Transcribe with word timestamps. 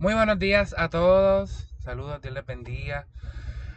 Muy 0.00 0.14
buenos 0.14 0.38
días 0.38 0.76
a 0.78 0.88
todos. 0.88 1.66
Saludos, 1.80 2.22
Dios 2.22 2.32
les 2.32 2.46
bendiga. 2.46 3.08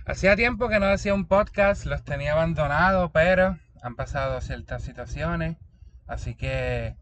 Hacía 0.05 0.35
tiempo 0.35 0.69
que 0.69 0.79
no 0.79 0.85
hacía 0.85 1.15
un 1.15 1.25
podcast, 1.25 1.85
los 1.85 2.03
tenía 2.03 2.33
abandonados, 2.33 3.09
pero 3.11 3.57
han 3.81 3.95
pasado 3.95 4.39
ciertas 4.39 4.83
situaciones. 4.83 5.57
Así 6.05 6.35
que 6.35 6.95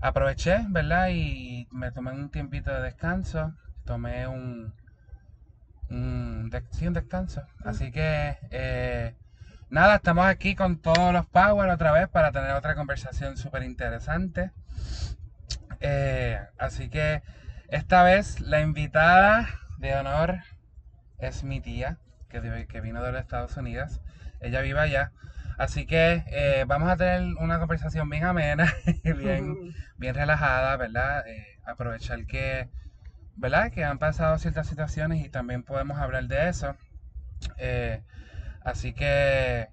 aproveché, 0.00 0.66
¿verdad? 0.68 1.08
Y 1.10 1.66
me 1.72 1.90
tomé 1.90 2.12
un 2.12 2.30
tiempito 2.30 2.72
de 2.72 2.80
descanso. 2.82 3.52
Tomé 3.84 4.28
un. 4.28 4.72
un 5.88 6.52
sí, 6.70 6.86
un 6.86 6.92
descanso. 6.92 7.42
Así 7.64 7.90
que. 7.90 8.38
eh, 8.52 9.16
nada, 9.68 9.96
estamos 9.96 10.26
aquí 10.26 10.54
con 10.54 10.80
todos 10.80 11.12
los 11.12 11.26
Power 11.26 11.70
otra 11.70 11.90
vez 11.90 12.08
para 12.08 12.30
tener 12.30 12.52
otra 12.52 12.76
conversación 12.76 13.36
súper 13.36 13.64
interesante. 13.64 14.52
Eh, 15.80 16.38
así 16.56 16.88
que 16.88 17.20
esta 17.70 18.02
vez 18.02 18.40
la 18.40 18.60
invitada 18.60 19.48
de 19.78 19.94
honor 19.94 20.40
es 21.18 21.44
mi 21.44 21.60
tía, 21.60 21.98
que, 22.28 22.40
vino 22.80 23.02
de 23.02 23.12
los 23.12 23.20
Estados 23.20 23.56
Unidos. 23.56 24.00
Ella 24.40 24.60
vive 24.60 24.80
allá. 24.80 25.12
Así 25.56 25.86
que 25.86 26.24
eh, 26.26 26.64
vamos 26.66 26.88
a 26.88 26.96
tener 26.96 27.20
una 27.38 27.58
conversación 27.58 28.08
bien 28.08 28.24
amena 28.24 28.72
y 29.04 29.12
bien, 29.12 29.74
bien 29.98 30.14
relajada, 30.14 30.76
¿verdad? 30.76 31.26
Eh, 31.28 31.58
aprovechar 31.64 32.26
que, 32.26 32.68
¿verdad? 33.36 33.70
Que 33.70 33.84
han 33.84 33.98
pasado 33.98 34.38
ciertas 34.38 34.66
situaciones 34.66 35.24
y 35.24 35.28
también 35.28 35.62
podemos 35.62 35.98
hablar 35.98 36.26
de 36.26 36.48
eso. 36.48 36.74
Eh, 37.58 38.02
así 38.64 38.92
que 38.94 39.68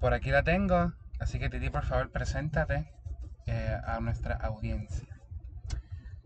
por 0.00 0.14
aquí 0.14 0.30
la 0.30 0.44
tengo. 0.44 0.94
Así 1.20 1.38
que 1.38 1.50
Titi, 1.50 1.68
por 1.68 1.84
favor, 1.84 2.10
preséntate 2.10 2.90
a 3.84 4.00
nuestra 4.00 4.34
audiencia. 4.34 5.17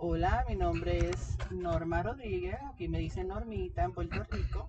Hola, 0.04 0.44
mi 0.48 0.56
nombre 0.56 1.10
es 1.10 1.38
Norma 1.52 2.02
Rodríguez, 2.02 2.58
aquí 2.68 2.88
me 2.88 2.98
dicen 2.98 3.28
Normita 3.28 3.84
en 3.84 3.92
Puerto 3.92 4.24
Rico 4.24 4.68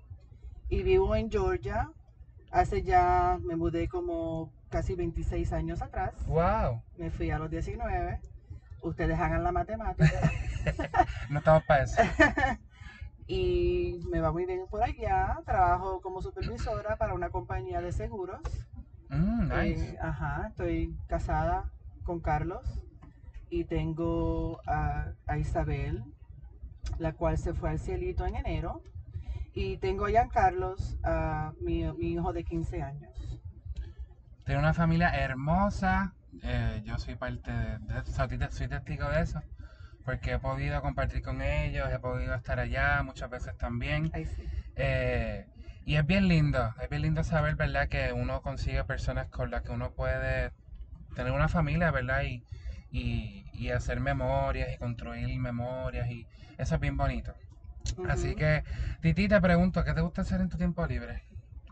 y 0.70 0.84
vivo 0.84 1.16
en 1.16 1.32
Georgia. 1.32 1.90
Hace 2.52 2.84
ya, 2.84 3.40
me 3.44 3.56
mudé 3.56 3.88
como 3.88 4.52
casi 4.70 4.94
26 4.94 5.52
años 5.54 5.82
atrás, 5.82 6.14
¡Wow! 6.28 6.84
me 7.00 7.10
fui 7.10 7.32
a 7.32 7.40
los 7.40 7.50
19. 7.50 8.20
Ustedes 8.84 9.20
hagan 9.20 9.44
la 9.44 9.52
matemática 9.52 10.32
No 11.32 11.40
estamos 11.40 11.64
para 11.64 11.84
eso. 11.86 12.00
y 13.26 14.02
me 14.12 14.22
va 14.22 14.32
muy 14.32 14.46
bien 14.46 14.68
por 14.70 14.84
allá. 14.84 15.40
Trabajo 15.48 16.00
como 16.02 16.22
supervisora 16.22 16.96
para 16.98 17.16
una 17.16 17.32
compañía 17.32 17.82
de 17.82 17.92
seguros. 17.92 18.40
Mm, 19.10 19.48
nice. 19.48 19.94
Eh, 19.94 19.98
ajá, 20.00 20.46
estoy 20.50 20.96
casada 21.08 21.72
con 22.04 22.20
Carlos 22.20 22.83
y 23.54 23.64
tengo 23.66 24.60
a, 24.66 25.14
a 25.28 25.38
Isabel, 25.38 26.04
la 26.98 27.14
cual 27.14 27.38
se 27.38 27.54
fue 27.54 27.70
al 27.70 27.80
cielito 27.80 28.26
en 28.26 28.36
enero. 28.36 28.82
Y 29.54 29.78
tengo 29.78 30.06
a 30.06 30.10
Giancarlos, 30.10 30.98
a 31.04 31.54
mi, 31.62 31.84
mi 31.94 32.14
hijo 32.14 32.34
de 32.34 32.44
15 32.44 32.82
años. 32.82 33.40
Tiene 34.46 34.60
una 34.60 34.74
familia 34.74 35.10
hermosa. 35.10 36.14
eh, 36.44 36.82
yo 36.86 36.98
soy 36.98 37.16
parte 37.16 37.52
de, 37.52 37.78
de 37.80 38.00
eso, 38.00 38.12
soy 38.14 38.38
te- 38.38 38.52
soy 38.52 38.68
testigo 38.68 39.10
de 39.10 39.22
eso. 39.22 39.42
Porque 40.06 40.34
he 40.34 40.40
podido 40.40 40.82
compartir 40.82 41.22
con 41.24 41.42
ellos, 41.42 41.90
he 41.92 42.00
podido 42.00 42.36
estar 42.36 42.60
allá 42.60 43.04
muchas 43.04 43.30
veces 43.30 43.58
también. 43.58 44.12
Ay, 44.14 44.26
sí. 44.26 44.44
Eh, 44.76 45.46
y 45.86 45.96
es 45.96 46.06
bien 46.06 46.28
lindo, 46.28 46.74
es 46.82 46.90
bien 46.90 47.04
lindo 47.04 47.24
saber, 47.24 47.56
¿verdad? 47.56 47.88
Que 47.90 48.14
uno 48.14 48.42
consigue 48.42 48.84
personas 48.86 49.28
con 49.30 49.52
las 49.52 49.64
que 49.64 49.72
uno 49.72 49.92
puede 49.94 50.52
tener 51.16 51.34
una 51.34 51.50
familia, 51.50 51.92
¿verdad? 51.92 52.24
Y, 52.24 52.44
y, 52.94 53.46
y 53.54 53.72
hacer 53.72 54.00
memorias 54.00 54.72
y 54.74 54.78
construir 54.78 55.40
memorias 55.40 56.08
y 56.10 56.28
eso 56.60 56.76
es 56.76 56.82
bien 56.82 56.98
bonito. 56.98 57.36
Así 58.08 58.36
que, 58.36 58.64
Titi, 59.02 59.28
te 59.28 59.42
pregunto, 59.42 59.84
¿qué 59.84 59.94
te 59.94 60.02
gusta 60.02 60.22
hacer 60.22 60.42
en 60.42 60.50
tu 60.50 60.58
tiempo 60.58 60.86
libre? 60.88 61.24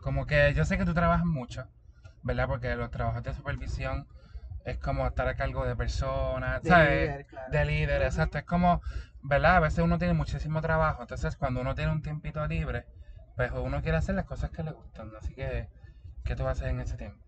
Como 0.02 0.26
que 0.26 0.52
yo 0.54 0.64
sé 0.64 0.78
que 0.78 0.84
tú 0.86 0.94
trabajas 0.94 1.24
mucho, 1.26 1.68
¿verdad? 2.22 2.48
Porque 2.48 2.74
los 2.76 2.90
trabajos 2.90 3.22
de 3.22 3.34
supervisión 3.34 4.06
es 4.64 4.78
como 4.78 5.06
estar 5.06 5.28
a 5.28 5.34
cargo 5.34 5.64
de 5.66 5.76
personas, 5.76 6.62
De 6.62 6.70
¿sabes? 6.70 7.10
líder, 7.10 7.26
claro. 7.26 7.52
De 7.52 7.64
líder, 7.64 8.02
exacto. 8.02 8.38
Es 8.38 8.44
como, 8.44 8.80
¿verdad? 9.22 9.56
A 9.56 9.60
veces 9.60 9.80
uno 9.84 9.98
tiene 9.98 10.14
muchísimo 10.14 10.60
trabajo, 10.60 11.02
entonces 11.02 11.36
cuando 11.36 11.60
uno 11.60 11.74
tiene 11.74 11.92
un 11.92 12.02
tiempito 12.02 12.46
libre, 12.46 12.84
pues 13.36 13.50
uno 13.52 13.82
quiere 13.82 13.98
hacer 13.98 14.14
las 14.16 14.26
cosas 14.26 14.50
que 14.50 14.62
le 14.64 14.72
gustan. 14.72 15.10
Así 15.16 15.34
que, 15.34 15.68
¿qué 16.24 16.36
tú 16.36 16.44
vas 16.44 16.58
a 16.58 16.60
hacer 16.64 16.68
en 16.74 16.80
ese 16.80 16.96
tiempo? 16.96 17.24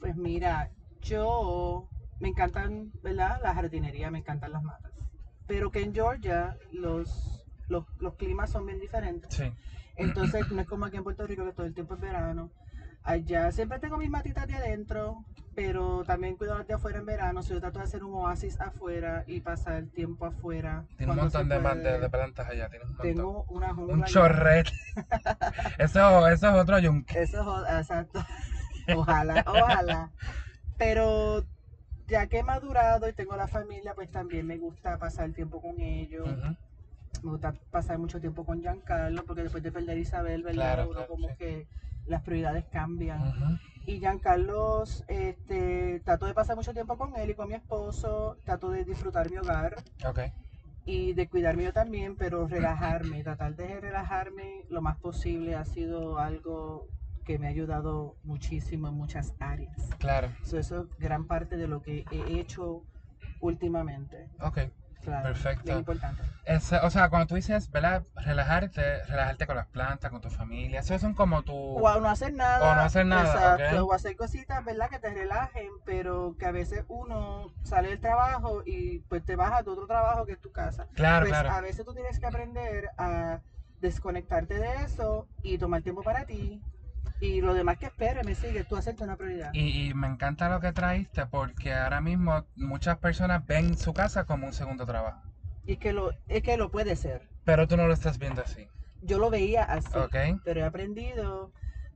Pues 0.00 0.16
mira, 0.16 0.70
yo 1.02 1.88
me 2.20 2.28
encantan, 2.28 2.92
¿verdad? 3.02 3.40
La 3.42 3.54
jardinería, 3.54 4.10
me 4.10 4.18
encantan 4.18 4.52
las 4.52 4.62
matas. 4.62 4.92
Pero 5.46 5.70
que 5.70 5.82
en 5.82 5.94
Georgia 5.94 6.56
los, 6.72 7.44
los, 7.68 7.84
los 8.00 8.14
climas 8.14 8.50
son 8.50 8.66
bien 8.66 8.80
diferentes. 8.80 9.34
Sí. 9.34 9.52
Entonces 9.96 10.50
no 10.52 10.60
es 10.60 10.66
como 10.66 10.86
aquí 10.86 10.96
en 10.96 11.04
Puerto 11.04 11.26
Rico 11.26 11.44
que 11.44 11.52
todo 11.52 11.66
el 11.66 11.74
tiempo 11.74 11.94
es 11.94 12.00
verano. 12.00 12.50
Allá 13.02 13.52
siempre 13.52 13.78
tengo 13.78 13.98
mis 13.98 14.10
matitas 14.10 14.48
de 14.48 14.56
adentro, 14.56 15.24
pero 15.54 16.02
también 16.04 16.36
cuido 16.36 16.58
las 16.58 16.66
de 16.66 16.74
afuera 16.74 16.98
en 16.98 17.06
verano. 17.06 17.40
Si 17.40 17.52
yo 17.52 17.60
trato 17.60 17.78
de 17.78 17.84
hacer 17.84 18.02
un 18.02 18.14
oasis 18.14 18.60
afuera 18.60 19.22
y 19.28 19.40
pasar 19.40 19.84
tiempo 19.86 20.26
afuera. 20.26 20.84
Tiene 20.96 21.12
un 21.12 21.18
montón 21.18 21.48
de, 21.48 21.60
de, 21.60 22.00
de 22.00 22.10
plantas 22.10 22.48
allá, 22.48 22.68
tiene 22.68 22.84
un 22.84 22.90
montón. 22.90 23.06
Tengo 23.06 23.44
una 23.44 23.72
jungla. 23.72 23.94
Un 23.94 24.02
allá. 24.02 24.12
chorrete. 24.12 24.72
eso, 25.78 26.28
eso 26.28 26.48
es 26.48 26.54
otro 26.54 26.80
yunque. 26.80 27.22
Eso 27.22 27.64
es 27.64 27.78
exacto. 27.78 28.26
Ojalá, 28.96 29.44
ojalá. 29.46 30.10
Pero 30.78 31.44
ya 32.08 32.26
que 32.26 32.38
he 32.38 32.42
madurado 32.42 33.08
y 33.08 33.12
tengo 33.12 33.36
la 33.36 33.48
familia, 33.48 33.94
pues 33.94 34.10
también 34.10 34.46
me 34.46 34.58
gusta 34.58 34.98
pasar 34.98 35.32
tiempo 35.32 35.60
con 35.60 35.80
ellos. 35.80 36.28
Me 37.22 37.30
gusta 37.30 37.52
pasar 37.70 37.98
mucho 37.98 38.20
tiempo 38.20 38.44
con 38.44 38.60
Giancarlo, 38.60 39.24
porque 39.24 39.42
después 39.42 39.62
de 39.62 39.72
perder 39.72 39.96
a 39.96 40.00
Isabel, 40.00 40.42
¿verdad? 40.42 40.74
Claro, 40.74 40.82
Uno 40.84 40.92
claro, 40.92 41.08
como 41.08 41.28
sí. 41.28 41.34
que 41.38 41.66
las 42.06 42.22
prioridades 42.22 42.64
cambian. 42.66 43.58
Y 43.86 43.98
Giancarlo, 43.98 44.84
este, 45.08 46.00
trato 46.04 46.26
de 46.26 46.34
pasar 46.34 46.56
mucho 46.56 46.72
tiempo 46.72 46.96
con 46.96 47.16
él 47.16 47.30
y 47.30 47.34
con 47.34 47.48
mi 47.48 47.54
esposo, 47.54 48.36
trato 48.44 48.70
de 48.70 48.84
disfrutar 48.84 49.30
mi 49.30 49.38
hogar 49.38 49.76
Ok. 50.06 50.20
y 50.84 51.14
de 51.14 51.28
cuidarme 51.28 51.64
yo 51.64 51.72
también, 51.72 52.16
pero 52.16 52.46
relajarme, 52.46 53.22
tratar 53.22 53.56
de 53.56 53.80
relajarme 53.80 54.64
lo 54.68 54.82
más 54.82 54.98
posible 54.98 55.54
ha 55.54 55.64
sido 55.64 56.18
algo 56.18 56.86
que 57.26 57.38
me 57.38 57.48
ha 57.48 57.50
ayudado 57.50 58.16
muchísimo 58.22 58.88
en 58.88 58.94
muchas 58.94 59.34
áreas. 59.40 59.90
Claro. 59.98 60.28
So, 60.42 60.58
eso 60.58 60.82
es 60.82 60.86
gran 60.98 61.26
parte 61.26 61.56
de 61.56 61.66
lo 61.66 61.82
que 61.82 62.04
he 62.10 62.38
hecho 62.38 62.84
últimamente. 63.40 64.30
Ok. 64.40 64.58
Claro, 65.02 65.28
Perfecto. 65.28 65.62
bien 65.64 65.78
importante. 65.78 66.22
Es- 66.46 66.72
o 66.72 66.90
sea, 66.90 67.08
cuando 67.08 67.28
tú 67.28 67.36
dices, 67.36 67.70
¿verdad? 67.70 68.02
Relajarte, 68.16 69.04
relajarte 69.04 69.46
con 69.46 69.54
las 69.54 69.66
plantas, 69.68 70.10
con 70.10 70.20
tu 70.20 70.30
familia. 70.30 70.80
Eso 70.80 70.98
son 70.98 71.14
como 71.14 71.42
tu... 71.42 71.52
O 71.54 72.00
no 72.00 72.08
hacer 72.08 72.32
nada. 72.32 72.72
O 72.72 72.74
no 72.74 72.80
hacer 72.80 73.06
nada, 73.06 73.54
Exacto. 73.54 73.86
O 73.86 73.92
hacer 73.92 74.16
cositas, 74.16 74.64
¿verdad? 74.64 74.88
Que 74.90 74.98
te 74.98 75.10
relajen, 75.14 75.68
pero 75.84 76.34
que 76.38 76.46
a 76.46 76.50
veces 76.50 76.84
uno 76.88 77.52
sale 77.62 77.90
del 77.90 78.00
trabajo 78.00 78.62
y 78.66 78.98
pues 79.08 79.24
te 79.24 79.36
vas 79.36 79.52
a 79.52 79.62
tu 79.62 79.72
otro 79.72 79.86
trabajo 79.86 80.26
que 80.26 80.32
es 80.32 80.40
tu 80.40 80.50
casa. 80.50 80.88
Claro, 80.94 81.26
Pues 81.26 81.38
claro. 81.38 81.50
a 81.52 81.60
veces 81.60 81.84
tú 81.84 81.94
tienes 81.94 82.18
que 82.18 82.26
aprender 82.26 82.90
a 82.98 83.40
desconectarte 83.80 84.54
de 84.58 84.74
eso 84.84 85.28
y 85.42 85.56
tomar 85.58 85.82
tiempo 85.82 86.02
para 86.02 86.24
ti. 86.24 86.60
Y 87.20 87.40
lo 87.40 87.54
demás 87.54 87.78
que 87.78 87.86
espere, 87.86 88.22
me 88.24 88.34
sigue, 88.34 88.64
tú 88.64 88.76
hacerte 88.76 89.04
una 89.04 89.16
prioridad. 89.16 89.50
Y, 89.54 89.88
y 89.88 89.94
me 89.94 90.06
encanta 90.06 90.48
lo 90.50 90.60
que 90.60 90.72
traíste 90.72 91.26
porque 91.26 91.72
ahora 91.72 92.00
mismo 92.00 92.44
muchas 92.56 92.98
personas 92.98 93.46
ven 93.46 93.76
su 93.78 93.94
casa 93.94 94.24
como 94.24 94.46
un 94.46 94.52
segundo 94.52 94.84
trabajo. 94.84 95.22
Y 95.66 95.78
que 95.78 95.92
lo, 95.92 96.12
es 96.28 96.42
que 96.42 96.56
lo 96.56 96.70
puede 96.70 96.94
ser. 96.94 97.28
Pero 97.44 97.66
tú 97.66 97.76
no 97.76 97.86
lo 97.86 97.94
estás 97.94 98.18
viendo 98.18 98.42
así. 98.42 98.68
Yo 99.02 99.18
lo 99.18 99.30
veía 99.30 99.64
así. 99.64 99.96
Ok. 99.96 100.16
Pero 100.44 100.60
he 100.60 100.64
aprendido 100.64 101.52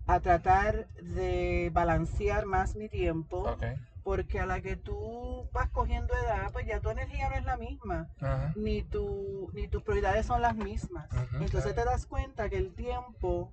a 0.06 0.20
tratar 0.20 0.88
de 1.02 1.70
balancear 1.72 2.46
más 2.46 2.74
mi 2.74 2.88
tiempo. 2.88 3.42
Ok. 3.42 3.64
Porque 4.02 4.40
a 4.40 4.46
la 4.46 4.60
que 4.62 4.76
tú 4.76 5.48
vas 5.52 5.68
cogiendo 5.68 6.14
edad, 6.14 6.50
pues 6.52 6.66
ya 6.66 6.80
tu 6.80 6.88
energía 6.88 7.28
no 7.28 7.36
es 7.36 7.44
la 7.44 7.58
misma. 7.58 8.08
Ajá. 8.20 8.52
Ni, 8.56 8.82
tu, 8.82 9.50
ni 9.52 9.68
tus 9.68 9.82
prioridades 9.82 10.24
son 10.26 10.40
las 10.40 10.56
mismas. 10.56 11.06
Entonces 11.34 11.74
claro. 11.74 11.74
te 11.74 11.84
das 11.84 12.06
cuenta 12.06 12.48
que 12.48 12.56
el 12.56 12.72
tiempo, 12.74 13.52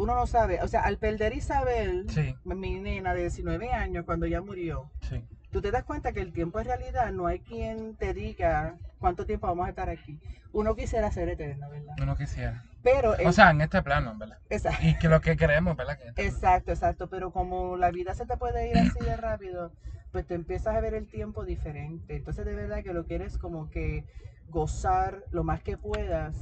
uno 0.00 0.14
no 0.14 0.26
sabe. 0.26 0.60
O 0.62 0.68
sea, 0.68 0.80
al 0.82 0.96
perder 0.98 1.32
Isabel, 1.34 2.08
Sí, 2.10 2.34
mi 2.44 2.80
nena 2.80 3.12
de 3.14 3.22
19 3.22 3.72
años, 3.72 4.04
cuando 4.04 4.26
ella 4.26 4.40
murió, 4.40 4.90
sí. 5.00 5.24
tú 5.50 5.60
te 5.60 5.70
das 5.70 5.84
cuenta 5.84 6.12
que 6.12 6.20
el 6.20 6.32
tiempo 6.32 6.58
en 6.58 6.66
realidad 6.66 7.12
no 7.12 7.26
hay 7.26 7.40
quien 7.40 7.94
te 7.96 8.14
diga 8.14 8.76
cuánto 8.98 9.26
tiempo 9.26 9.46
vamos 9.46 9.66
a 9.66 9.70
estar 9.70 9.88
aquí. 9.88 10.18
Uno 10.52 10.74
quisiera 10.74 11.10
ser 11.12 11.28
eterno, 11.28 11.68
¿verdad? 11.70 11.94
Uno 12.02 12.16
quisiera. 12.16 12.64
Pero, 12.82 13.14
O 13.26 13.32
sea, 13.32 13.50
en 13.50 13.60
este 13.60 13.82
plano, 13.82 14.14
¿verdad? 14.16 14.38
esa- 14.48 14.72
Y 14.82 14.94
que 14.98 15.08
lo 15.08 15.20
que 15.20 15.36
queremos, 15.36 15.76
¿verdad? 15.76 15.96
Que 15.98 16.08
este 16.08 16.14
plano. 16.14 16.30
Exacto, 16.34 16.70
exacto, 16.72 17.08
pero 17.08 17.30
como 17.30 17.76
la 17.76 17.90
vida 17.90 18.14
se 18.14 18.24
te 18.26 18.36
puede 18.38 18.68
ir 18.70 18.78
así 18.78 18.98
de 19.00 19.16
rápido, 19.16 19.72
pues 20.12 20.26
te 20.26 20.34
empiezas 20.34 20.74
a 20.74 20.80
ver 20.80 20.94
el 20.94 21.08
tiempo 21.08 21.44
diferente. 21.44 22.16
Entonces 22.16 22.44
de 22.46 22.54
verdad 22.54 22.82
que 22.82 22.92
lo 22.94 23.04
quieres 23.04 23.36
como 23.38 23.68
que 23.70 24.04
gozar 24.48 25.24
lo 25.30 25.44
más 25.44 25.62
que 25.62 25.76
puedas. 25.76 26.34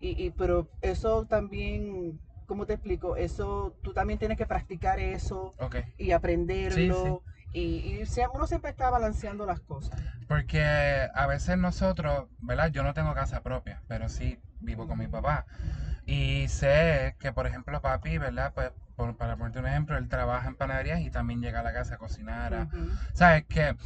Y, 0.00 0.24
y 0.24 0.30
pero 0.30 0.66
eso 0.80 1.26
también, 1.26 2.18
¿cómo 2.50 2.66
te 2.66 2.72
explico? 2.72 3.14
Eso, 3.14 3.72
tú 3.80 3.92
también 3.92 4.18
tienes 4.18 4.36
que 4.36 4.44
practicar 4.44 4.98
eso 4.98 5.52
y 5.96 6.10
aprenderlo. 6.10 7.22
Y, 7.52 8.02
uno 8.34 8.46
siempre 8.48 8.70
está 8.70 8.90
balanceando 8.90 9.46
las 9.46 9.60
cosas. 9.60 9.96
Porque 10.26 10.60
a 11.14 11.26
veces 11.28 11.56
nosotros, 11.56 12.26
¿verdad? 12.40 12.66
Yo 12.72 12.82
no 12.82 12.92
tengo 12.92 13.14
casa 13.14 13.40
propia, 13.40 13.80
pero 13.86 14.08
sí 14.08 14.36
vivo 14.58 14.88
con 14.88 14.98
mi 14.98 15.06
papá. 15.06 15.46
Y 16.06 16.46
sé 16.48 17.14
que, 17.20 17.30
por 17.32 17.46
ejemplo, 17.46 17.80
papi, 17.80 18.18
¿verdad? 18.18 18.50
Pues, 18.52 18.72
por- 18.96 19.16
para 19.16 19.36
ponerte 19.36 19.60
un 19.60 19.66
ejemplo, 19.68 19.96
él 19.96 20.08
trabaja 20.08 20.48
en 20.48 20.56
panaderías 20.56 20.98
y 21.02 21.10
también 21.10 21.40
llega 21.40 21.60
a 21.60 21.62
la 21.62 21.72
casa 21.72 21.94
a 21.94 21.98
cocinar. 21.98 22.52
a-. 22.52 22.68
¿Sabes? 23.12 23.44
Que, 23.44 23.76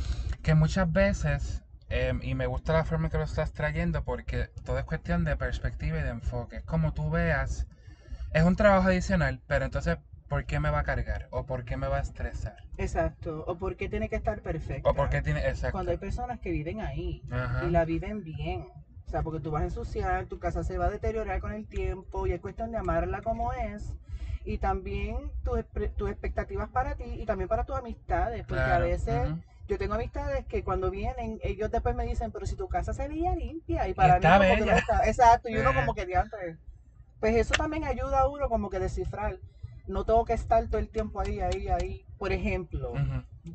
que 0.42 0.54
muchas 0.54 0.90
veces, 0.90 1.62
em, 1.90 2.18
y 2.22 2.34
me 2.34 2.46
gusta 2.46 2.72
la 2.72 2.84
forma 2.84 3.10
que 3.10 3.18
lo 3.18 3.24
estás 3.24 3.52
trayendo 3.52 4.02
porque 4.04 4.48
todo 4.64 4.78
es 4.78 4.84
cuestión 4.86 5.22
de 5.24 5.36
perspectiva 5.36 5.98
y 5.98 6.02
de 6.02 6.08
enfoque. 6.08 6.56
Es 6.56 6.64
como 6.64 6.94
tú 6.94 7.10
veas, 7.10 7.66
es 8.34 8.42
un 8.44 8.56
trabajo 8.56 8.88
adicional, 8.88 9.40
pero 9.46 9.64
entonces, 9.64 9.96
¿por 10.28 10.44
qué 10.44 10.60
me 10.60 10.70
va 10.70 10.80
a 10.80 10.84
cargar? 10.84 11.28
¿O 11.30 11.46
por 11.46 11.64
qué 11.64 11.76
me 11.76 11.86
va 11.88 11.96
a 11.98 12.00
estresar? 12.02 12.56
Exacto. 12.76 13.44
O 13.46 13.56
por 13.56 13.76
qué 13.76 13.88
tiene 13.88 14.08
que 14.08 14.16
estar 14.16 14.40
perfecta. 14.42 14.90
¿O 14.90 14.94
por 14.94 15.08
qué 15.08 15.22
tiene... 15.22 15.40
Exacto. 15.48 15.72
Cuando 15.72 15.92
hay 15.92 15.98
personas 15.98 16.40
que 16.40 16.50
viven 16.50 16.80
ahí 16.80 17.22
Ajá. 17.30 17.64
y 17.64 17.70
la 17.70 17.84
viven 17.84 18.22
bien. 18.22 18.66
O 19.06 19.10
sea, 19.10 19.22
porque 19.22 19.40
tú 19.40 19.50
vas 19.50 19.62
a 19.62 19.66
ensuciar, 19.66 20.26
tu 20.26 20.38
casa 20.38 20.64
se 20.64 20.76
va 20.76 20.86
a 20.86 20.90
deteriorar 20.90 21.40
con 21.40 21.52
el 21.52 21.66
tiempo 21.66 22.26
y 22.26 22.32
es 22.32 22.40
cuestión 22.40 22.72
de 22.72 22.78
amarla 22.78 23.22
como 23.22 23.52
es. 23.52 23.94
Y 24.44 24.58
también 24.58 25.30
tus, 25.44 25.60
tus 25.96 26.10
expectativas 26.10 26.68
para 26.68 26.96
ti 26.96 27.04
y 27.04 27.24
también 27.24 27.48
para 27.48 27.64
tus 27.64 27.76
amistades. 27.76 28.44
Porque 28.46 28.62
a 28.62 28.78
veces 28.78 29.30
yo 29.68 29.78
tengo 29.78 29.94
amistades 29.94 30.44
que 30.46 30.62
cuando 30.64 30.90
vienen, 30.90 31.38
ellos 31.42 31.70
después 31.70 31.94
me 31.94 32.04
dicen, 32.04 32.30
pero 32.32 32.44
si 32.44 32.56
tu 32.56 32.68
casa 32.68 32.92
se 32.92 33.08
veía 33.08 33.34
limpia. 33.34 33.88
Y 33.88 33.94
para 33.94 34.16
está 34.16 34.38
mí 34.38 34.46
como 34.48 34.58
que 34.64 34.70
no 34.72 34.76
está. 34.76 35.06
Exacto. 35.06 35.48
Y 35.48 35.56
uno 35.56 35.70
Eh. 35.70 35.74
como 35.74 35.94
que 35.94 36.04
diantre. 36.06 36.56
Pues 37.24 37.36
eso 37.36 37.54
también 37.56 37.84
ayuda 37.84 38.20
a 38.20 38.28
uno 38.28 38.50
como 38.50 38.68
que 38.68 38.78
descifrar. 38.78 39.38
No 39.86 40.04
tengo 40.04 40.26
que 40.26 40.34
estar 40.34 40.66
todo 40.66 40.76
el 40.78 40.90
tiempo 40.90 41.22
ahí, 41.22 41.40
ahí, 41.40 41.68
ahí. 41.68 42.04
Por 42.18 42.32
ejemplo, 42.32 42.92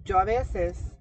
yo 0.04 0.18
a 0.18 0.24
veces 0.24 0.92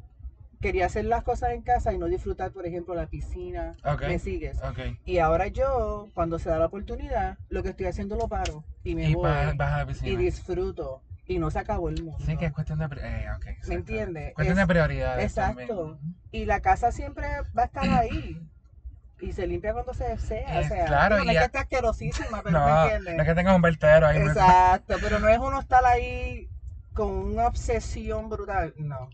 quería 0.61 0.85
hacer 0.85 1.07
las 1.07 1.23
cosas 1.23 1.53
en 1.53 1.63
casa 1.63 1.95
y 1.95 1.99
no 1.99 2.05
disfrutar, 2.09 2.51
por 2.53 2.67
ejemplo, 2.67 2.95
la 2.95 3.07
piscina. 3.07 3.75
¿Me 4.01 4.19
sigues? 4.19 4.61
Y 5.07 5.17
ahora 5.17 5.47
yo, 5.47 6.11
cuando 6.13 6.39
se 6.39 6.51
da 6.51 6.59
la 6.59 6.67
oportunidad, 6.67 7.39
lo 7.49 7.63
que 7.63 7.71
estoy 7.71 7.87
haciendo 7.87 8.17
lo 8.17 8.29
paro 8.29 8.63
y 8.85 8.95
me 8.95 9.09
Y 9.09 9.15
voy 9.15 9.31
a 9.31 9.55
la 9.55 9.85
y 9.85 9.87
piscina. 9.87 10.21
disfruto. 10.21 11.01
Y 11.25 11.39
no 11.39 11.51
se 11.51 11.61
acabó 11.61 11.89
el 11.89 12.03
mundo. 12.03 12.23
Sí, 12.27 12.37
que 12.37 12.45
es 12.45 12.53
cuestión 12.53 12.81
de... 12.81 12.85
Eh, 12.85 13.27
ok, 13.35 13.47
exacto. 13.47 13.73
entiendes? 13.73 14.35
Cuestión 14.35 14.59
Es- 14.59 14.63
de 14.63 14.67
prioridades 14.67 15.25
exacto. 15.25 15.77
también. 15.93 16.17
Y 16.33 16.45
la 16.45 16.61
casa 16.61 16.93
siempre 16.93 17.29
va 17.57 17.63
a 17.63 17.65
estar 17.65 17.89
ahí. 17.89 18.39
Y 19.21 19.33
se 19.33 19.47
limpia 19.47 19.73
cuando 19.73 19.93
se 19.95 20.05
desea. 20.05 20.61
Eh, 20.61 20.65
o 20.65 20.69
sea, 20.69 20.87
claro, 20.87 21.19
no 21.19 21.25
y 21.25 21.35
es 21.35 21.39
que 21.41 21.45
esté 21.47 21.59
asquerosísima, 21.59 22.43
pero 22.43 22.61
¿me 22.61 22.71
No, 22.71 22.85
entiendes? 22.85 23.17
no 23.17 23.23
es 23.23 23.29
que 23.29 23.35
tengas 23.35 23.57
un 23.57 23.63
vertedero 23.63 24.07
ahí. 24.07 24.19
muy- 24.19 24.29
Exacto, 24.31 24.95
pero 25.03 25.19
no 25.19 25.29
es 25.29 25.39
uno 25.39 25.59
estar 25.59 25.85
ahí 25.85 26.49
con 26.95 27.11
una 27.11 27.47
obsesión 27.47 28.29
brutal. 28.29 28.75
No. 28.79 29.11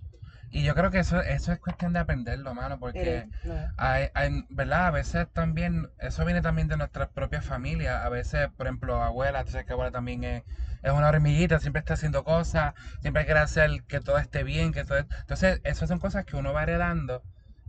Y 0.50 0.62
yo 0.62 0.74
creo 0.74 0.90
que 0.90 1.00
eso, 1.00 1.20
eso 1.20 1.52
es 1.52 1.58
cuestión 1.58 1.92
de 1.92 1.98
aprenderlo, 1.98 2.54
mano, 2.54 2.78
porque... 2.78 3.00
Eres- 3.00 3.26
no. 3.44 3.54
Hay, 3.76 4.06
hay- 4.14 4.44
¿verdad? 4.50 4.86
A 4.86 4.90
veces 4.92 5.26
también, 5.32 5.88
eso 5.98 6.24
viene 6.24 6.40
también 6.42 6.68
de 6.68 6.76
nuestras 6.76 7.08
propias 7.08 7.44
familias. 7.44 8.04
A 8.04 8.08
veces, 8.08 8.48
por 8.56 8.66
ejemplo, 8.66 9.02
abuela, 9.02 9.42
tú 9.42 9.50
sabes 9.50 9.66
que 9.66 9.72
abuela 9.72 9.90
también 9.90 10.22
es, 10.22 10.42
es 10.82 10.92
una 10.92 11.08
hormiguita, 11.08 11.58
siempre 11.58 11.80
está 11.80 11.94
haciendo 11.94 12.22
cosas, 12.22 12.72
siempre 13.00 13.24
quiere 13.24 13.40
hacer 13.40 13.82
que 13.88 14.00
todo 14.00 14.18
esté 14.18 14.44
bien, 14.44 14.70
que 14.72 14.84
todo... 14.84 14.98
Entonces, 14.98 15.60
esas 15.64 15.88
son 15.88 15.98
cosas 15.98 16.24
que 16.24 16.36
uno 16.36 16.52
va 16.52 16.62
heredando. 16.62 17.20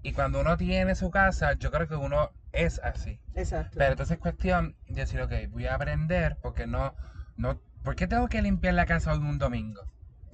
Y 0.06 0.14
cuando 0.14 0.40
uno 0.40 0.56
tiene 0.56 0.94
su 0.94 1.10
casa, 1.10 1.54
yo 1.54 1.72
creo 1.72 1.88
que 1.88 1.96
uno 1.96 2.30
es 2.52 2.80
así. 2.84 3.20
Exacto. 3.34 3.76
Pero 3.76 3.94
entonces 3.94 4.18
es 4.18 4.22
cuestión 4.22 4.76
de 4.88 5.02
decir, 5.02 5.20
ok, 5.20 5.34
voy 5.50 5.66
a 5.66 5.74
aprender 5.74 6.38
porque 6.44 6.68
no, 6.68 6.94
no, 7.38 7.60
¿por 7.82 7.96
qué 7.96 8.06
tengo 8.06 8.28
que 8.28 8.40
limpiar 8.44 8.76
la 8.76 8.86
casa 8.86 9.14
hoy 9.14 9.18
un 9.18 9.40
domingo? 9.40 9.82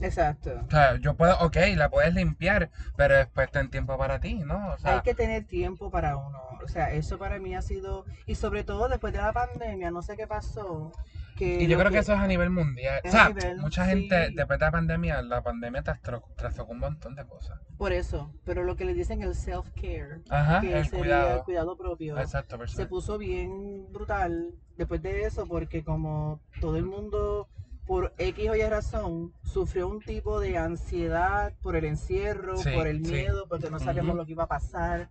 Exacto. 0.02 0.52
O 0.68 0.72
sea, 0.72 0.98
yo 0.98 1.16
puedo, 1.16 1.38
ok, 1.40 1.58
la 1.76 1.90
puedes 1.90 2.14
limpiar, 2.14 2.70
pero 2.98 3.16
después 3.16 3.50
ten 3.52 3.70
tiempo 3.70 3.98
para 3.98 4.20
ti, 4.20 4.36
¿no? 4.36 4.74
O 4.74 4.78
sea, 4.78 4.96
Hay 4.96 5.02
que 5.02 5.14
tener 5.14 5.46
tiempo 5.46 5.90
para 5.90 6.18
uno. 6.18 6.40
O 6.64 6.68
sea, 6.68 6.92
eso 6.92 7.18
para 7.18 7.40
mí 7.40 7.56
ha 7.56 7.62
sido, 7.62 8.06
y 8.26 8.36
sobre 8.36 8.64
todo 8.64 8.88
después 8.88 9.14
de 9.14 9.20
la 9.20 9.34
pandemia, 9.34 9.92
no 9.92 10.02
sé 10.02 10.16
qué 10.16 10.28
pasó. 10.28 10.92
Que 11.36 11.64
Y 11.64 11.68
yo 11.68 11.78
creo 11.80 11.92
que 11.92 12.00
eso 12.00 12.14
es 12.14 12.20
a 12.20 12.28
nivel 12.28 12.50
mundial. 12.50 13.02
O 13.04 13.10
sea, 13.10 13.30
nivel, 13.30 13.58
mucha 13.60 13.86
gente, 13.86 14.32
después 14.36 14.60
de 14.60 14.66
la 14.66 14.72
pandemia, 14.72 15.22
la 15.22 15.42
pandemia 15.42 15.82
trastocó 15.82 16.72
un 16.72 16.80
montón 16.80 17.16
de 17.16 17.26
cosas. 17.26 17.60
Por 17.78 17.94
eso, 17.94 18.32
pero 18.44 18.64
lo 18.64 18.76
que 18.76 18.86
le 18.86 18.94
dicen 18.94 19.24
el 19.24 19.34
self-care, 19.34 20.22
Ajá, 20.30 20.62
que 20.62 20.78
el 20.78 20.86
sería 20.86 21.00
cuidado. 21.00 21.38
el 21.38 21.44
cuidado 21.44 21.78
propio, 21.78 22.20
Exacto, 22.20 22.68
se 22.68 22.86
puso 22.86 23.18
bien 23.18 23.92
brutal 23.92 24.54
después 24.78 25.02
de 25.02 25.24
eso, 25.24 25.48
porque 25.48 25.84
como 25.84 26.42
todo 26.60 26.78
el 26.78 26.86
mundo, 26.86 27.48
por 27.92 28.14
X 28.18 28.50
o 28.50 28.56
Y 28.56 28.64
razón, 28.70 29.34
sufrió 29.44 29.86
un 29.90 30.00
tipo 30.00 30.40
de 30.40 30.58
ansiedad 30.58 31.52
por 31.62 31.76
el 31.76 31.84
encierro, 31.84 32.56
Sí, 32.56 32.70
por 32.74 32.88
el 32.88 33.06
sí. 33.06 33.12
miedo, 33.12 33.48
porque 33.50 33.70
no 33.70 33.80
sabíamos 33.80 34.16
lo 34.16 34.26
que 34.26 34.32
iba 34.32 34.44
a 34.46 34.48
pasar. 34.48 35.10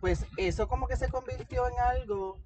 Pues 0.00 0.24
eso 0.38 0.66
como 0.66 0.88
que 0.88 0.96
se 0.96 1.10
convirtió 1.10 1.68
en 1.68 1.74
algo 1.78 2.40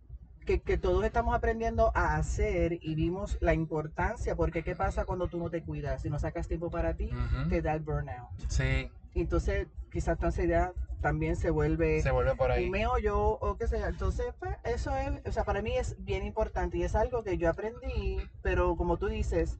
que, 0.44 0.58
que 0.60 0.76
todos 0.76 1.04
estamos 1.04 1.36
aprendiendo 1.36 1.92
a 1.94 2.16
hacer 2.16 2.80
y 2.82 2.96
vimos 2.96 3.38
la 3.40 3.54
importancia, 3.54 4.34
porque 4.34 4.64
¿qué 4.64 4.74
pasa 4.74 5.04
cuando 5.04 5.28
tú 5.28 5.38
no 5.38 5.50
te 5.50 5.62
cuidas? 5.62 6.02
Si 6.02 6.10
no 6.10 6.18
sacas 6.18 6.48
tiempo 6.48 6.68
para 6.68 6.94
ti, 6.94 7.08
te 7.48 7.62
da 7.62 7.74
el 7.74 7.80
burnout. 7.80 8.28
Sí, 8.48 8.90
entonces 9.14 9.68
quizás 9.90 10.18
tu 10.18 10.26
ansiedad 10.26 10.72
también 11.00 11.36
se 11.36 11.50
vuelve 11.50 12.02
se 12.02 12.10
vuelve 12.10 12.34
por 12.34 12.50
ahí. 12.50 12.66
un 12.66 12.70
meollo 12.70 13.18
o 13.18 13.56
qué 13.56 13.66
sea. 13.66 13.88
Entonces, 13.88 14.26
pues, 14.38 14.52
eso 14.64 14.94
es, 14.96 15.12
o 15.26 15.32
sea, 15.32 15.44
para 15.44 15.62
mí 15.62 15.76
es 15.76 15.94
bien 15.98 16.24
importante 16.24 16.76
y 16.78 16.84
es 16.84 16.94
algo 16.94 17.22
que 17.24 17.38
yo 17.38 17.48
aprendí, 17.48 18.28
pero 18.42 18.76
como 18.76 18.98
tú 18.98 19.06
dices, 19.08 19.58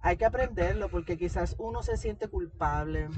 hay 0.00 0.16
que 0.16 0.24
aprenderlo 0.24 0.88
porque 0.90 1.16
quizás 1.18 1.54
uno 1.58 1.82
se 1.82 1.96
siente 1.96 2.28
culpable, 2.28 3.08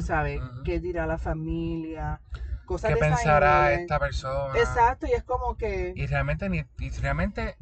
¿sabes? 0.00 0.40
ujú. 0.40 0.64
¿Qué 0.64 0.80
dirá 0.80 1.06
la 1.06 1.18
familia? 1.18 2.20
Cosas 2.66 2.90
¿Qué 2.90 2.94
de 2.96 3.00
pensará 3.00 3.72
esta 3.74 3.98
persona? 3.98 4.58
Exacto, 4.58 5.06
y 5.06 5.12
es 5.12 5.22
como 5.24 5.56
que, 5.56 5.92
Y 5.96 6.06
realmente, 6.06 6.48
ni, 6.48 6.64
y 6.78 6.90
realmente 6.90 7.56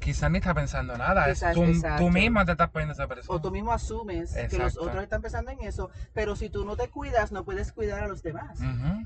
quizás 0.00 0.30
ni 0.30 0.38
está 0.38 0.54
pensando 0.54 0.96
nada. 0.96 1.26
Quizás, 1.26 1.54
tú, 1.54 1.64
tú 1.98 2.10
mismo 2.10 2.44
te 2.44 2.52
estás 2.52 2.70
poniendo 2.70 2.92
esa 2.94 3.06
presión. 3.06 3.36
o 3.36 3.40
tú 3.40 3.50
mismo 3.50 3.72
asumes 3.72 4.34
que 4.34 4.58
los 4.58 4.78
otros 4.78 5.02
están 5.02 5.22
pensando 5.22 5.50
en 5.50 5.60
eso, 5.60 5.90
pero 6.12 6.36
si 6.36 6.48
tú 6.48 6.64
no 6.64 6.76
te 6.76 6.88
cuidas, 6.88 7.32
no 7.32 7.44
puedes 7.44 7.72
cuidar 7.72 8.02
a 8.02 8.08
los 8.08 8.22
demás. 8.22 8.58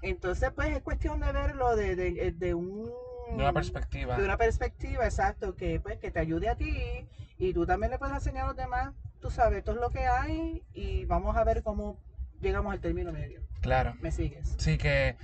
Entonces, 0.03 0.51
pues 0.55 0.69
es 0.77 0.83
cuestión 0.83 1.21
de 1.21 1.33
verlo 1.33 1.77
de, 1.77 1.97
de, 1.97 2.33
de 2.33 2.55
un... 2.55 2.91
De 3.29 3.35
una 3.35 3.53
perspectiva. 3.53 4.17
de 4.17 4.25
una 4.25 4.39
perspectiva, 4.39 5.05
exacto, 5.05 5.55
que 5.55 5.81
pues 5.81 5.99
que 5.99 6.11
te 6.11 6.19
ayude 6.19 6.49
a 6.49 6.57
ti 6.57 7.07
y 7.37 7.53
tú 7.53 7.67
también 7.67 7.91
le 7.91 7.99
puedes 7.99 8.15
enseñar 8.15 8.45
a 8.45 8.49
los 8.49 8.57
demás, 8.57 8.95
tú 9.21 9.31
sabes, 9.31 9.59
esto 9.59 9.73
es 9.73 9.79
lo 9.79 9.91
que 9.91 10.07
hay 10.07 10.65
y 10.73 11.05
vamos 11.05 11.37
a 11.37 11.45
ver 11.45 11.63
cómo 11.63 11.99
llegamos 12.41 12.73
al 12.73 12.81
término 12.81 13.13
medio. 13.13 13.43
Claro. 13.61 13.95
¿Me 14.01 14.13
sigues? 14.13 14.55
Sí 14.59 14.79
que, 14.79 15.17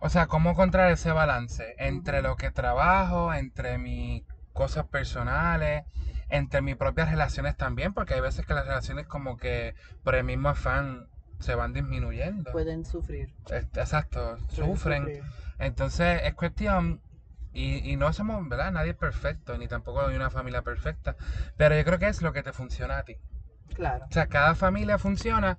o 0.00 0.08
sea, 0.08 0.28
cómo 0.28 0.50
encontrar 0.50 0.90
ese 0.90 1.12
balance 1.12 1.74
entre 1.76 2.22
lo 2.22 2.36
que 2.36 2.50
trabajo, 2.50 3.34
entre 3.34 3.76
mis 3.76 4.24
cosas 4.52 4.84
personales, 4.86 5.84
entre 6.28 6.60
mis 6.62 6.76
propias 6.76 7.10
relaciones 7.10 7.56
también, 7.56 7.92
porque 7.92 8.14
hay 8.14 8.20
veces 8.20 8.46
que 8.46 8.54
las 8.54 8.66
relaciones 8.66 9.06
como 9.06 9.36
que 9.36 9.74
por 10.02 10.14
el 10.14 10.24
mismo 10.24 10.48
afán 10.48 11.06
se 11.40 11.54
van 11.54 11.72
disminuyendo. 11.72 12.50
Pueden 12.52 12.84
sufrir. 12.84 13.28
Este, 13.50 13.80
Exacto, 13.80 14.36
pueden 14.36 14.48
sufren. 14.48 15.02
sufrir. 15.04 15.22
Entonces 15.58 16.20
es 16.24 16.34
cuestión, 16.34 17.00
y, 17.52 17.90
y 17.90 17.96
no 17.96 18.12
somos, 18.12 18.48
¿verdad? 18.48 18.72
Nadie 18.72 18.90
es 18.90 18.96
perfecto, 18.96 19.58
ni 19.58 19.68
tampoco 19.68 20.00
hay 20.06 20.16
una 20.16 20.30
familia 20.30 20.62
perfecta, 20.62 21.16
pero 21.56 21.76
yo 21.76 21.84
creo 21.84 21.98
que 21.98 22.08
es 22.08 22.22
lo 22.22 22.32
que 22.32 22.42
te 22.42 22.52
funciona 22.52 22.98
a 22.98 23.02
ti. 23.02 23.16
Claro, 23.74 24.04
O 24.08 24.12
sea, 24.12 24.26
cada 24.26 24.54
familia 24.54 24.98
funciona 24.98 25.58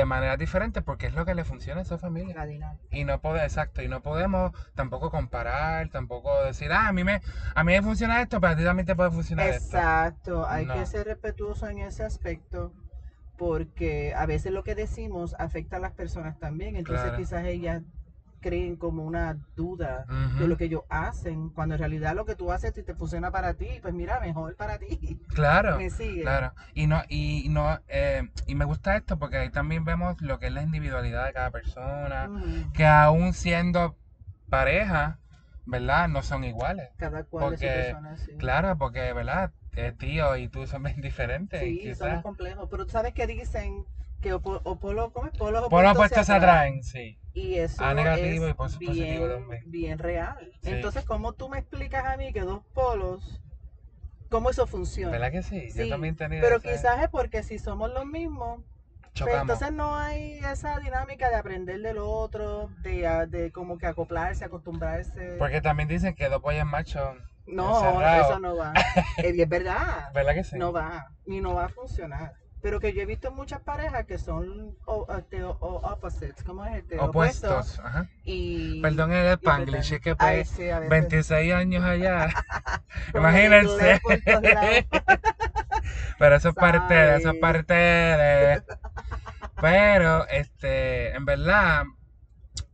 de 0.00 0.04
manera 0.04 0.36
diferente 0.36 0.82
porque 0.82 1.06
es 1.06 1.14
lo 1.14 1.24
que 1.24 1.34
le 1.34 1.44
funciona 1.44 1.80
a 1.80 1.82
esa 1.82 1.98
familia. 1.98 2.46
Y 2.90 3.04
no 3.04 3.20
podemos, 3.20 3.42
exacto, 3.44 3.82
y 3.82 3.88
no 3.88 4.00
podemos 4.00 4.52
tampoco 4.74 5.10
comparar, 5.10 5.88
tampoco 5.88 6.42
decir, 6.44 6.72
ah, 6.72 6.88
a 6.88 6.92
mí 6.92 7.04
me, 7.04 7.20
a 7.54 7.64
mí 7.64 7.72
me 7.72 7.82
funciona 7.82 8.20
esto, 8.20 8.40
pero 8.40 8.52
a 8.52 8.56
ti 8.56 8.64
también 8.64 8.86
te 8.86 8.94
puede 8.94 9.10
funcionar 9.10 9.48
esto. 9.48 9.76
Exacto, 9.76 10.46
hay 10.46 10.66
No. 10.66 10.74
que 10.74 10.86
ser 10.86 11.06
respetuoso 11.06 11.68
en 11.68 11.78
ese 11.78 12.04
aspecto 12.04 12.72
porque 13.36 14.14
a 14.16 14.24
veces 14.26 14.52
lo 14.52 14.64
que 14.64 14.74
decimos 14.74 15.34
afecta 15.38 15.76
a 15.76 15.80
las 15.80 15.92
personas 15.92 16.38
también, 16.38 16.76
entonces 16.76 17.02
Claro. 17.04 17.18
quizás 17.18 17.44
ellas 17.44 17.82
creen 18.46 18.76
como 18.76 19.04
una 19.04 19.36
duda 19.56 20.06
de 20.38 20.46
lo 20.46 20.56
que 20.56 20.64
ellos 20.64 20.82
hacen, 20.88 21.50
cuando 21.50 21.74
en 21.74 21.78
realidad 21.80 22.14
lo 22.14 22.24
que 22.24 22.34
tú 22.36 22.52
haces 22.52 22.72
si 22.74 22.82
te 22.82 22.94
funciona 22.94 23.30
para 23.30 23.54
ti, 23.54 23.68
pues 23.82 23.92
mira, 23.94 24.20
mejor 24.20 24.54
para 24.56 24.78
ti. 24.78 25.18
Claro, 25.34 25.76
Me 25.78 25.90
sigue. 25.90 26.22
claro. 26.22 26.52
Y 26.74 26.86
no, 26.86 27.02
y 27.08 27.46
no, 27.48 27.80
eh, 27.88 28.22
y 28.46 28.54
me 28.54 28.64
gusta 28.64 28.96
esto 28.96 29.18
porque 29.18 29.38
ahí 29.38 29.50
también 29.50 29.84
vemos 29.84 30.20
lo 30.20 30.38
que 30.38 30.46
es 30.46 30.52
la 30.52 30.62
individualidad 30.62 31.26
de 31.26 31.32
cada 31.32 31.50
persona, 31.50 32.30
que 32.74 32.86
aún 32.86 33.32
siendo 33.32 33.96
pareja, 34.48 35.18
¿verdad? 35.66 36.08
No 36.08 36.22
son 36.22 36.44
iguales. 36.44 36.88
Cada 36.96 37.24
cual 37.24 37.50
de 37.50 37.56
su 37.56 37.62
Porque, 37.62 37.72
persona, 37.72 38.16
sí. 38.18 38.32
Claro, 38.38 38.76
porque, 38.78 39.12
¿verdad? 39.12 39.50
Eh, 39.76 39.92
tío 39.98 40.36
y 40.36 40.48
tú 40.48 40.66
son 40.66 40.82
bien 40.84 41.00
diferentes. 41.00 41.60
Sí, 41.60 41.78
quizás. 41.80 41.98
somos 41.98 42.22
complejos, 42.22 42.68
pero 42.70 42.84
tú 42.86 42.92
sabes 42.92 43.12
que 43.14 43.26
dicen 43.26 43.84
que 44.20 44.34
opo- 44.34 44.60
opolo, 44.64 45.12
¿cómo 45.12 45.26
es? 45.26 45.32
Polos 45.34 45.68
Por 45.68 45.82
lo 45.82 45.90
opuestos 45.90 45.92
opuesto 45.92 46.24
se 46.24 46.32
atraen, 46.32 46.82
sí. 46.82 47.18
Y 47.36 47.56
eso 47.56 47.84
A 47.84 47.92
negativo 47.92 48.46
es 48.48 48.54
y 48.80 48.94
bien, 48.94 49.18
también. 49.20 49.62
bien 49.66 49.98
real. 49.98 50.52
Sí. 50.62 50.70
Entonces, 50.70 51.04
¿cómo 51.04 51.34
tú 51.34 51.50
me 51.50 51.58
explicas 51.58 52.02
a 52.06 52.16
mí 52.16 52.32
que 52.32 52.40
dos 52.40 52.62
polos, 52.72 53.42
cómo 54.30 54.48
eso 54.48 54.66
funciona? 54.66 55.12
¿Verdad 55.12 55.32
que 55.32 55.42
sí? 55.42 55.68
Yo 55.74 55.86
también 55.90 56.16
tenido 56.16 56.42
Pero 56.42 56.56
ese- 56.56 56.72
quizás 56.72 57.02
es 57.02 57.10
porque 57.10 57.42
si 57.42 57.58
somos 57.58 57.92
los 57.92 58.06
mismos, 58.06 58.60
chocamos. 59.12 59.42
entonces 59.42 59.70
no 59.70 59.96
hay 59.96 60.38
esa 60.50 60.78
dinámica 60.78 61.28
de 61.28 61.36
aprender 61.36 61.78
del 61.82 61.98
otro, 61.98 62.70
de, 62.82 63.06
ah, 63.06 63.26
de 63.26 63.52
como 63.52 63.76
que 63.76 63.86
acoplarse, 63.86 64.42
acostumbrarse. 64.42 65.36
Porque 65.38 65.60
también 65.60 65.90
dicen 65.90 66.14
que 66.14 66.30
dos 66.30 66.40
pollas 66.40 66.64
machos. 66.66 67.18
no, 67.46 67.68
encerrado. 67.74 68.30
eso 68.30 68.38
no 68.40 68.56
va. 68.56 68.72
Es 69.18 69.48
verdad, 69.48 70.10
¿Verdad 70.14 70.34
que 70.34 70.44
sí? 70.44 70.56
no 70.56 70.72
va, 70.72 71.06
ni 71.26 71.42
no 71.42 71.54
va 71.54 71.66
a 71.66 71.68
funcionar. 71.68 72.32
Pero 72.66 72.80
que 72.80 72.92
yo 72.92 73.02
he 73.02 73.06
visto 73.06 73.30
muchas 73.30 73.60
parejas 73.60 74.06
que 74.06 74.18
son 74.18 74.74
o, 74.86 75.06
este, 75.16 75.40
o- 75.44 75.56
o 75.60 75.88
opposites, 75.92 76.42
¿cómo 76.42 76.66
es 76.66 76.78
este? 76.78 76.98
Opuestos. 76.98 77.78
Ajá. 77.78 78.08
Y, 78.24 78.82
Perdón 78.82 79.12
el 79.12 79.34
spanglish, 79.34 79.92
es 79.92 80.00
que 80.00 80.16
pues, 80.16 80.48
sí, 80.48 80.68
a 80.68 80.80
veces. 80.80 80.90
26 80.90 81.54
años 81.54 81.84
allá. 81.84 82.26
Imagínense. 83.14 84.00
Pero 86.18 86.34
eso 86.34 86.48
es 86.48 86.54
parte 86.56 86.92
de, 86.92 87.16
eso 87.18 87.30
es 87.30 87.36
parte 87.40 87.74
de. 87.74 88.62
Pero, 89.60 90.26
este, 90.26 91.14
en 91.14 91.24
verdad, 91.24 91.84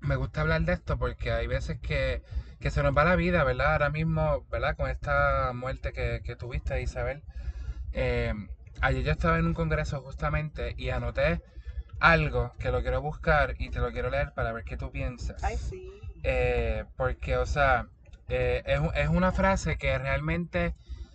me 0.00 0.16
gusta 0.16 0.40
hablar 0.40 0.62
de 0.62 0.72
esto 0.72 0.98
porque 0.98 1.32
hay 1.32 1.46
veces 1.46 1.78
que, 1.80 2.22
que 2.60 2.70
se 2.70 2.82
nos 2.82 2.96
va 2.96 3.04
la 3.04 3.16
vida, 3.16 3.44
¿verdad? 3.44 3.72
Ahora 3.72 3.90
mismo, 3.90 4.46
¿verdad? 4.50 4.74
Con 4.74 4.88
esta 4.88 5.52
muerte 5.54 5.92
que, 5.92 6.22
que 6.24 6.34
tuviste, 6.34 6.80
Isabel. 6.80 7.22
Eh, 7.92 8.32
ayer 8.80 9.02
yo 9.04 9.12
estaba 9.12 9.38
en 9.38 9.46
un 9.46 9.54
congreso 9.54 10.00
justamente 10.00 10.74
y 10.76 10.90
anoté 10.90 11.40
algo 12.00 12.52
que 12.58 12.70
lo 12.70 12.82
quiero 12.82 13.00
buscar 13.00 13.54
y 13.58 13.70
te 13.70 13.78
lo 13.80 13.92
quiero 13.92 14.10
leer 14.10 14.32
para 14.34 14.52
ver 14.52 14.64
qué 14.64 14.76
tú 14.76 14.90
piensas. 14.90 15.42
Ay, 15.42 15.56
sí. 15.56 15.88
Eh, 16.24 16.84
porque, 16.96 17.36
o 17.36 17.46
sea, 17.46 17.86
eh, 18.28 18.62
es, 18.66 18.80
es 18.94 19.08
una 19.08 19.32
frase 19.32 19.76
que 19.76 19.96
realmente 19.98 20.74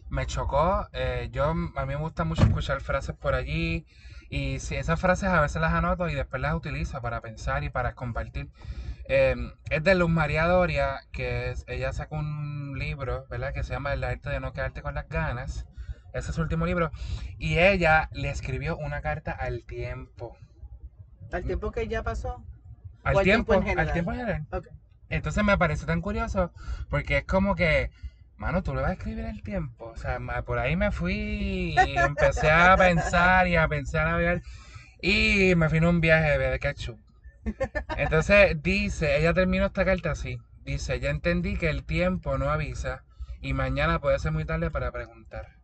me 0.10 0.26
chocó. 0.26 0.88
Eh, 0.94 1.30
yo, 1.32 1.46
a 1.50 1.54
mí 1.54 1.70
me 1.86 1.96
gusta 1.96 2.24
mucho 2.24 2.44
escuchar 2.44 2.82
frases 2.82 3.16
por 3.16 3.34
allí. 3.34 3.86
Y 4.30 4.60
si 4.60 4.76
esas 4.76 5.00
frases 5.00 5.30
a 5.30 5.40
veces 5.42 5.62
las 5.62 5.74
anoto 5.74 6.10
y 6.10 6.16
después 6.16 6.42
las 6.42 6.54
utilizo 6.54 7.02
para 7.02 7.22
pensar 7.22 7.64
y 7.64 7.70
para 7.70 7.94
compartir. 7.94 8.50
Eh, 9.10 9.36
es 9.70 9.84
de 9.84 9.96
Luz 9.96 10.10
María 10.10 10.46
Doria, 10.48 11.00
que 11.14 11.52
es- 11.52 11.64
ella 11.68 11.94
sacó 11.94 12.16
un 12.18 12.78
libro, 12.78 13.26
¿verdad? 13.30 13.54
Que 13.54 13.64
se 13.64 13.74
llama 13.74 13.94
El 13.94 14.04
arte 14.04 14.30
de 14.30 14.42
no 14.42 14.52
quedarte 14.52 14.82
con 14.82 14.96
las 14.96 15.08
ganas. 15.08 15.66
Ese 16.18 16.32
es 16.32 16.36
su 16.36 16.42
último 16.42 16.66
libro. 16.66 16.92
Y 17.38 17.60
ella 17.60 18.10
le 18.14 18.30
escribió 18.30 18.78
una 18.78 19.02
carta 19.02 19.32
al 19.32 19.64
tiempo. 19.64 20.38
Al 21.32 21.44
tiempo 21.44 21.72
que 21.72 21.88
ya 21.88 22.04
pasó. 22.04 22.44
Al 23.04 23.18
al 23.18 23.24
tiempo, 23.24 23.54
en 23.54 23.60
al 23.60 23.66
general. 23.66 23.94
tiempo 23.94 24.12
en 24.12 24.18
general. 24.20 24.48
Entonces 25.10 25.44
me 25.44 25.58
parece 25.58 25.86
tan 25.86 26.02
curioso 26.02 26.52
porque 26.90 27.18
es 27.18 27.24
como 27.24 27.56
que, 27.56 27.92
mano, 28.36 28.64
tú 28.64 28.76
le 28.76 28.82
vas 28.82 28.92
a 28.92 28.94
escribir 28.94 29.26
el 29.26 29.42
tiempo. 29.42 29.86
O 29.86 29.96
sea, 29.98 30.20
por 30.46 30.60
ahí 30.60 30.76
me 30.76 30.92
fui 30.92 31.76
y 31.78 31.98
empecé 31.98 32.52
a 32.52 32.76
pensar 32.76 33.48
y 33.48 33.56
a 33.56 33.68
pensar 33.68 34.08
a 34.08 34.18
ver 34.18 34.42
y 35.02 35.54
me 35.56 35.70
fui 35.70 35.78
en 35.78 35.86
un 35.86 36.02
viaje 36.02 36.38
de 36.38 36.60
ketchup. 36.60 37.00
Entonces 37.98 38.62
dice, 38.62 39.18
ella 39.18 39.34
terminó 39.34 39.68
esta 39.68 39.86
carta 39.86 40.12
así. 40.12 40.38
Dice, 40.64 41.00
ya 41.00 41.10
entendí 41.10 41.58
que 41.58 41.70
el 41.70 41.86
tiempo 41.86 42.38
no 42.38 42.50
avisa 42.50 43.04
y 43.42 43.54
mañana 43.54 44.00
puede 44.00 44.20
ser 44.20 44.32
muy 44.32 44.46
tarde 44.46 44.70
para 44.72 44.92
preguntar. 44.92 45.57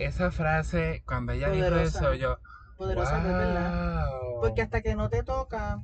Esa 0.00 0.30
frase, 0.30 1.02
cuando 1.06 1.32
ella 1.32 1.50
dijo 1.50 1.76
eso, 1.76 2.14
yo, 2.14 2.38
Poderosa, 2.76 3.18
es 3.18 3.36
verdad. 3.36 3.74
wow. 4.10 4.40
Porque 4.40 4.62
hasta 4.62 4.80
que 4.80 4.94
no 4.94 5.08
te 5.08 5.22
toca, 5.22 5.82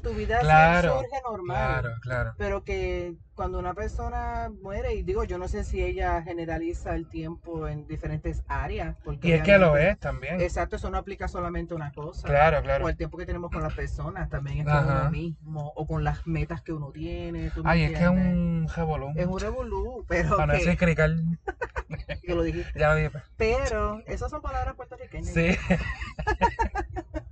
tu 0.00 0.12
vida 0.14 0.40
Claro, 0.40 1.00
surge 1.00 1.22
normal. 1.24 1.56
Claro, 1.80 1.96
claro. 2.02 2.34
Pero 2.38 2.64
que 2.64 3.14
cuando 3.34 3.58
una 3.58 3.74
persona 3.74 4.50
muere, 4.62 4.94
y 4.94 5.02
digo, 5.02 5.24
yo 5.24 5.38
no 5.38 5.48
sé 5.48 5.64
si 5.64 5.82
ella 5.82 6.22
generaliza 6.22 6.94
el 6.94 7.08
tiempo 7.08 7.66
en 7.66 7.86
diferentes 7.86 8.42
áreas. 8.46 8.96
Porque 9.04 9.28
Y 9.28 9.32
es 9.32 9.42
que 9.42 9.58
lo 9.58 9.76
es 9.76 9.98
también. 9.98 10.40
Exacto, 10.40 10.76
eso 10.76 10.90
no 10.90 10.98
aplica 10.98 11.26
solamente 11.26 11.74
a 11.74 11.76
una 11.76 11.92
cosa. 11.92 12.28
Claro, 12.28 12.58
O 12.58 12.62
claro. 12.62 12.88
el 12.88 12.96
tiempo 12.96 13.18
que 13.18 13.26
tenemos 13.26 13.50
con 13.50 13.62
las 13.62 13.74
personas, 13.74 14.28
también 14.28 14.58
es 14.58 14.64
con 14.72 14.84
uno 14.84 15.10
mismo, 15.10 15.72
o 15.74 15.86
con 15.86 16.04
las 16.04 16.26
metas 16.26 16.62
que 16.62 16.72
uno 16.72 16.90
tiene. 16.92 17.50
¿tú 17.50 17.64
me 17.64 17.70
Ay, 17.70 17.84
es 17.84 17.98
que 17.98 18.04
es 18.04 18.08
un 18.10 18.68
revolú. 18.74 19.12
Es 19.16 19.26
un 19.26 19.40
revolú, 19.40 20.04
pero 20.08 20.36
Para 20.36 20.54
no 20.54 20.60
que, 20.60 20.76
crical, 20.76 21.38
que 22.22 22.34
lo 22.34 22.42
dijiste. 22.42 22.78
ya 22.78 22.90
lo 22.90 22.94
dije. 22.96 23.10
Pero 23.36 24.00
esas 24.06 24.30
son 24.30 24.42
palabras 24.42 24.76
puertorriqueñas. 24.76 25.34
Sí, 25.34 25.56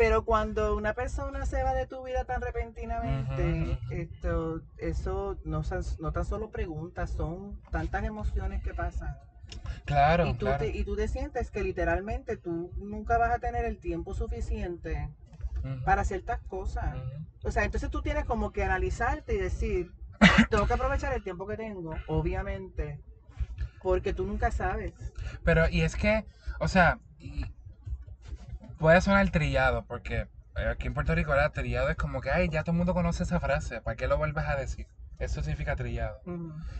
Pero 0.00 0.24
cuando 0.24 0.76
una 0.76 0.94
persona 0.94 1.44
se 1.44 1.62
va 1.62 1.74
de 1.74 1.86
tu 1.86 2.02
vida 2.02 2.24
tan 2.24 2.40
repentinamente, 2.40 3.78
esto, 3.90 4.62
eso 4.78 5.38
no, 5.44 5.60
no 5.98 6.12
tan 6.12 6.24
solo 6.24 6.48
preguntas, 6.50 7.10
son 7.10 7.60
tantas 7.70 8.02
emociones 8.04 8.62
que 8.62 8.72
pasan. 8.72 9.14
claro, 9.84 10.26
y, 10.28 10.32
tú 10.32 10.46
claro. 10.46 10.58
te, 10.60 10.68
y 10.68 10.84
tú 10.84 10.96
te 10.96 11.06
sientes 11.06 11.50
que 11.50 11.62
literalmente 11.62 12.38
tú 12.38 12.72
nunca 12.78 13.18
vas 13.18 13.30
a 13.30 13.40
tener 13.40 13.66
el 13.66 13.78
tiempo 13.78 14.14
suficiente 14.14 15.10
para 15.84 16.02
ciertas 16.04 16.40
cosas. 16.48 16.96
O 17.42 17.50
sea, 17.50 17.64
entonces 17.64 17.90
tú 17.90 18.00
tienes 18.00 18.24
como 18.24 18.52
que 18.52 18.64
analizarte 18.64 19.34
y 19.34 19.38
decir, 19.38 19.92
tengo 20.48 20.66
que 20.66 20.72
aprovechar 20.72 21.12
el 21.12 21.22
tiempo 21.22 21.46
que 21.46 21.58
tengo, 21.58 21.98
obviamente, 22.06 23.02
porque 23.82 24.14
tú 24.14 24.24
nunca 24.24 24.50
sabes. 24.50 24.94
Pero, 25.44 25.68
y 25.68 25.82
es 25.82 25.94
que, 25.94 26.24
o 26.58 26.68
sea, 26.68 27.00
y- 27.18 27.44
puede 28.80 29.00
sonar 29.02 29.30
trillado, 29.30 29.84
porque 29.86 30.26
eh, 30.56 30.66
aquí 30.68 30.88
en 30.88 30.94
Puerto 30.94 31.14
Rico, 31.14 31.30
¿verdad? 31.30 31.52
Trillado 31.52 31.90
es 31.90 31.96
como 31.96 32.20
que, 32.20 32.30
ay, 32.30 32.48
ya 32.48 32.62
todo 32.62 32.72
el 32.72 32.78
mundo 32.78 32.94
conoce 32.94 33.22
esa 33.22 33.38
frase, 33.38 33.80
¿para 33.82 33.94
qué 33.94 34.08
lo 34.08 34.16
vuelves 34.16 34.46
a 34.46 34.56
decir? 34.56 34.86
Eso 35.18 35.42
significa 35.42 35.76
trillado. 35.76 36.22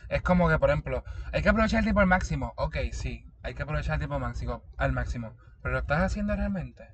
Es 0.08 0.22
como 0.22 0.48
que, 0.48 0.58
por 0.58 0.70
ejemplo, 0.70 1.04
hay 1.30 1.42
que 1.42 1.50
aprovechar 1.50 1.80
el 1.80 1.84
tiempo 1.84 2.00
al 2.00 2.06
máximo. 2.06 2.54
Ok, 2.56 2.76
sí, 2.92 3.22
hay 3.42 3.54
que 3.54 3.62
aprovechar 3.62 3.94
el 3.94 4.00
tiempo 4.00 4.14
al 4.14 4.22
máximo, 4.22 4.62
al 4.78 4.92
máximo. 4.92 5.36
Pero 5.62 5.74
¿lo 5.74 5.80
estás 5.80 6.00
haciendo 6.00 6.34
realmente? 6.34 6.88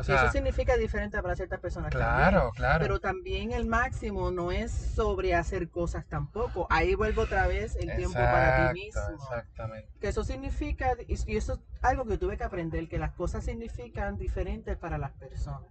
O 0.00 0.02
y 0.02 0.04
sea, 0.06 0.22
eso 0.22 0.32
significa 0.32 0.76
diferente 0.76 1.20
para 1.22 1.36
ciertas 1.36 1.60
personas. 1.60 1.90
también. 1.90 2.10
claro, 2.10 2.50
claro. 2.54 2.82
Pero 2.82 3.00
también 3.00 3.52
el 3.52 3.66
máximo 3.66 4.30
no 4.30 4.50
es 4.52 4.70
sobre 4.70 5.34
hacer 5.34 5.68
cosas 5.68 6.06
tampoco. 6.06 6.66
Ahí 6.70 6.94
vuelve 6.94 7.20
otra 7.22 7.46
vez 7.46 7.76
el 7.76 7.94
tiempo 7.96 8.18
para 8.18 8.72
ti 8.72 8.80
mismo. 8.80 9.02
Exactamente. 9.14 9.88
Que 10.00 10.08
eso 10.08 10.24
significa, 10.24 10.96
y 11.06 11.36
eso 11.36 11.52
es 11.54 11.60
algo 11.82 12.04
que 12.06 12.18
tuve 12.18 12.36
que 12.36 12.44
aprender, 12.44 12.88
que 12.88 12.98
las 12.98 13.12
cosas 13.12 13.44
significan 13.44 14.16
diferentes 14.16 14.76
para 14.76 14.98
las 14.98 15.12
personas. 15.12 15.70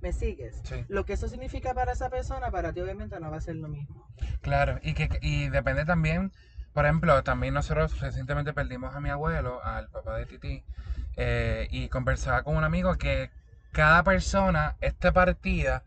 ¿Me 0.00 0.12
sigues? 0.12 0.60
Sí. 0.64 0.84
Lo 0.88 1.04
que 1.04 1.14
eso 1.14 1.28
significa 1.28 1.74
para 1.74 1.92
esa 1.92 2.08
persona, 2.08 2.50
para 2.50 2.72
ti 2.72 2.80
obviamente 2.80 3.18
no 3.20 3.30
va 3.30 3.38
a 3.38 3.40
ser 3.40 3.56
lo 3.56 3.68
mismo. 3.68 4.06
Claro, 4.40 4.78
y 4.82 4.94
que 4.94 5.08
y 5.20 5.48
depende 5.48 5.84
también, 5.84 6.32
por 6.72 6.84
ejemplo, 6.84 7.22
también 7.22 7.54
nosotros 7.54 8.00
recientemente 8.00 8.52
perdimos 8.52 8.94
a 8.94 9.00
mi 9.00 9.10
abuelo, 9.10 9.62
al 9.64 9.88
papá 9.88 10.16
de 10.16 10.26
Titi, 10.26 10.62
eh, 11.16 11.66
y 11.70 11.88
conversaba 11.88 12.42
con 12.42 12.56
un 12.56 12.64
amigo 12.64 12.94
que 12.96 13.30
cada 13.72 14.02
persona, 14.02 14.76
esta 14.80 15.12
partida, 15.12 15.84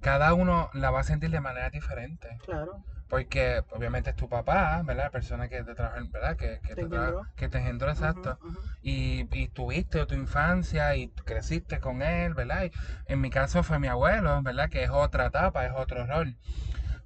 cada 0.00 0.34
uno 0.34 0.70
la 0.74 0.90
va 0.90 1.00
a 1.00 1.04
sentir 1.04 1.30
de 1.30 1.40
manera 1.40 1.70
diferente. 1.70 2.38
Claro. 2.44 2.84
Porque 3.08 3.62
obviamente 3.70 4.10
es 4.10 4.16
tu 4.16 4.28
papá, 4.28 4.82
¿verdad? 4.84 5.04
La 5.04 5.10
persona 5.10 5.48
que 5.48 5.62
te 5.62 5.74
trajo, 5.74 5.96
¿verdad? 6.12 6.36
Que, 6.36 6.60
que 6.62 6.74
Te 6.74 6.82
te, 6.82 6.88
trajo- 6.88 7.22
que 7.36 7.48
te 7.48 7.58
engendró, 7.58 7.90
exacto. 7.90 8.38
Y, 8.82 9.26
y 9.32 9.48
tuviste 9.48 10.04
tu 10.06 10.14
infancia 10.14 10.94
y 10.96 11.08
creciste 11.24 11.78
con 11.78 12.02
él, 12.02 12.34
¿verdad? 12.34 12.64
Y 12.64 12.72
en 13.12 13.20
mi 13.20 13.30
caso 13.30 13.62
fue 13.62 13.78
mi 13.78 13.86
abuelo, 13.86 14.42
¿verdad? 14.42 14.68
Que 14.68 14.82
es 14.82 14.90
otra 14.90 15.26
etapa, 15.26 15.64
es 15.66 15.72
otro 15.76 16.04
rol. 16.06 16.36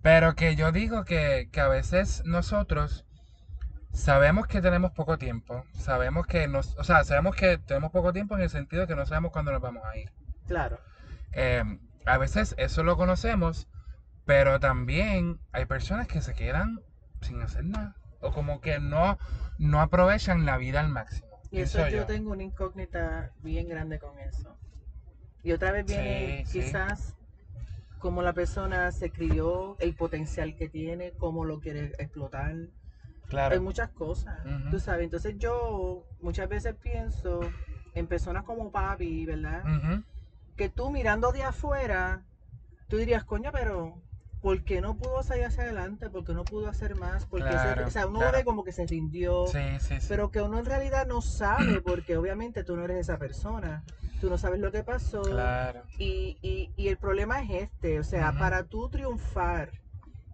Pero 0.02 0.34
que 0.34 0.56
yo 0.56 0.72
digo 0.72 1.04
que, 1.04 1.48
que 1.52 1.60
a 1.60 1.68
veces 1.68 2.22
nosotros 2.24 3.04
sabemos 3.92 4.46
que 4.46 4.60
tenemos 4.62 4.92
poco 4.92 5.18
tiempo, 5.18 5.64
sabemos 5.72 6.26
que 6.26 6.48
nos, 6.48 6.76
o 6.78 6.84
sea, 6.84 7.04
sabemos 7.04 7.34
que 7.36 7.58
tenemos 7.58 7.90
poco 7.90 8.12
tiempo 8.12 8.34
en 8.36 8.42
el 8.42 8.50
sentido 8.50 8.82
de 8.82 8.88
que 8.88 8.96
no 8.96 9.06
sabemos 9.06 9.32
cuándo 9.32 9.52
nos 9.52 9.60
vamos 9.60 9.84
a 9.84 9.96
ir. 9.96 10.10
Claro. 10.46 10.78
Eh, 11.32 11.62
a 12.06 12.18
veces 12.18 12.54
eso 12.58 12.82
lo 12.82 12.96
conocemos, 12.96 13.68
pero 14.24 14.60
también 14.60 15.40
hay 15.52 15.66
personas 15.66 16.06
que 16.08 16.22
se 16.22 16.34
quedan 16.34 16.80
sin 17.20 17.40
hacer 17.42 17.64
nada. 17.64 17.96
O 18.20 18.32
como 18.32 18.60
que 18.60 18.78
no, 18.80 19.18
no 19.58 19.80
aprovechan 19.80 20.44
la 20.46 20.56
vida 20.58 20.80
al 20.80 20.88
máximo. 20.88 21.28
Y 21.50 21.60
eso 21.60 21.78
yo 21.88 21.98
yo. 21.98 22.06
tengo 22.06 22.32
una 22.32 22.42
incógnita 22.42 23.32
bien 23.42 23.68
grande 23.68 23.98
con 23.98 24.18
eso. 24.20 24.56
Y 25.42 25.52
otra 25.52 25.72
vez 25.72 25.86
viene 25.86 26.44
Sí, 26.46 26.60
sí. 26.60 26.60
quizás 26.60 27.16
cómo 27.98 28.22
la 28.22 28.32
persona 28.32 28.92
se 28.92 29.10
crió, 29.10 29.76
el 29.80 29.94
potencial 29.94 30.54
que 30.56 30.68
tiene, 30.68 31.12
cómo 31.12 31.44
lo 31.44 31.60
quiere 31.60 31.92
explotar. 31.98 32.54
Claro. 33.30 33.54
Hay 33.54 33.60
muchas 33.60 33.88
cosas, 33.90 34.40
tú 34.70 34.78
sabes. 34.80 35.04
Entonces 35.04 35.36
yo 35.38 36.04
muchas 36.20 36.48
veces 36.48 36.74
pienso 36.74 37.52
en 37.94 38.06
personas 38.06 38.44
como 38.44 38.70
papi, 38.70 39.24
¿verdad? 39.24 39.62
Que 40.56 40.68
tú 40.68 40.90
mirando 40.90 41.32
de 41.32 41.44
afuera, 41.44 42.24
tú 42.88 42.96
dirías, 42.96 43.24
coño, 43.24 43.50
pero 43.52 44.02
¿por 44.40 44.62
qué 44.64 44.80
no 44.80 44.96
pudo 44.96 45.22
salir 45.22 45.44
hacia 45.44 45.62
adelante? 45.62 46.10
¿Por 46.10 46.24
qué 46.24 46.34
no 46.34 46.44
pudo 46.44 46.68
hacer 46.68 46.96
más? 46.96 47.24
Porque 47.26 47.52
se- 47.52 47.56
Claro, 47.58 47.86
o 47.86 47.90
sea, 47.90 48.06
uno 48.08 48.18
claro. 48.18 48.36
ve 48.38 48.44
como 48.44 48.64
que 48.64 48.72
se 48.72 48.84
rindió. 48.86 49.46
Sí, 49.46 49.58
sí, 49.78 50.00
sí. 50.00 50.06
Pero 50.08 50.30
que 50.30 50.42
uno 50.42 50.58
en 50.58 50.64
realidad 50.66 51.06
no 51.06 51.22
sabe, 51.22 51.80
porque 51.82 52.16
obviamente 52.16 52.64
tú 52.64 52.76
no 52.76 52.84
eres 52.84 52.98
esa 52.98 53.16
persona. 53.16 53.84
Tú 54.20 54.28
no 54.28 54.38
sabes 54.38 54.60
lo 54.60 54.72
que 54.72 54.82
pasó. 54.82 55.22
Claro. 55.22 55.84
Y, 55.98 56.36
y, 56.42 56.72
y 56.76 56.88
el 56.88 56.96
problema 56.96 57.42
es 57.42 57.50
este, 57.62 58.00
o 58.00 58.04
sea, 58.04 58.32
para 58.38 58.64
tú 58.64 58.88
triunfar 58.88 59.72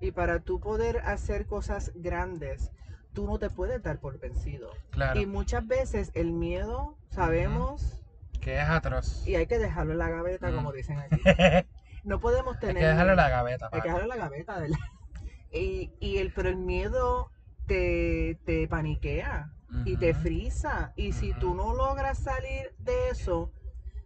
y 0.00 0.10
para 0.12 0.40
tú 0.40 0.60
poder 0.60 0.98
hacer 1.04 1.46
cosas 1.46 1.92
grandes, 1.94 2.70
tú 3.16 3.26
no 3.26 3.38
te 3.38 3.48
puedes 3.48 3.82
dar 3.82 3.98
por 3.98 4.20
vencido. 4.20 4.70
Claro. 4.90 5.18
Y 5.18 5.24
muchas 5.24 5.66
veces 5.66 6.12
el 6.14 6.32
miedo, 6.32 6.98
sabemos 7.08 8.04
Que 8.42 8.60
es 8.60 8.68
atroz. 8.68 9.26
Y 9.26 9.34
hay 9.36 9.46
que 9.46 9.58
dejarlo 9.58 9.92
en 9.92 9.98
la 9.98 10.10
gaveta, 10.10 10.52
como 10.54 10.70
dicen 10.70 11.00
aquí. 11.00 11.20
No 12.04 12.20
podemos 12.20 12.54
Hay 12.54 12.60
tener. 12.60 12.76
que 12.76 12.86
dejarlo 12.86 13.12
en 13.12 13.16
la 13.16 13.28
gaveta, 13.28 13.68
Hay 13.72 13.80
que 13.80 13.88
dejarlo 13.88 14.04
en 14.04 14.20
la 14.20 14.24
gaveta. 14.24 14.62
Y, 15.52 15.90
y 16.00 16.18
el, 16.18 16.32
pero 16.32 16.50
el 16.50 16.56
miedo 16.56 17.30
te, 17.66 18.38
te 18.44 18.68
paniquea 18.68 19.50
y 19.86 19.96
te 19.96 20.12
frisa. 20.12 20.92
Y 20.96 21.12
si 21.12 21.32
tú 21.34 21.54
no 21.54 21.74
logras 21.74 22.18
salir 22.18 22.74
de 22.78 23.08
eso, 23.08 23.50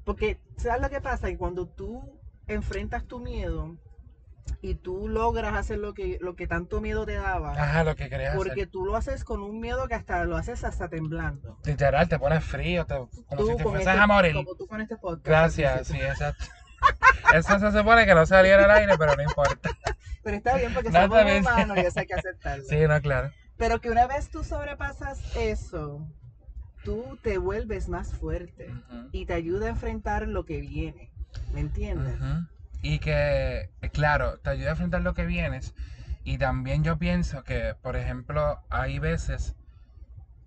porque 0.04 0.38
¿sabes 0.56 0.80
lo 0.80 0.88
que 0.90 1.00
pasa? 1.00 1.26
Que 1.26 1.36
cuando 1.36 1.66
tú 1.66 2.20
enfrentas 2.46 3.04
tu 3.06 3.18
miedo 3.18 3.76
y 4.62 4.74
tú 4.74 5.08
logras 5.08 5.54
hacer 5.54 5.78
lo 5.78 5.94
que, 5.94 6.18
lo 6.20 6.36
que 6.36 6.46
tanto 6.46 6.80
miedo 6.80 7.06
te 7.06 7.14
daba, 7.14 7.52
Ajá, 7.52 7.84
lo 7.84 7.94
que 7.96 8.08
querías 8.08 8.34
porque 8.36 8.52
hacer. 8.62 8.68
tú 8.70 8.84
lo 8.84 8.96
haces 8.96 9.24
con 9.24 9.42
un 9.42 9.60
miedo 9.60 9.88
que 9.88 9.94
hasta 9.94 10.24
lo 10.24 10.36
haces 10.36 10.64
hasta 10.64 10.88
temblando. 10.88 11.58
Literal, 11.64 12.08
te 12.08 12.18
pones 12.18 12.44
frío, 12.44 12.84
te- 12.86 12.94
como 12.94 13.08
Tú 13.36 13.46
si 13.48 13.56
te 13.56 13.62
fueses 13.62 13.86
este- 13.86 13.98
a 14.00 14.06
morir. 14.06 14.34
Como 14.34 14.54
tú 14.56 14.66
con 14.66 14.80
este 14.80 14.96
podcast. 14.96 15.26
Gracias, 15.26 15.86
sí, 15.88 15.96
exacto. 16.00 16.44
Eso 17.34 17.58
se 17.58 17.72
supone 17.78 18.06
que 18.06 18.14
no 18.14 18.26
saliera 18.26 18.64
al 18.64 18.70
aire, 18.70 18.94
pero 18.98 19.14
no 19.16 19.22
importa. 19.22 19.70
Pero 20.22 20.36
está 20.36 20.56
bien 20.56 20.74
porque 20.74 20.90
No, 20.90 21.00
somos 21.00 21.22
humanos 21.40 21.78
y 21.78 21.80
eso 21.80 22.00
hay 22.00 22.06
que 22.06 22.12
aceptarlo. 22.14 22.64
Sí, 22.68 22.76
no, 22.86 23.00
claro. 23.00 23.30
Pero 23.56 23.80
que 23.80 23.88
una 23.90 24.06
vez 24.06 24.28
tú 24.28 24.44
sobrepasas 24.44 25.18
eso, 25.34 26.06
tú 26.84 27.18
te 27.22 27.38
vuelves 27.38 27.88
más 27.88 28.12
fuerte 28.12 28.70
y 29.12 29.24
te 29.24 29.32
ayuda 29.32 29.66
a 29.66 29.70
enfrentar 29.70 30.28
lo 30.28 30.44
que 30.44 30.60
viene. 30.60 31.10
¿Me 31.54 31.60
entiendes? 31.60 32.16
Ujú. 32.20 32.46
Y 32.82 32.98
que, 32.98 33.70
eh, 33.82 33.88
claro, 33.92 34.38
te 34.38 34.50
ayuda 34.50 34.68
a 34.68 34.70
enfrentar 34.72 35.02
lo 35.02 35.14
que 35.14 35.26
vienes. 35.26 35.74
Y 36.24 36.38
también 36.38 36.82
yo 36.84 36.98
pienso 36.98 37.42
que, 37.44 37.74
por 37.82 37.96
ejemplo, 37.96 38.60
hay 38.70 38.98
veces 38.98 39.54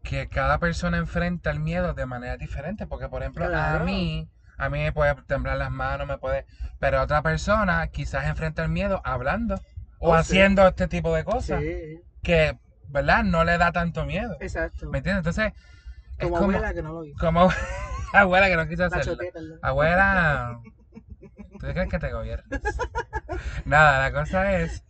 que 0.03 0.27
cada 0.27 0.59
persona 0.59 0.97
enfrenta 0.97 1.51
el 1.51 1.59
miedo 1.59 1.93
de 1.93 2.05
manera 2.05 2.37
diferente. 2.37 2.87
Porque, 2.87 3.09
por 3.09 3.21
ejemplo, 3.21 3.45
a 3.45 3.49
Claro. 3.49 3.85
mí, 3.85 4.29
a 4.57 4.69
mí 4.69 4.79
me 4.79 4.91
puede 4.91 5.15
temblar 5.27 5.57
las 5.57 5.71
manos, 5.71 6.07
me 6.07 6.17
puede... 6.17 6.45
Pero 6.79 7.01
otra 7.01 7.21
persona 7.21 7.87
quizás 7.87 8.25
enfrenta 8.27 8.63
el 8.63 8.69
miedo 8.69 9.01
hablando 9.05 9.55
o 9.99 10.13
Oh, 10.13 10.23
sí. 10.23 10.35
haciendo 10.35 10.67
este 10.67 10.87
tipo 10.87 11.15
de 11.15 11.23
cosas 11.23 11.61
Sí, 11.61 12.01
que, 12.23 12.57
¿verdad? 12.89 13.23
No 13.23 13.43
le 13.43 13.57
da 13.57 13.71
tanto 13.71 14.05
miedo. 14.05 14.35
exacto. 14.39 14.89
¿Me 14.91 14.99
entiendes? 14.99 15.19
Entonces, 15.27 15.53
es 16.17 16.25
Como, 16.25 16.37
como, 16.37 16.57
abuela 16.57 16.73
que 16.73 16.81
no 16.81 16.93
lo 16.93 17.05
hizo. 17.05 17.19
como 17.19 17.49
abuela 18.13 18.47
que 18.47 18.55
no 18.57 18.67
quiso 18.67 18.85
hacerlo. 18.85 19.17
Abuela, 19.61 20.59
¿tú 21.53 21.67
crees 21.67 21.89
que 21.89 21.99
te 21.99 22.11
gobiernas? 22.11 22.61
Nada, 23.65 23.99
la 24.01 24.11
cosa 24.11 24.59
es 24.59 24.83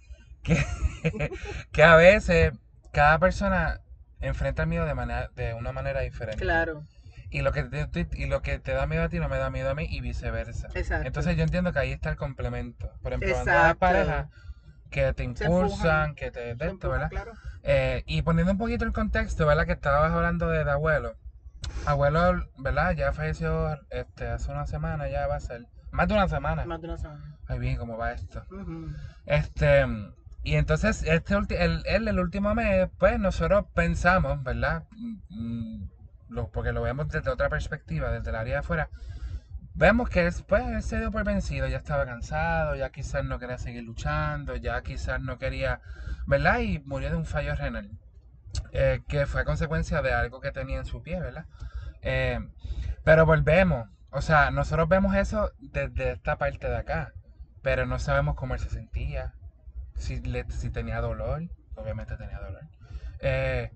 que, 0.43 0.63
que 1.71 1.83
a 1.83 1.95
veces 1.95 2.53
cada 2.91 3.19
persona 3.19 3.81
enfrenta 4.21 4.63
el 4.63 4.69
miedo 4.69 4.85
de, 4.85 4.93
manera, 4.93 5.29
de 5.35 5.53
una 5.53 5.71
manera 5.71 6.01
diferente. 6.01 6.41
Claro, 6.41 6.85
Y 7.29 7.41
lo, 7.41 7.51
que 7.51 7.63
te, 7.63 8.07
y 8.13 8.25
lo 8.27 8.41
que 8.41 8.59
te 8.59 8.73
da 8.73 8.87
miedo 8.87 9.03
a 9.03 9.09
ti 9.09 9.19
no 9.19 9.29
me 9.29 9.37
da 9.37 9.49
miedo 9.49 9.69
a 9.69 9.75
mí 9.75 9.87
y 9.89 10.01
viceversa. 10.01 10.67
exacto. 10.73 11.07
Entonces 11.07 11.35
yo 11.35 11.43
entiendo 11.43 11.73
que 11.73 11.79
ahí 11.79 11.91
está 11.91 12.09
el 12.09 12.17
complemento. 12.17 12.91
Por 13.01 13.13
ejemplo, 13.13 13.33
cuando 13.33 13.51
hay 13.51 13.73
parejas 13.75 14.27
que 14.89 15.11
te 15.13 15.23
impulsan, 15.23 16.15
que 16.15 16.31
te... 16.31 16.55
de 16.55 16.67
esto, 16.67 16.89
¿verdad? 16.89 17.09
claro. 17.09 17.33
Eh, 17.63 18.03
y 18.05 18.21
poniendo 18.21 18.51
un 18.51 18.57
poquito 18.57 18.85
el 18.85 18.91
contexto, 18.91 19.45
¿verdad? 19.45 19.65
Que 19.65 19.71
estabas 19.71 20.11
hablando 20.11 20.49
de, 20.49 20.63
de 20.63 20.71
abuelo. 20.71 21.15
Abuelo, 21.85 22.45
¿verdad? 22.57 22.91
Ya 22.91 23.11
falleció 23.13 23.79
este, 23.89 24.27
hace 24.27 24.51
una 24.51 24.67
semana, 24.67 25.09
ya 25.09 25.27
va 25.27 25.35
a 25.35 25.39
ser. 25.39 25.65
Más 25.93 26.07
de 26.07 26.15
una 26.15 26.27
semana. 26.27 26.65
Más 26.65 26.81
de 26.81 26.87
una 26.87 26.97
semana. 26.97 27.37
Ay, 27.47 27.59
bien, 27.59 27.77
¿cómo 27.77 27.97
va 27.97 28.13
esto? 28.13 28.43
Este, 29.27 29.85
y 30.43 30.55
entonces, 30.55 31.03
este 31.03 31.35
ulti- 31.35 31.55
el, 31.57 31.83
él, 31.85 32.07
el 32.07 32.19
último 32.19 32.53
mes, 32.55 32.89
pues 32.97 33.19
nosotros 33.19 33.65
pensamos, 33.75 34.43
¿verdad? 34.43 34.85
Mm, 35.29 35.83
lo- 36.29 36.49
porque 36.49 36.71
lo 36.73 36.81
vemos 36.81 37.09
desde 37.09 37.29
otra 37.29 37.47
perspectiva, 37.47 38.11
desde 38.11 38.31
el 38.31 38.35
área 38.35 38.53
de 38.55 38.59
afuera. 38.59 38.89
Vemos 39.75 40.09
que 40.09 40.23
después 40.23 40.63
él 40.65 40.81
se 40.81 40.99
dio 40.99 41.11
por 41.11 41.23
vencido, 41.23 41.67
ya 41.67 41.77
estaba 41.77 42.05
cansado, 42.05 42.75
ya 42.75 42.89
quizás 42.89 43.23
no 43.23 43.37
quería 43.39 43.57
seguir 43.59 43.83
luchando, 43.83 44.55
ya 44.55 44.81
quizás 44.81 45.21
no 45.21 45.37
quería, 45.37 45.79
¿verdad? 46.25 46.59
Y 46.59 46.79
murió 46.79 47.11
de 47.11 47.17
un 47.17 47.25
fallo 47.25 47.55
renal, 47.55 47.89
eh, 48.71 49.01
que 49.07 49.27
fue 49.27 49.41
a 49.41 49.45
consecuencia 49.45 50.01
de 50.01 50.13
algo 50.13 50.41
que 50.41 50.51
tenía 50.51 50.79
en 50.79 50.85
su 50.85 51.03
pie, 51.03 51.19
¿verdad? 51.19 51.45
Eh, 52.01 52.39
pero 53.03 53.25
volvemos, 53.25 53.89
o 54.13 54.21
sea, 54.21 54.51
nosotros 54.51 54.87
vemos 54.89 55.15
eso 55.15 55.51
desde 55.59 56.11
esta 56.13 56.37
parte 56.37 56.69
de 56.69 56.77
acá, 56.77 57.13
pero 57.61 57.85
no 57.85 57.99
sabemos 57.99 58.35
cómo 58.35 58.53
él 58.53 58.59
se 58.59 58.69
sentía, 58.69 59.33
si, 59.95 60.19
le- 60.21 60.49
si 60.51 60.69
tenía 60.69 61.01
dolor, 61.01 61.43
obviamente 61.75 62.15
tenía 62.17 62.39
dolor. 62.39 62.63
Eh, 63.19 63.71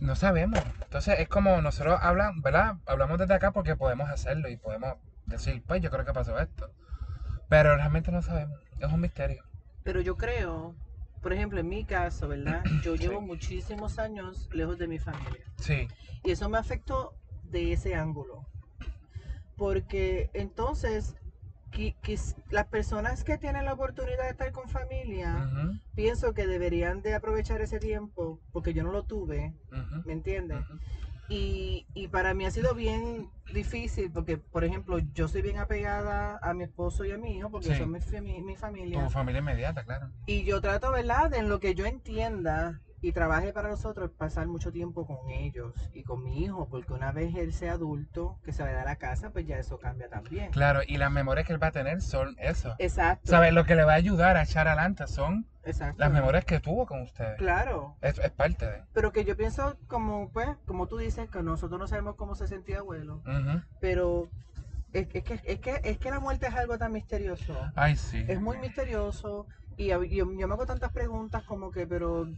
no 0.00 0.14
sabemos. 0.16 0.60
Entonces 0.82 1.20
es 1.20 1.28
como 1.28 1.60
nosotros 1.62 1.98
hablan, 2.02 2.42
¿verdad? 2.42 2.76
Hablamos 2.86 3.18
desde 3.18 3.34
acá 3.34 3.52
porque 3.52 3.76
podemos 3.76 4.08
hacerlo 4.10 4.48
y 4.48 4.56
podemos 4.56 4.94
decir, 5.26 5.62
pues 5.66 5.80
yo 5.80 5.90
creo 5.90 6.04
que 6.04 6.12
pasó 6.12 6.38
esto. 6.40 6.70
Pero 7.48 7.76
realmente 7.76 8.10
no 8.10 8.22
sabemos. 8.22 8.58
Es 8.78 8.90
un 8.92 9.00
misterio. 9.00 9.44
Pero 9.84 10.00
yo 10.00 10.16
creo, 10.16 10.74
por 11.22 11.32
ejemplo, 11.32 11.60
en 11.60 11.68
mi 11.68 11.84
caso, 11.84 12.26
¿verdad? 12.28 12.62
Yo 12.82 12.94
llevo 12.96 13.20
Sí. 13.20 13.26
muchísimos 13.26 13.98
años 13.98 14.48
lejos 14.52 14.78
de 14.78 14.88
mi 14.88 14.98
familia. 14.98 15.44
Sí. 15.58 15.88
Y 16.24 16.30
eso 16.30 16.48
me 16.48 16.58
afectó 16.58 17.14
de 17.44 17.72
ese 17.72 17.94
ángulo. 17.94 18.46
Porque 19.62 20.28
entonces, 20.34 21.14
las 22.50 22.66
personas 22.66 23.22
que 23.22 23.38
tienen 23.38 23.64
la 23.64 23.74
oportunidad 23.74 24.24
de 24.24 24.30
estar 24.30 24.50
con 24.50 24.68
familia, 24.68 25.48
pienso 25.94 26.34
que 26.34 26.48
deberían 26.48 27.00
de 27.00 27.14
aprovechar 27.14 27.60
ese 27.60 27.78
tiempo, 27.78 28.40
porque 28.50 28.74
yo 28.74 28.82
no 28.82 28.90
lo 28.90 29.04
tuve, 29.04 29.54
¿me 30.04 30.14
entiendes? 30.14 30.64
Y, 31.28 31.86
y 31.94 32.08
para 32.08 32.34
mí 32.34 32.44
ha 32.44 32.50
sido 32.50 32.74
bien 32.74 33.30
difícil, 33.54 34.10
porque, 34.10 34.36
por 34.36 34.64
ejemplo, 34.64 34.98
yo 35.14 35.28
soy 35.28 35.42
bien 35.42 35.58
apegada 35.58 36.40
a 36.42 36.54
mi 36.54 36.64
esposo 36.64 37.04
y 37.04 37.12
a 37.12 37.16
mi 37.16 37.36
hijo, 37.36 37.48
porque 37.48 37.68
Sí. 37.68 37.76
son 37.76 37.92
mi, 37.92 38.00
fami- 38.00 38.42
mi 38.42 38.56
familia. 38.56 39.04
Tu 39.04 39.10
familia 39.10 39.38
inmediata, 39.38 39.84
claro. 39.84 40.10
Y 40.26 40.42
yo 40.42 40.60
trato, 40.60 40.90
¿verdad? 40.90 41.30
De 41.30 41.38
en 41.38 41.48
lo 41.48 41.60
que 41.60 41.76
yo 41.76 41.86
entienda 41.86 42.80
y 43.02 43.10
trabaje 43.10 43.52
para 43.52 43.68
nosotros, 43.68 44.10
pasar 44.16 44.46
mucho 44.46 44.70
tiempo 44.70 45.04
con 45.04 45.28
ellos 45.28 45.74
y 45.92 46.04
con 46.04 46.22
mi 46.22 46.44
hijo, 46.44 46.68
porque 46.70 46.92
una 46.92 47.10
vez 47.10 47.34
él 47.34 47.52
sea 47.52 47.72
adulto, 47.72 48.38
que 48.44 48.52
se 48.52 48.62
vaya 48.62 48.82
a 48.82 48.84
la 48.84 48.96
casa, 48.96 49.30
pues 49.30 49.44
ya 49.44 49.58
eso 49.58 49.78
cambia 49.78 50.08
también. 50.08 50.52
Claro, 50.52 50.80
y 50.86 50.96
las 50.98 51.10
memorias 51.10 51.44
que 51.44 51.52
él 51.52 51.60
va 51.62 51.66
a 51.66 51.72
tener 51.72 52.00
son 52.00 52.36
eso. 52.38 52.76
Exacto. 52.78 53.28
¿Sabes? 53.28 53.52
Lo 53.52 53.64
que 53.64 53.74
le 53.74 53.82
va 53.82 53.92
a 53.92 53.96
ayudar 53.96 54.36
a 54.36 54.44
echar 54.44 54.68
adelante 54.68 55.08
son 55.08 55.48
Exacto. 55.64 55.96
las 55.98 56.12
memorias 56.12 56.44
que 56.44 56.60
tuvo 56.60 56.86
con 56.86 57.02
ustedes. 57.02 57.36
Claro. 57.38 57.96
Es, 58.00 58.18
es 58.18 58.30
parte 58.30 58.66
de. 58.66 58.82
Pero 58.92 59.10
que 59.10 59.24
yo 59.24 59.36
pienso 59.36 59.76
como, 59.88 60.30
pues, 60.30 60.48
como 60.64 60.86
tú 60.86 60.96
dices, 60.96 61.28
que 61.28 61.42
nosotros 61.42 61.80
no 61.80 61.88
sabemos 61.88 62.14
cómo 62.14 62.36
se 62.36 62.46
sentía 62.46 62.78
abuelo, 62.78 63.20
pero 63.80 64.28
es, 64.92 65.08
es 65.12 65.24
que, 65.24 65.40
es, 65.42 65.58
que, 65.58 65.80
es 65.82 65.98
que 65.98 66.10
la 66.10 66.20
muerte 66.20 66.46
es 66.46 66.54
algo 66.54 66.78
tan 66.78 66.92
misterioso. 66.92 67.58
Ay, 67.74 67.96
sí. 67.96 68.24
Es 68.28 68.40
muy 68.40 68.58
misterioso 68.58 69.48
y 69.76 69.88
yo 69.88 70.26
me 70.26 70.44
hago 70.44 70.66
tantas 70.66 70.92
preguntas 70.92 71.42
como 71.44 71.70
que, 71.70 71.86
pero, 71.86 72.28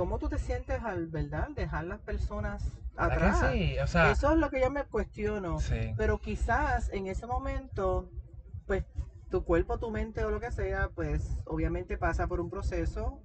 ¿cómo 0.00 0.18
tú 0.18 0.30
te 0.30 0.38
sientes 0.38 0.82
al, 0.82 1.08
verdad, 1.08 1.48
dejar 1.54 1.84
las 1.84 2.00
personas 2.00 2.64
¿Verdad 2.96 3.08
que 3.10 3.14
atrás? 3.14 3.52
sí? 3.52 3.78
O 3.80 3.86
sea, 3.86 4.10
Eso 4.10 4.32
es 4.32 4.38
lo 4.38 4.48
que 4.48 4.58
yo 4.58 4.70
me 4.70 4.84
cuestiono. 4.84 5.58
sí. 5.60 5.92
Pero 5.98 6.18
quizás 6.18 6.88
en 6.90 7.06
ese 7.06 7.26
momento, 7.26 8.08
pues 8.66 8.82
tu 9.30 9.44
cuerpo, 9.44 9.78
tu 9.78 9.90
mente 9.90 10.24
o 10.24 10.30
lo 10.30 10.40
que 10.40 10.52
sea, 10.52 10.88
pues 10.94 11.36
obviamente 11.44 11.98
pasa 11.98 12.26
por 12.26 12.40
un 12.40 12.48
proceso 12.48 13.20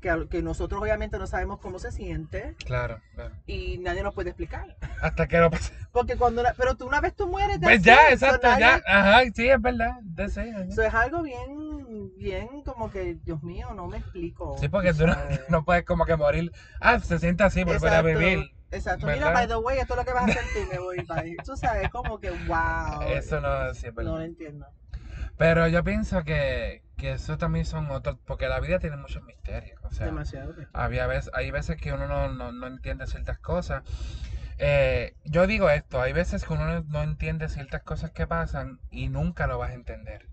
que, 0.00 0.28
que 0.30 0.42
nosotros 0.42 0.80
obviamente 0.80 1.18
no 1.18 1.26
sabemos 1.26 1.58
cómo 1.58 1.80
se 1.80 1.90
siente 1.90 2.54
Claro, 2.64 3.00
claro. 3.16 3.34
y 3.46 3.78
nadie 3.78 4.04
nos 4.04 4.14
puede 4.14 4.30
explicar. 4.30 4.76
Hasta 5.00 5.26
que 5.26 5.38
lo 5.38 5.50
pase. 5.50 5.72
Porque 5.90 6.16
cuando, 6.16 6.44
la- 6.44 6.54
pero 6.54 6.76
tú 6.76 6.86
una 6.86 7.00
vez 7.00 7.16
tú 7.16 7.26
mueres, 7.26 7.58
Pues 7.60 7.82
ya, 7.82 8.10
exacto, 8.10 8.46
ya. 8.60 8.80
Ajá, 8.86 9.22
sí, 9.34 9.48
es 9.48 9.60
verdad. 9.60 9.98
Eso 10.16 10.82
es 10.82 10.94
algo 10.94 11.22
bien, 11.22 11.71
bien 12.10 12.62
como 12.62 12.90
que, 12.90 13.14
Dios 13.24 13.42
mío, 13.42 13.68
no 13.74 13.86
me 13.86 13.98
explico. 13.98 14.56
Sí, 14.58 14.68
porque 14.68 14.92
tú 14.92 15.04
no, 15.48 15.64
puedes 15.64 15.84
como 15.84 16.04
que 16.04 16.16
morir. 16.16 16.52
Ah, 16.80 16.98
se 16.98 17.18
siente 17.18 17.44
así, 17.44 17.64
volver 17.64 17.92
a 17.92 18.00
Exacto, 18.00 18.18
vivir. 18.18 18.52
Exacto. 18.70 19.06
¿verdad? 19.06 19.28
Mira, 19.28 19.32
by 19.32 19.48
the 19.48 19.56
way, 19.56 19.78
esto 19.78 19.94
es 19.94 19.98
lo 19.98 20.04
que 20.04 20.12
vas 20.12 20.24
a 20.24 20.32
sentir, 20.32 20.68
me 20.70 20.78
voy. 20.78 20.96
bye. 21.04 21.36
Tú 21.44 21.56
sabes, 21.56 21.88
como 21.90 22.18
que, 22.18 22.30
wow. 22.30 23.02
Eso 23.06 23.40
no 23.40 23.74
sí 23.74 23.86
es 23.88 23.94
No 23.94 24.02
lo 24.02 24.22
entiendo. 24.22 24.66
Pero 25.36 25.66
yo 25.68 25.82
pienso 25.82 26.24
que, 26.24 26.82
que 26.96 27.12
eso 27.12 27.36
también 27.38 27.64
son 27.64 27.90
otros, 27.90 28.18
porque 28.26 28.48
la 28.48 28.60
vida 28.60 28.78
tiene 28.78 28.96
muchos 28.96 29.22
misterios. 29.24 29.80
O 29.84 29.90
sea, 29.90 30.06
Demasiado. 30.06 30.54
había 30.72 31.06
veces, 31.06 31.30
hay 31.34 31.50
veces 31.50 31.76
que 31.76 31.92
uno 31.92 32.06
no, 32.06 32.28
no, 32.28 32.52
no 32.52 32.66
entiende 32.66 33.06
ciertas 33.06 33.38
cosas. 33.38 33.82
Eh, 34.58 35.16
yo 35.24 35.46
digo 35.46 35.70
esto, 35.70 36.00
hay 36.00 36.12
veces 36.12 36.44
que 36.44 36.52
uno 36.52 36.82
no, 36.82 37.02
entiende 37.02 37.48
ciertas 37.48 37.82
cosas 37.82 38.12
que 38.12 38.26
pasan 38.26 38.78
y 38.90 39.08
nunca 39.08 39.46
lo 39.46 39.58
vas 39.58 39.70
a 39.70 39.74
entender. 39.74 40.28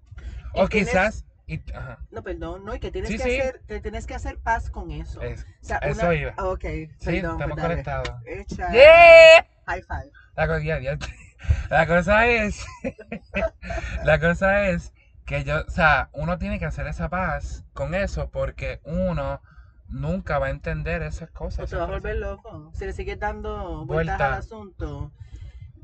O 0.53 0.67
quizás... 0.67 1.25
y- 1.55 1.63
ajá, 1.73 1.99
No, 2.11 2.21
perdón, 2.23 2.63
no, 2.65 2.75
y 2.75 2.79
que 2.79 2.91
tienes 2.91 3.09
Sí, 3.11 3.17
que 3.17 3.23
sí. 3.23 3.39
hacer, 3.39 3.61
te 3.65 3.79
tienes 3.81 4.05
que 4.05 4.13
hacer 4.15 4.37
paz 4.39 4.69
con 4.69 4.91
eso. 4.91 5.21
es- 5.21 5.43
O 5.43 5.65
sea, 5.65 5.77
eso 5.79 6.05
una- 6.05 6.15
iba. 6.15 6.33
Ok, 6.37 6.61
sí, 6.61 6.89
perdón, 7.05 7.31
estamos 7.33 7.39
pues 7.39 7.55
dale. 7.55 7.67
conectados. 7.73 8.09
Echa 8.25 8.71
¡Yeah! 8.71 9.45
high 9.65 9.81
five. 9.81 10.11
La, 10.35 10.47
co- 10.47 10.59
ya, 10.59 10.79
ya. 10.79 10.97
La 11.69 11.87
cosa 11.87 12.25
es, 12.27 12.65
la 14.03 14.19
cosa 14.19 14.67
es 14.69 14.91
que 15.25 15.43
yo, 15.43 15.61
o 15.67 15.69
sea, 15.71 16.09
uno 16.13 16.37
tiene 16.37 16.59
que 16.59 16.65
hacer 16.65 16.87
esa 16.87 17.09
paz 17.09 17.63
con 17.73 17.93
eso 17.95 18.29
porque 18.29 18.81
uno 18.83 19.41
nunca 19.87 20.37
va 20.39 20.47
a 20.47 20.49
entender 20.49 21.01
esas 21.01 21.29
O 21.29 21.33
cosas. 21.33 21.69
te 21.69 21.75
vas 21.75 21.87
a 21.87 21.91
volver 21.91 22.17
loco. 22.17 22.71
Si 22.73 22.85
le 22.85 22.93
sigues 22.93 23.19
dando 23.19 23.85
vueltas 23.85 24.17
Vuelta. 24.17 24.25
al 24.27 24.33
asunto. 24.39 25.11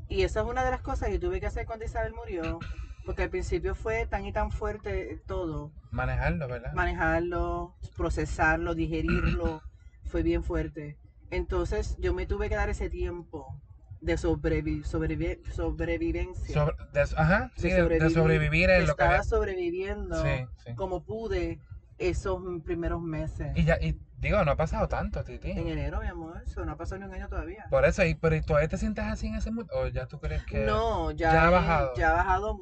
Y 0.08 0.22
esa 0.22 0.40
es 0.40 0.46
una 0.46 0.64
de 0.64 0.70
las 0.72 0.82
cosas 0.82 1.08
que 1.08 1.18
tuve 1.18 1.40
que 1.40 1.46
hacer 1.46 1.64
cuando 1.66 1.84
Isabel 1.84 2.12
murió, 2.12 2.60
porque 3.06 3.22
al 3.22 3.30
principio 3.30 3.74
fue 3.74 4.04
tan 4.06 4.26
y 4.26 4.32
tan 4.32 4.50
fuerte 4.50 5.22
todo. 5.26 5.72
Manejarlo, 5.92 6.48
¿verdad? 6.48 6.72
Manejarlo, 6.74 7.74
procesarlo, 7.96 8.74
digerirlo, 8.74 9.62
fue 10.04 10.22
bien 10.22 10.42
fuerte. 10.42 10.98
Entonces 11.30 11.96
yo 11.98 12.12
me 12.12 12.26
tuve 12.26 12.48
que 12.48 12.56
dar 12.56 12.68
ese 12.68 12.90
tiempo 12.90 13.60
de 14.00 14.16
sobrevi 14.18 14.82
sobrevi 14.84 15.38
sobrevivencia. 15.52 16.54
Sobre- 16.54 16.76
de- 16.92 17.00
ajá, 17.16 17.50
sí, 17.56 17.68
de 17.68 17.74
de, 17.74 17.82
de 17.82 17.82
sobrevivir. 17.82 18.14
sobrevivir 18.14 18.70
en 18.70 18.86
lo 18.86 18.96
que... 18.96 19.04
Estaba 19.04 19.22
sobreviviendo 19.22 20.22
Sí, 20.22 20.46
sí. 20.64 20.74
como 20.74 21.02
pude 21.02 21.58
esos 21.98 22.40
primeros 22.64 23.00
meses. 23.02 23.52
Y 23.54 23.64
ya, 23.64 23.78
y 23.80 23.98
digo, 24.18 24.44
no 24.44 24.50
ha 24.52 24.56
pasado 24.56 24.88
tanto, 24.88 25.24
Titi. 25.24 25.50
En 25.52 25.66
enero, 25.68 26.00
mi 26.00 26.08
amor, 26.08 26.42
eso 26.44 26.64
no 26.64 26.72
ha 26.72 26.76
pasado 26.76 27.00
ni 27.00 27.06
un 27.06 27.14
año 27.14 27.28
todavía. 27.28 27.66
Por 27.70 27.84
eso, 27.84 28.04
y, 28.04 28.14
pero 28.14 28.36
¿y 28.36 28.42
todavía 28.42 28.68
te 28.68 28.78
sientes 28.78 29.04
así 29.04 29.28
en 29.28 29.36
ese 29.36 29.50
mood? 29.50 29.66
¿O 29.72 29.86
ya 29.88 30.06
tú 30.06 30.18
crees 30.20 30.44
que...? 30.44 30.64
No, 30.64 31.10
ya, 31.12 31.32
ya 31.32 31.46
ha 31.46 31.50
bajado? 31.50 31.94
ya 31.96 32.10
ha 32.10 32.14
bajado 32.14 32.58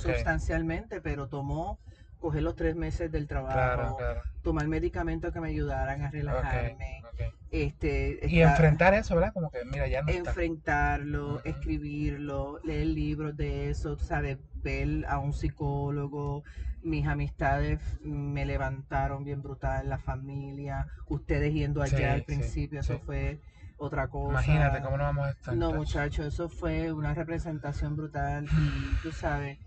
sustancialmente, 0.00 1.00
pero 1.00 1.28
tomó 1.28 1.78
coger 2.18 2.42
los 2.42 2.54
tres 2.54 2.76
meses 2.76 3.10
del 3.10 3.26
trabajo, 3.26 3.54
Claro, 3.54 3.96
claro. 3.96 4.22
tomar 4.42 4.68
medicamentos 4.68 5.32
que 5.32 5.40
me 5.40 5.48
ayudaran 5.48 6.02
a 6.02 6.10
relajarme, 6.10 7.02
Ok, 7.02 7.14
ok. 7.14 7.34
Este, 7.50 8.20
Y 8.28 8.40
enfrentar 8.40 8.94
eso, 8.94 9.14
¿verdad? 9.14 9.32
Como 9.32 9.50
que, 9.50 9.64
mira, 9.64 9.86
ya 9.88 10.02
no 10.02 10.08
está. 10.10 10.30
enfrentarlo, 10.30 11.42
escribirlo, 11.44 12.58
leer 12.64 12.86
libros 12.88 13.36
de 13.36 13.70
eso, 13.70 13.98
¿sabes? 13.98 14.38
Ver 14.62 15.04
a 15.08 15.18
un 15.18 15.32
psicólogo. 15.32 16.42
Mis 16.82 17.06
amistades 17.06 17.80
me 18.02 18.46
levantaron 18.46 19.24
bien 19.24 19.42
brutal, 19.42 19.88
la 19.88 19.98
familia, 19.98 20.86
ustedes 21.08 21.52
yendo 21.52 21.82
allá 21.82 21.96
Sí, 21.96 22.04
al 22.04 22.20
sí, 22.20 22.24
principio, 22.24 22.80
eso 22.80 22.94
sí. 22.94 23.02
fue 23.04 23.40
otra 23.76 24.08
cosa. 24.08 24.32
Imagínate 24.32 24.80
cómo 24.82 24.96
no 24.96 25.04
vamos 25.04 25.26
a 25.26 25.30
estar. 25.30 25.56
No, 25.56 25.72
muchachos, 25.72 26.26
eso 26.26 26.48
fue 26.48 26.92
una 26.92 27.14
representación 27.14 27.96
brutal 27.96 28.46
y 28.46 28.96
tú 29.02 29.12
sabes. 29.12 29.58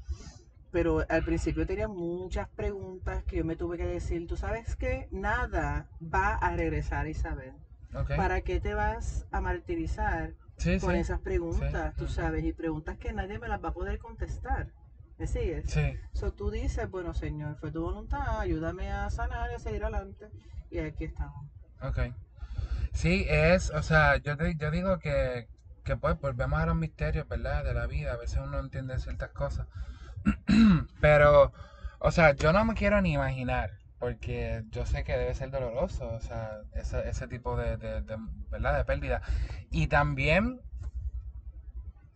Pero 0.72 1.06
al 1.10 1.24
principio 1.24 1.66
tenía 1.68 1.88
muchas 1.88 2.50
preguntas 2.50 3.24
que 3.26 3.38
yo 3.38 3.46
me 3.46 3.56
tuve 3.56 3.78
que 3.78 3.86
decir, 3.86 4.28
tú 4.28 4.36
sabes 4.38 4.76
que 4.76 5.08
nada 5.12 5.88
va 6.02 6.36
a 6.36 6.56
regresar, 6.56 7.08
Isabel. 7.08 7.54
Ok. 7.96 8.12
¿Para 8.16 8.42
qué 8.42 8.60
te 8.60 8.74
vas 8.74 9.26
a 9.32 9.42
martirizar 9.42 10.34
Sí, 10.58 10.80
con 10.80 10.94
sí. 10.94 10.98
esas 10.98 11.20
preguntas, 11.20 11.94
sí, 11.94 11.98
tú 11.98 12.08
sabes? 12.08 12.44
Y 12.44 12.54
preguntas 12.54 12.98
que 12.98 13.12
nadie 13.14 13.38
me 13.40 13.48
las 13.48 13.64
va 13.64 13.70
a 13.70 13.74
poder 13.74 13.98
contestar. 14.00 14.68
¿Me 15.18 15.28
sigues? 15.28 15.66
Sí. 15.70 15.98
So, 16.14 16.32
tú 16.34 16.50
dices, 16.50 16.90
bueno, 16.90 17.14
Señor, 17.14 17.58
fue 17.58 17.72
tu 17.72 17.82
voluntad, 17.82 18.40
ayúdame 18.40 18.92
a 18.92 19.10
sanar 19.10 19.52
y 19.52 19.56
a 19.56 19.60
seguir 19.60 19.84
adelante. 19.84 20.30
Y 20.70 20.80
aquí 20.80 21.06
estamos. 21.06 21.46
Ok. 21.82 22.00
Sí, 22.94 23.26
es, 23.28 23.70
o 23.72 23.82
sea, 23.82 24.18
yo, 24.18 24.38
te- 24.38 24.56
yo 24.56 24.72
digo 24.72 25.00
que, 25.00 25.48
que 25.84 25.96
pues 25.98 26.20
volvemos 26.20 26.60
a 26.60 26.66
los 26.66 26.76
misterios, 26.76 27.28
¿verdad? 27.28 27.64
De 27.64 27.74
la 27.74 27.88
vida. 27.88 28.14
A 28.14 28.18
veces 28.18 28.38
uno 28.38 28.52
no 28.52 28.60
entiende 28.60 28.98
ciertas 29.00 29.30
cosas. 29.32 29.68
Pero, 31.02 31.52
o 32.00 32.12
sea, 32.12 32.32
yo 32.34 32.54
no 32.54 32.64
me 32.66 32.74
quiero 32.76 33.02
ni 33.02 33.14
imaginar, 33.14 33.72
porque 34.04 34.66
yo 34.70 34.86
sé 34.86 35.06
que 35.06 35.18
debe 35.18 35.34
ser 35.34 35.50
doloroso, 35.50 36.10
o 36.10 36.20
sea, 36.20 36.58
ese, 36.74 37.08
ese 37.08 37.26
tipo 37.26 37.56
de, 37.56 37.78
de, 37.78 38.02
de, 38.02 38.18
¿verdad? 38.52 38.76
De 38.76 38.84
pérdida. 38.84 39.22
Y 39.72 39.88
también 39.88 40.60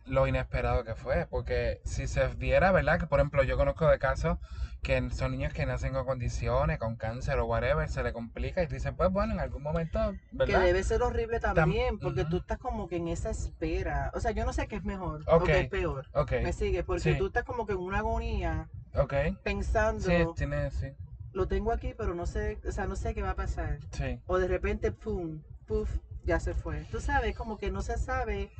lo 0.04 0.26
inesperado 0.26 0.84
que 0.84 0.94
fue, 0.94 1.26
porque 1.30 1.80
si 1.84 2.06
se 2.06 2.26
viera, 2.28 2.72
¿verdad? 2.72 3.00
Que 3.00 3.06
por 3.06 3.20
ejemplo 3.20 3.42
yo 3.42 3.56
conozco 3.56 3.88
de 3.88 3.98
casos 3.98 4.36
que 4.82 5.08
son 5.10 5.32
niños 5.32 5.54
que 5.54 5.64
nacen 5.64 5.94
con 5.94 6.04
condiciones, 6.04 6.78
con 6.78 6.96
cáncer 6.96 7.38
o 7.38 7.46
whatever, 7.46 7.88
se 7.88 8.02
le 8.02 8.12
complica 8.12 8.62
y 8.62 8.66
tú 8.66 8.74
dices, 8.74 8.92
pues 8.94 9.10
bueno, 9.10 9.32
en 9.32 9.40
algún 9.40 9.62
momento, 9.62 10.14
Que 10.30 10.32
¿verdad? 10.32 10.60
debe 10.66 10.82
ser 10.82 11.02
horrible 11.02 11.40
también, 11.40 11.98
porque 11.98 12.20
ujú. 12.24 12.30
tú 12.30 12.36
estás 12.36 12.58
como 12.58 12.86
que 12.86 12.96
en 12.96 13.08
esa 13.08 13.30
espera. 13.30 14.10
O 14.14 14.20
sea, 14.20 14.30
yo 14.32 14.44
no 14.44 14.52
sé 14.52 14.68
qué 14.68 14.76
es 14.76 14.84
mejor 14.84 15.24
Ok. 15.26 15.42
o 15.42 15.44
qué 15.46 15.60
es 15.60 15.68
peor. 15.68 16.06
Ok, 16.12 16.32
¿Me 16.42 16.52
sigue? 16.52 16.84
Porque 16.84 17.00
Sí. 17.00 17.18
tú 17.18 17.26
estás 17.26 17.44
como 17.44 17.66
que 17.66 17.72
en 17.72 17.78
una 17.78 17.98
agonía 17.98 18.68
ok. 18.94 19.14
pensando, 19.42 19.98
Sí, 20.00 20.24
tiene, 20.36 20.70
sí, 20.70 20.86
lo 21.32 21.46
tengo 21.48 21.72
aquí, 21.72 21.94
pero 21.96 22.14
no 22.14 22.26
sé, 22.26 22.58
o 22.66 22.72
sea, 22.72 22.86
no 22.86 22.96
sé 22.96 23.14
qué 23.14 23.22
va 23.22 23.30
a 23.30 23.36
pasar. 23.36 23.78
sí. 23.92 24.20
O 24.26 24.38
de 24.38 24.48
repente, 24.48 24.92
pum, 24.92 25.42
puff, 25.66 25.90
ya 26.24 26.40
se 26.40 26.54
fue. 26.54 26.84
Tú 26.90 27.00
sabes, 27.00 27.36
como 27.36 27.58
que 27.58 27.70
no 27.70 27.82
se 27.82 27.96
sabe, 27.98 28.50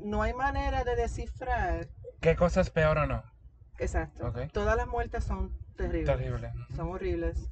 no 0.00 0.22
hay 0.22 0.34
manera 0.34 0.84
de 0.84 0.96
descifrar. 0.96 1.88
¿Qué 2.20 2.36
cosa 2.36 2.60
es 2.60 2.70
peor 2.70 2.98
o 2.98 3.06
no? 3.06 3.22
Exacto. 3.78 4.32
Todas 4.52 4.76
las 4.76 4.86
muertes 4.86 5.24
son 5.24 5.56
terribles. 5.76 6.16
Terrible. 6.16 6.52
Son 6.76 6.88
horribles. 6.88 7.50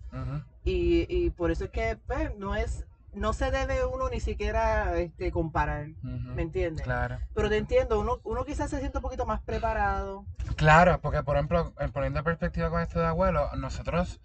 Y, 0.64 1.06
y 1.08 1.30
por 1.30 1.50
eso 1.50 1.64
es 1.64 1.70
que 1.70 1.96
pues, 2.06 2.34
no 2.36 2.54
es, 2.54 2.86
no 3.18 3.33
se 3.33 3.50
debe 3.50 3.85
uno 3.85 4.09
ni 4.09 4.20
siquiera 4.20 4.96
este, 4.98 5.31
comparar. 5.31 5.88
¿Me 6.02 6.42
entiendes? 6.42 6.85
Claro. 6.85 7.18
Pero 7.35 7.48
te 7.48 7.57
entiendo, 7.57 8.00
uno, 8.00 8.20
uno 8.24 8.44
quizás 8.44 8.70
se 8.70 8.78
siente 8.78 8.98
un 8.98 9.02
poquito 9.02 9.26
más 9.26 9.40
preparado. 9.42 10.24
Claro, 10.57 11.00
porque 11.00 11.22
por 11.22 11.37
ejemplo, 11.37 11.72
en 11.78 11.92
poniendo 11.92 12.20
en 12.20 12.24
perspectiva 12.24 12.70
con 12.70 12.81
esto 12.81 13.00
de 13.00 13.07
abuelo, 13.07 13.50
nosotros, 13.57 14.20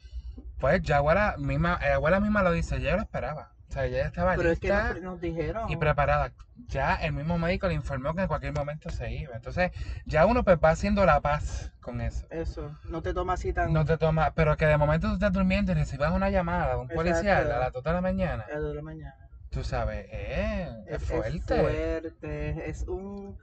pues 0.59 0.81
ya 0.81 0.97
abuela 0.97 1.35
misma, 1.37 1.79
eh, 1.83 1.93
abuela 1.93 2.19
misma 2.19 2.43
lo 2.43 2.51
dice, 2.51 2.77
ella 2.77 2.95
lo 2.95 3.03
esperaba. 3.03 3.52
O 3.73 3.75
sea, 3.75 3.85
ella 3.87 3.97
ya 4.01 4.05
estaba 4.05 4.35
Pero 4.35 4.51
es 4.51 4.59
que 4.59 4.67
lista 4.67 4.93
nos, 5.01 5.19
dijeron. 5.19 5.67
y 5.67 5.77
preparada. 5.77 6.31
Ya 6.67 6.93
el 6.93 7.11
mismo 7.13 7.39
médico 7.39 7.67
le 7.67 7.73
informó 7.73 8.13
que 8.13 8.21
en 8.21 8.27
cualquier 8.27 8.53
momento 8.53 8.91
se 8.91 9.11
iba. 9.11 9.35
Entonces, 9.35 9.71
ya 10.05 10.27
uno 10.27 10.43
pues 10.43 10.59
va 10.63 10.69
haciendo 10.69 11.03
la 11.07 11.21
paz 11.21 11.71
con 11.81 11.99
eso. 11.99 12.27
Eso, 12.29 12.77
no 12.83 13.01
te 13.01 13.15
toma 13.15 13.33
así 13.33 13.51
tan... 13.51 13.73
No 13.73 13.83
te 13.83 13.97
toma, 13.97 14.31
pero 14.35 14.55
que 14.57 14.67
de 14.67 14.77
momento 14.77 15.07
tú 15.07 15.15
estás 15.15 15.33
durmiendo 15.33 15.71
y 15.71 15.75
recibas 15.75 16.11
una 16.11 16.29
llamada 16.29 16.75
de 16.75 16.81
un 16.81 16.87
policial 16.87 17.51
a 17.51 17.57
las 17.57 17.73
2 17.73 17.83
de 17.83 17.93
la 17.93 18.01
mañana. 18.01 18.43
a 18.43 18.51
las 18.51 18.59
dos 18.61 18.69
de 18.69 18.75
la 18.75 18.81
mañana. 18.83 19.15
Tú 19.49 19.63
sabes, 19.63 20.05
eh, 20.11 20.69
es, 20.85 21.01
Es, 21.01 21.07
fuerte. 21.07 21.37
es 21.37 21.43
fuerte, 21.43 22.69
es 22.69 22.83
un... 22.87 23.35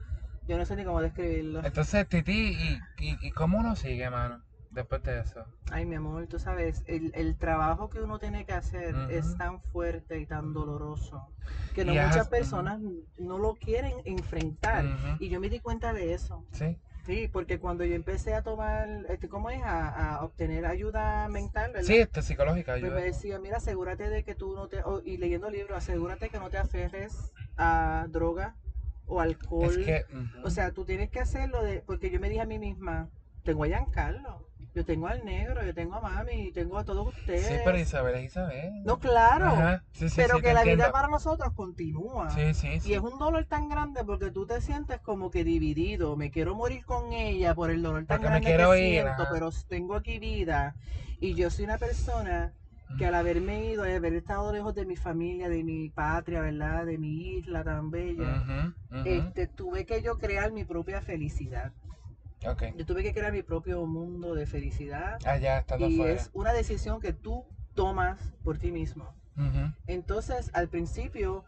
Yo 0.47 0.57
no 0.57 0.63
sé 0.65 0.77
ni 0.77 0.85
cómo 0.85 1.01
describirlo. 1.01 1.59
Entonces, 1.65 2.07
Titi, 2.07 2.53
¿y, 2.57 2.79
y, 2.99 3.17
y 3.21 3.31
cómo 3.31 3.57
uno 3.57 3.75
sigue, 3.75 4.09
mano? 4.09 4.41
Después 4.71 5.03
de 5.03 5.19
eso. 5.19 5.45
Ay, 5.69 5.85
mi 5.85 5.95
amor, 5.95 6.27
tú 6.27 6.39
sabes, 6.39 6.83
el, 6.87 7.11
el 7.15 7.35
trabajo 7.37 7.89
que 7.89 8.01
uno 8.01 8.19
tiene 8.19 8.45
que 8.45 8.53
hacer 8.53 8.95
es 9.09 9.37
tan 9.37 9.61
fuerte 9.61 10.19
y 10.19 10.25
tan 10.25 10.53
doloroso 10.53 11.31
que 11.73 11.85
no 11.85 11.93
has- 11.93 12.09
muchas 12.09 12.27
personas 12.27 12.79
no 13.17 13.37
lo 13.37 13.55
quieren 13.55 14.01
enfrentar. 14.05 14.85
Y 15.19 15.29
yo 15.29 15.39
me 15.39 15.49
di 15.49 15.59
cuenta 15.59 15.93
de 15.93 16.13
eso. 16.13 16.45
Sí. 16.51 16.77
Sí, 17.05 17.27
porque 17.27 17.57
cuando 17.59 17.83
yo 17.83 17.95
empecé 17.95 18.35
a 18.35 18.43
tomar, 18.43 18.87
este, 19.09 19.27
¿cómo 19.27 19.49
es? 19.49 19.61
A, 19.63 20.17
a 20.17 20.23
obtener 20.23 20.65
ayuda 20.65 21.27
mental, 21.29 21.71
¿verdad? 21.73 21.87
Sí, 21.87 21.95
este, 21.97 22.21
psicológica 22.21 22.73
Pues 22.73 22.83
ayuda. 22.83 22.95
me 22.95 23.01
decía, 23.05 23.39
mira, 23.39 23.57
asegúrate 23.57 24.07
de 24.09 24.23
que 24.23 24.35
tú 24.35 24.53
no 24.53 24.67
te, 24.67 24.83
o- 24.83 25.01
y 25.03 25.17
leyendo 25.17 25.49
libros, 25.49 25.77
asegúrate 25.77 26.29
que 26.29 26.37
no 26.39 26.49
te 26.51 26.59
aferres 26.59 27.33
a 27.57 28.05
droga 28.09 28.55
o 29.07 29.19
alcohol. 29.19 29.79
Es 29.79 30.05
que, 30.05 30.05
ujú. 30.15 30.45
O 30.47 30.49
sea, 30.51 30.71
tú 30.71 30.85
tienes 30.85 31.09
que 31.09 31.19
hacerlo 31.19 31.63
de, 31.63 31.81
porque 31.81 32.11
yo 32.11 32.19
me 32.19 32.29
dije 32.29 32.41
a 32.41 32.45
mí 32.45 32.59
misma, 32.59 33.09
tengo 33.43 33.63
a 33.63 33.67
Giancarlo, 33.67 34.50
yo 34.73 34.85
tengo 34.85 35.07
al 35.07 35.25
negro, 35.25 35.63
yo 35.65 35.73
tengo 35.73 35.95
a 35.95 36.01
mami, 36.01 36.47
y 36.47 36.51
tengo 36.51 36.77
a 36.77 36.85
todos 36.85 37.07
ustedes. 37.09 37.45
sí, 37.45 37.55
pero 37.65 37.77
Isabel 37.77 38.15
es 38.15 38.25
Isabel. 38.25 38.83
No, 38.85 38.99
claro, 38.99 39.47
Ajá, 39.47 39.83
sí, 39.91 40.07
sí, 40.09 40.15
pero 40.15 40.37
sí, 40.37 40.41
que 40.43 40.53
la 40.53 40.63
vida 40.63 40.91
para 40.91 41.09
nosotros 41.09 41.53
continúa. 41.53 42.29
Sí, 42.31 42.53
sí, 42.53 42.79
Y 42.85 42.93
es 42.93 43.01
un 43.01 43.19
dolor 43.19 43.45
tan 43.45 43.67
grande 43.67 44.03
porque 44.05 44.31
tú 44.31 44.45
te 44.45 44.61
sientes 44.61 44.99
como 45.01 45.29
que 45.29 45.43
dividido. 45.43 46.15
Me 46.15 46.31
quiero 46.31 46.55
morir 46.55 46.85
con 46.85 47.11
ella 47.11 47.53
por 47.53 47.69
el 47.69 47.81
dolor 47.81 48.05
tan 48.05 48.19
Porque 48.21 48.23
me 48.29 48.39
grande 48.39 48.47
quiero 48.47 48.71
que 48.71 48.79
ir, 48.87 49.01
siento, 49.01 49.23
ajá. 49.23 49.29
pero 49.31 49.49
tengo 49.67 49.95
aquí 49.95 50.19
vida. 50.19 50.75
Y 51.19 51.35
yo 51.35 51.49
soy 51.49 51.65
una 51.65 51.77
persona 51.77 52.53
que 52.97 53.05
al 53.05 53.15
haberme 53.15 53.65
ido, 53.65 53.83
al 53.83 53.95
haber 53.95 54.13
estado 54.15 54.51
lejos 54.51 54.75
de 54.75 54.85
mi 54.85 54.95
familia, 54.95 55.49
de 55.49 55.63
mi 55.63 55.89
patria, 55.89 56.41
¿verdad? 56.41 56.85
De 56.85 56.97
mi 56.97 57.37
isla 57.37 57.63
tan 57.63 57.89
bella, 57.91 58.73
este, 59.05 59.47
tuve 59.47 59.85
que 59.85 60.01
yo 60.01 60.17
crear 60.17 60.51
mi 60.51 60.63
propia 60.65 61.01
felicidad. 61.01 61.71
Yo 62.75 62.85
tuve 62.85 63.03
que 63.03 63.13
crear 63.13 63.31
mi 63.31 63.43
propio 63.43 63.85
mundo 63.85 64.33
de 64.33 64.45
felicidad. 64.45 65.19
Allá 65.25 65.59
estando 65.59 65.87
Y 65.87 65.95
afuera. 65.95 66.13
es 66.13 66.29
una 66.33 66.53
decisión 66.53 66.99
que 66.99 67.13
tú 67.13 67.45
tomas 67.75 68.19
por 68.43 68.57
ti 68.57 68.71
mismo. 68.71 69.13
Entonces, 69.87 70.49
al 70.53 70.67
principio 70.69 71.43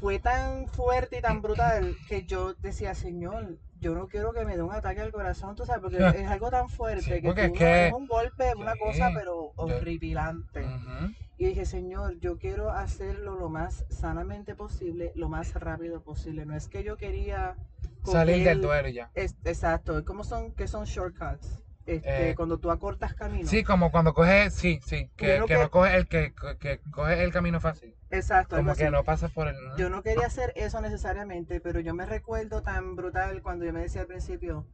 fue 0.00 0.18
tan 0.18 0.66
fuerte 0.68 1.18
y 1.18 1.20
tan 1.20 1.42
brutal 1.42 1.96
que 2.08 2.24
yo 2.24 2.54
decía, 2.54 2.94
Señor, 2.94 3.58
yo 3.80 3.94
no 3.94 4.08
quiero 4.08 4.32
que 4.32 4.44
me 4.44 4.56
dé 4.56 4.62
un 4.62 4.72
ataque 4.72 5.00
al 5.00 5.12
corazón, 5.12 5.54
tú 5.56 5.64
sabes, 5.64 5.80
porque 5.82 5.96
es 6.26 6.28
algo 6.28 6.50
tan 6.50 6.68
fuerte 6.68 7.02
Sí, 7.16 7.22
que, 7.22 7.32
tú 7.34 7.40
es 7.40 7.48
no- 7.48 7.54
que- 7.54 7.86
es 7.88 7.92
un 7.92 8.06
golpe, 8.06 8.52
una 8.56 8.74
cosa, 8.76 9.10
pero 9.14 9.52
horripilante. 9.56 10.64
Ujú. 10.64 11.14
Y 11.42 11.46
dije, 11.46 11.64
Señor, 11.66 12.20
yo 12.20 12.38
quiero 12.38 12.70
hacerlo 12.70 13.34
lo 13.34 13.48
más 13.48 13.84
sanamente 13.88 14.54
posible, 14.54 15.10
lo 15.16 15.28
más 15.28 15.52
rápido 15.54 16.00
posible. 16.00 16.46
No 16.46 16.54
es 16.54 16.68
que 16.68 16.84
yo 16.84 16.96
quería 16.96 17.56
Salir 18.04 18.44
del 18.44 18.60
duelo 18.60 18.88
ya. 18.88 19.10
es- 19.14 19.34
exacto, 19.42 20.04
¿cómo 20.04 20.22
son, 20.22 20.52
qué 20.52 20.68
son 20.68 20.84
shortcuts? 20.84 21.64
Este, 21.84 22.30
Eh, 22.30 22.34
cuando 22.36 22.58
tú 22.58 22.70
acortas 22.70 23.14
camino. 23.14 23.48
Sí, 23.48 23.64
como 23.64 23.90
cuando 23.90 24.14
coges, 24.14 24.54
sí, 24.54 24.78
sí, 24.86 25.10
que, 25.16 25.40
que 25.40 25.44
que- 25.46 25.58
no 25.58 25.68
coges 25.68 25.94
el 25.94 26.06
que, 26.06 26.32
que 26.60 26.80
coge 26.92 27.24
el 27.24 27.32
camino 27.32 27.58
fácil. 27.58 27.96
Exacto, 28.10 28.54
Como 28.54 28.76
que 28.76 28.88
no 28.88 29.02
pasas 29.02 29.32
por 29.32 29.48
el. 29.48 29.56
Yo 29.76 29.90
no 29.90 30.00
quería 30.04 30.26
hacer 30.26 30.52
eso 30.54 30.80
necesariamente, 30.80 31.60
pero 31.60 31.80
yo 31.80 31.92
me 31.92 32.06
recuerdo 32.06 32.62
tan 32.62 32.94
brutal 32.94 33.42
cuando 33.42 33.64
yo 33.64 33.72
me 33.72 33.80
decía 33.80 34.02
al 34.02 34.06
principio, 34.06 34.64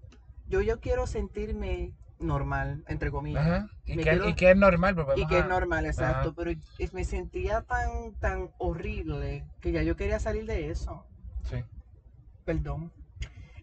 yo, 0.47 0.61
yo 0.61 0.81
quiero 0.81 1.07
sentirme 1.07 1.95
normal, 2.21 2.85
entre 2.89 3.11
comillas. 3.11 3.47
Ajá. 3.47 3.69
Y 3.85 3.97
que, 3.97 4.03
quiero- 4.03 4.29
y 4.29 4.35
que 4.35 4.51
es 4.51 4.57
normal, 4.57 4.95
pues 4.95 5.19
Y 5.19 5.27
que 5.27 5.39
es 5.39 5.47
normal, 5.47 5.87
exacto, 5.87 6.29
Ajá. 6.31 6.33
pero 6.37 6.53
me 6.93 7.05
sentía 7.05 7.63
tan, 7.63 8.15
tan 8.21 8.51
horrible 8.59 9.45
que 9.61 9.73
ya 9.73 9.83
yo 9.83 9.97
quería 9.97 10.19
salir 10.19 10.47
de 10.47 10.71
eso. 10.71 11.07
Sí. 11.45 11.65
Perdón. 12.45 12.93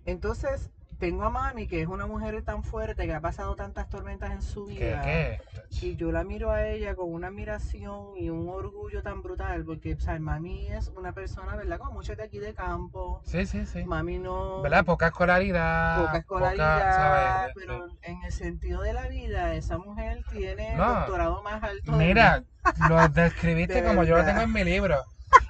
Entonces, 0.05 0.69
tengo 0.99 1.23
a 1.23 1.29
mami, 1.29 1.67
que 1.67 1.81
es 1.81 1.87
una 1.87 2.05
mujer 2.07 2.41
tan 2.43 2.63
fuerte, 2.63 3.05
que 3.05 3.13
ha 3.13 3.21
pasado 3.21 3.55
tantas 3.55 3.89
tormentas 3.89 4.31
en 4.31 4.41
su 4.41 4.65
¿Qué, 4.65 4.73
vida. 4.75 5.01
qué? 5.03 5.39
Y 5.81 5.95
yo 5.95 6.11
la 6.11 6.23
miro 6.23 6.51
a 6.51 6.65
ella 6.67 6.95
con 6.95 7.11
una 7.13 7.27
admiración 7.27 8.17
y 8.17 8.29
un 8.29 8.47
orgullo 8.49 9.01
tan 9.03 9.21
brutal, 9.21 9.65
porque, 9.65 9.93
o 9.93 9.99
sea, 9.99 10.17
mami 10.19 10.67
es 10.67 10.91
una 10.95 11.11
persona, 11.11 11.55
¿verdad? 11.55 11.77
Como 11.79 11.91
muchos 11.91 12.15
de 12.17 12.23
aquí 12.23 12.39
de 12.39 12.53
campo. 12.53 13.21
Sí, 13.25 13.45
sí, 13.45 13.65
sí. 13.65 13.83
Mami 13.83 14.19
no... 14.19 14.61
¿Verdad? 14.61 14.85
Poca 14.85 15.07
escolaridad. 15.07 16.05
Poca 16.05 16.17
escolaridad, 16.19 16.95
¿sabes? 16.95 17.53
pero 17.55 17.87
en 18.03 18.23
el 18.23 18.31
sentido 18.31 18.81
de 18.81 18.93
la 18.93 19.07
vida, 19.07 19.53
esa 19.55 19.77
mujer 19.77 20.23
tiene 20.31 20.71
el 20.71 20.77
No. 20.77 20.85
doctorado 20.99 21.41
más 21.43 21.61
alto. 21.63 21.91
Mira, 21.93 22.43
lo 22.89 23.07
describiste 23.09 23.73
De 23.81 23.87
como 23.87 24.03
yo 24.03 24.17
lo 24.17 24.23
tengo 24.25 24.41
en 24.41 24.53
mi 24.53 24.63
libro. 24.63 25.03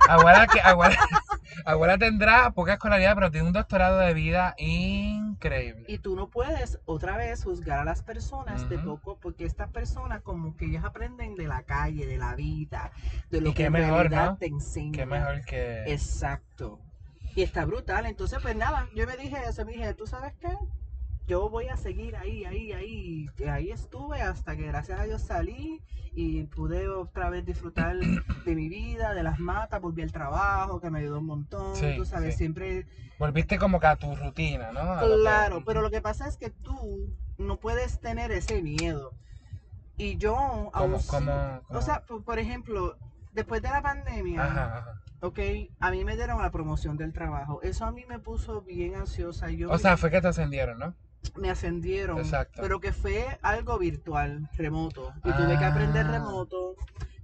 Abuela, 0.07 0.47
que, 0.47 0.59
abuela, 0.61 0.95
abuela 1.65 1.97
tendrá 1.97 2.51
poca 2.51 2.73
escolaridad, 2.73 3.15
pero 3.15 3.31
tiene 3.31 3.47
un 3.47 3.53
doctorado 3.53 3.99
de 3.99 4.13
vida 4.13 4.53
increíble. 4.57 5.85
Y 5.87 5.97
tú 5.97 6.15
no 6.15 6.29
puedes 6.29 6.79
otra 6.85 7.17
vez 7.17 7.43
juzgar 7.43 7.79
a 7.79 7.85
las 7.85 8.01
personas 8.03 8.69
de 8.69 8.77
poco, 8.79 9.17
porque 9.19 9.45
estas 9.45 9.69
personas 9.69 10.21
como 10.21 10.55
que 10.55 10.65
ellas 10.65 10.83
aprenden 10.83 11.35
de 11.35 11.47
la 11.47 11.63
calle, 11.63 12.05
de 12.05 12.17
la 12.17 12.35
vida, 12.35 12.91
de 13.29 13.41
lo 13.41 13.49
Y 13.49 13.53
que 13.53 13.65
en 13.65 13.73
mejor, 13.73 14.09
realidad 14.09 14.31
¿no? 14.31 14.37
te 14.37 14.47
enseña. 14.47 14.91
Qué 14.91 15.05
mejor 15.05 15.43
que... 15.45 15.83
Exacto. 15.91 16.79
Y 17.35 17.41
está 17.41 17.65
brutal. 17.65 18.05
Entonces, 18.05 18.39
pues 18.41 18.55
nada, 18.55 18.87
yo 18.95 19.05
me 19.05 19.17
dije 19.17 19.37
eso, 19.47 19.65
me 19.65 19.73
dije, 19.73 19.93
¿tú 19.93 20.07
sabes 20.07 20.33
qué? 20.39 20.49
Yo 21.27 21.49
voy 21.49 21.67
a 21.67 21.77
seguir 21.77 22.15
ahí, 22.15 22.45
ahí, 22.45 22.71
ahí. 22.71 23.29
Y 23.37 23.43
ahí 23.45 23.71
estuve 23.71 24.21
hasta 24.21 24.55
que 24.55 24.67
gracias 24.67 24.99
a 24.99 25.03
Dios 25.05 25.21
salí 25.23 25.81
y 26.13 26.43
pude 26.43 26.87
otra 26.87 27.29
vez 27.29 27.45
disfrutar 27.45 27.97
de 27.97 28.55
mi 28.55 28.69
vida, 28.69 29.13
de 29.13 29.23
las 29.23 29.39
matas, 29.39 29.81
volví 29.81 30.03
al 30.03 30.11
trabajo, 30.11 30.79
que 30.79 30.89
me 30.91 30.99
ayudó 30.99 31.19
un 31.19 31.25
montón. 31.25 31.75
Sí, 31.75 31.93
tú 31.97 32.05
sabes, 32.05 32.33
sí. 32.33 32.39
siempre 32.39 32.85
Volviste 33.17 33.57
como 33.57 33.79
que 33.79 33.87
a 33.87 33.95
tu 33.95 34.15
rutina, 34.15 34.71
¿no? 34.71 34.81
A 34.81 35.03
lo 35.03 35.15
que- 35.15 35.21
Claro, 35.21 35.63
pero 35.65 35.81
lo 35.81 35.89
que 35.89 36.01
pasa 36.01 36.27
es 36.27 36.37
que 36.37 36.49
tú 36.51 37.13
no 37.37 37.57
puedes 37.57 37.99
tener 37.99 38.31
ese 38.31 38.61
miedo. 38.61 39.13
Y 39.97 40.17
yo, 40.17 40.35
aún 40.73 41.01
como, 41.07 41.61
o 41.69 41.81
sea, 41.81 42.05
por, 42.05 42.23
por 42.23 42.37
ejemplo, 42.37 42.97
después 43.31 43.61
de 43.61 43.69
la 43.69 43.81
pandemia, 43.81 44.45
Ajá, 44.45 44.77
ajá. 44.77 45.01
ok, 45.21 45.39
a 45.79 45.91
mí 45.91 46.03
me 46.03 46.15
dieron 46.17 46.41
la 46.41 46.51
promoción 46.51 46.97
del 46.97 47.13
trabajo. 47.13 47.61
Eso 47.61 47.85
a 47.85 47.91
mí 47.91 48.05
me 48.07 48.19
puso 48.19 48.61
bien 48.61 48.95
ansiosa. 48.95 49.49
Yo 49.49 49.71
O 49.71 49.77
sea, 49.77 49.95
fue 49.97 50.11
que 50.11 50.21
te 50.21 50.27
ascendieron, 50.27 50.77
¿no? 50.77 50.93
Me 51.35 51.49
ascendieron, 51.49 52.19
Exacto. 52.19 52.61
pero 52.61 52.79
que 52.79 52.91
fue 52.91 53.37
algo 53.41 53.77
virtual, 53.77 54.49
remoto. 54.57 55.13
Y 55.23 55.31
tuve 55.33 55.57
que 55.57 55.65
aprender 55.65 56.05
Ah. 56.07 56.11
remoto, 56.11 56.75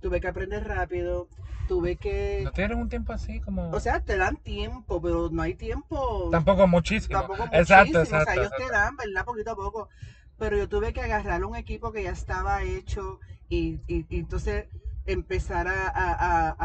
tuve 0.01 0.19
que 0.19 0.27
aprender 0.27 0.67
rápido, 0.67 1.27
tuve 1.67 1.95
que... 1.95 2.41
¿No 2.43 2.51
tuvieron 2.51 2.79
un 2.79 2.89
tiempo 2.89 3.13
así 3.13 3.39
como...? 3.39 3.69
O 3.71 3.79
sea, 3.79 3.99
te 3.99 4.17
dan 4.17 4.37
tiempo, 4.37 5.01
pero 5.01 5.29
no 5.31 5.41
hay 5.41 5.55
tiempo 5.55 6.29
Tampoco 6.31 6.67
muchísimo. 6.67 7.19
tampoco 7.19 7.43
exacto, 7.51 7.99
muchísimo, 7.99 8.01
exacto. 8.19 8.23
o 8.23 8.25
sea, 8.25 8.33
ellos 8.35 8.51
te 8.57 8.63
exacto. 8.63 8.73
dan, 8.73 8.95
¿verdad? 8.97 9.25
Poquito 9.25 9.51
a 9.51 9.55
poco. 9.55 9.89
Pero 10.37 10.57
yo 10.57 10.67
tuve 10.67 10.91
que 10.91 11.01
agarrar 11.01 11.45
un 11.45 11.55
equipo 11.55 11.91
que 11.91 12.03
ya 12.03 12.11
estaba 12.11 12.63
hecho 12.63 13.19
y, 13.47 13.79
y- 13.87 14.05
y 14.09 14.19
entonces 14.19 14.65
empezar 15.05 15.67
a, 15.67 15.87
a- 15.87 16.13
a- 16.49 16.55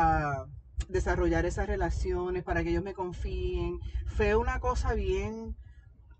a 0.40 0.46
desarrollar 0.88 1.44
esas 1.46 1.66
relaciones 1.66 2.42
para 2.42 2.62
que 2.62 2.70
ellos 2.70 2.82
me 2.84 2.94
confíen. 2.94 3.80
Fue 4.06 4.34
una 4.36 4.60
cosa 4.60 4.94
bien 4.94 5.56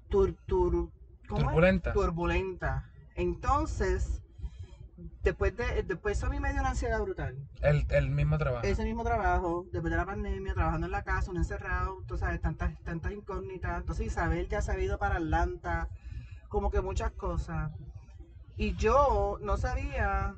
tur, 0.09 0.35
tur-. 0.47 0.91
Turbulenta. 1.29 1.93
turbulenta. 1.93 2.91
Entonces, 3.15 4.23
después 5.23 5.57
de 5.57 5.83
después 5.83 6.19
eso 6.19 6.27
a 6.27 6.31
mí 6.31 6.41
me 6.41 6.53
dio 6.53 6.61
una 6.61 6.71
ansiedad 6.71 7.01
brutal. 7.01 7.37
El, 7.63 7.87
el 7.91 8.11
mismo 8.11 8.39
trabajo. 8.39 8.65
Ese 8.67 8.85
mismo 8.85 9.05
trabajo, 9.05 9.67
después 9.73 9.91
de 9.91 9.97
la 9.97 10.07
pandemia, 10.07 10.55
trabajando 10.55 10.87
en 10.87 10.93
la 10.93 11.03
casa, 11.03 11.31
uno 11.31 11.41
encerrado, 11.41 12.03
tú 12.07 12.17
sabes, 12.17 12.41
tantas, 12.41 12.79
tantas 12.85 13.13
incógnitas. 13.13 13.81
Entonces 13.81 14.07
Isabel 14.07 14.49
ya 14.49 14.61
se 14.63 14.73
ha 14.73 14.79
ido 14.79 14.99
para 14.99 15.17
Atlanta, 15.17 15.89
como 16.49 16.71
que 16.71 16.81
muchas 16.81 17.13
cosas. 17.13 17.73
Y 18.57 18.75
yo 18.77 19.39
no 19.43 19.57
sabía 19.57 20.35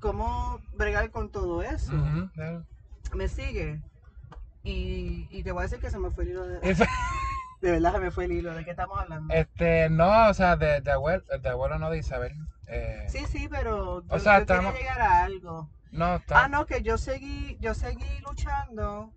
cómo 0.00 0.60
bregar 0.74 1.10
con 1.10 1.30
todo 1.30 1.62
eso. 1.62 1.92
Claro. 2.34 2.64
Me 3.14 3.28
sigue. 3.28 3.80
Y, 4.64 5.28
y 5.30 5.44
te 5.44 5.52
voy 5.52 5.60
a 5.60 5.62
decir 5.62 5.78
que 5.78 5.90
se 5.90 5.98
me 5.98 6.10
fue 6.10 6.24
el 6.24 6.30
hilo 6.30 6.46
de... 6.46 6.76
De 7.66 7.72
verdad 7.72 7.94
se 7.94 7.98
me 7.98 8.10
fue 8.12 8.26
el 8.26 8.32
hilo, 8.32 8.54
¿de 8.54 8.64
qué 8.64 8.70
estamos 8.70 8.96
hablando? 8.96 9.34
Este, 9.34 9.90
no, 9.90 10.28
o 10.28 10.34
sea, 10.34 10.54
de, 10.56 10.80
de 10.82 10.92
abuelo, 10.92 11.24
de 11.42 11.48
abuelo 11.48 11.80
no 11.80 11.90
de 11.90 11.98
Isabel. 11.98 12.32
Eh, 12.68 13.06
Sí, 13.08 13.26
sí, 13.28 13.48
pero 13.50 14.04
yo, 14.06 14.14
O 14.14 14.20
sea, 14.20 14.38
yo 14.38 14.46
quería 14.46 14.60
estamos- 14.60 14.74
llegar 14.78 15.00
a 15.00 15.24
algo. 15.24 15.68
No, 15.90 16.14
está. 16.14 16.44
Ah, 16.44 16.48
no, 16.48 16.64
que 16.64 16.82
yo 16.82 16.96
seguí, 16.96 17.56
yo 17.60 17.74
seguí 17.74 18.06
luchando 18.24 19.12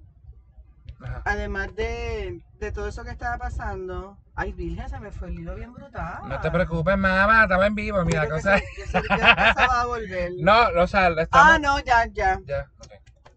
Ajá. 0.99 1.21
además 1.25 1.75
de, 1.75 2.41
de 2.59 2.71
todo 2.71 2.88
eso 2.88 3.03
que 3.03 3.12
estaba 3.12 3.38
pasando, 3.38 4.17
ay 4.33 4.51
Virgen, 4.53 4.89
se 4.89 4.99
me 4.99 5.12
fue 5.12 5.27
el 5.27 5.35
hilo 5.41 5.53
bien 5.53 5.71
brutal. 5.71 6.21
No 6.27 6.41
te 6.41 6.49
preocupes, 6.49 6.97
mamá, 6.97 7.43
estamos 7.43 7.67
en 7.67 7.75
vivo. 7.75 8.03
Mira, 8.03 8.23
Yo 8.23 8.29
la 8.29 8.35
que 8.35 8.41
cosa 8.41 8.57
se- 8.57 8.65
yo 8.77 9.01
se- 9.01 9.63
a 9.63 9.85
volver. 9.85 10.31
No, 10.39 10.69
o 10.81 10.88
sea, 10.88 11.09
estamos. 11.09 11.29
ah, 11.53 11.59
no, 11.59 11.79
ya, 11.81 12.07
ya. 12.07 12.39
Ya, 12.47 12.65
ok. 12.79 12.91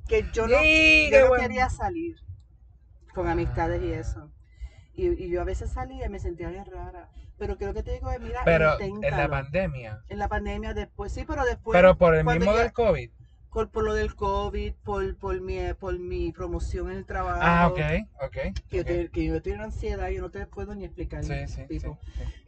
Que 0.08 0.26
yo 0.32 0.46
no, 0.46 0.56
Sí, 0.58 1.10
yo 1.12 1.20
no 1.20 1.28
bueno. 1.28 1.42
quería 1.42 1.68
salir 1.68 2.16
con 3.14 3.28
amistades 3.28 3.82
y 3.82 3.92
Ah. 3.92 3.98
eso. 3.98 4.30
Y, 4.94 5.08
y 5.08 5.28
yo 5.30 5.40
a 5.40 5.44
veces 5.44 5.70
salía 5.70 6.06
y 6.06 6.08
me 6.08 6.18
sentía 6.18 6.48
bien 6.50 6.66
rara. 6.66 7.08
Pero 7.38 7.56
creo 7.56 7.72
que 7.74 7.82
te 7.82 7.92
digo, 7.92 8.10
mira, 8.20 8.42
Pero 8.44 8.74
en 8.74 8.78
la 8.78 8.86
inténtalo. 8.86 9.30
pandemia. 9.30 10.02
En 10.08 10.18
la 10.18 10.28
pandemia 10.28 10.74
después, 10.74 11.12
sí, 11.12 11.24
pero 11.26 11.44
después. 11.44 11.74
Pero 11.76 11.96
por 11.96 12.14
el 12.14 12.24
mismo 12.24 12.54
del 12.54 12.72
COVID. 12.72 13.10
Por, 13.50 13.68
por 13.70 13.84
lo 13.84 13.92
del 13.94 14.14
COVID, 14.14 14.72
por, 14.82 15.16
por, 15.16 15.38
mi, 15.40 15.58
por 15.74 15.98
mi 15.98 16.32
promoción 16.32 16.90
en 16.90 16.98
el 16.98 17.04
trabajo. 17.04 17.40
Ah, 17.42 17.68
ok, 17.68 17.80
ok. 18.24 18.36
Que, 18.70 18.78
yo 19.04 19.10
que 19.10 19.24
yo 19.26 19.42
tengo 19.42 19.62
ansiedad, 19.62 20.08
yo 20.08 20.22
no 20.22 20.30
te 20.30 20.46
puedo 20.46 20.74
ni 20.74 20.84
explicar. 20.84 21.22
Sí, 21.22 21.34
sí. 21.48 21.62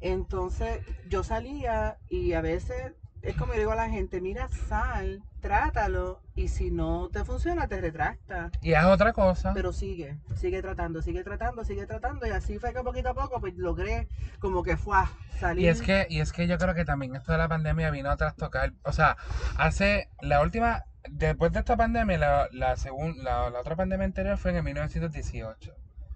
Entonces 0.01 0.81
yo 1.09 1.23
salía 1.23 1.99
y 2.09 2.33
a 2.33 2.41
veces 2.41 2.93
es 3.25 3.37
como 3.37 3.53
yo 3.55 3.59
digo 3.61 3.73
a 3.73 3.77
la 3.77 3.89
gente, 3.89 4.21
mira, 4.21 4.49
sal, 4.69 5.23
trátalo 5.41 6.21
y 6.35 6.49
si 6.49 6.71
no 6.71 7.09
te 7.13 7.25
funciona 7.25 7.69
te 7.69 7.81
retracta. 7.81 8.51
Y 8.63 8.75
haz 8.75 8.87
otra 8.87 9.13
cosa. 9.13 9.53
Pero 9.55 9.73
sigue, 9.73 10.17
sigue 10.37 10.63
tratando, 10.63 11.03
sigue 11.03 11.23
tratando, 11.23 11.65
sigue 11.65 11.87
tratando 11.87 12.27
y 12.27 12.31
así 12.31 12.59
fue 12.59 12.73
que 12.73 12.83
poquito 12.83 13.11
a 13.11 13.15
poco 13.15 13.41
pues 13.41 13.55
logré 13.57 14.09
como 14.41 14.63
que 14.63 14.77
fue 14.77 14.97
a 14.97 15.09
salir. 15.39 15.65
Y 15.65 15.69
es 15.69 15.83
que, 15.83 16.07
y 16.09 16.21
es 16.21 16.33
que 16.33 16.47
yo 16.47 16.59
creo 16.59 16.75
que 16.75 16.85
también 16.85 17.15
esto 17.17 17.33
de 17.33 17.39
la 17.39 17.49
pandemia 17.49 17.91
vino 17.91 18.11
a 18.11 18.17
trastocar, 18.17 18.73
o 18.85 18.93
sea, 18.93 19.17
hace 19.57 20.09
la 20.21 20.41
última, 20.41 20.85
después 21.11 21.53
de 21.53 21.61
esta 21.61 21.77
pandemia, 21.77 22.19
la, 22.19 22.49
la, 22.53 22.77
segun- 22.77 23.17
la, 23.23 23.51
la 23.51 23.61
otra 23.61 23.77
pandemia 23.77 24.07
anterior 24.07 24.39
fue 24.39 24.51
en 24.53 24.59
el 24.59 24.63
1918. 24.65 25.75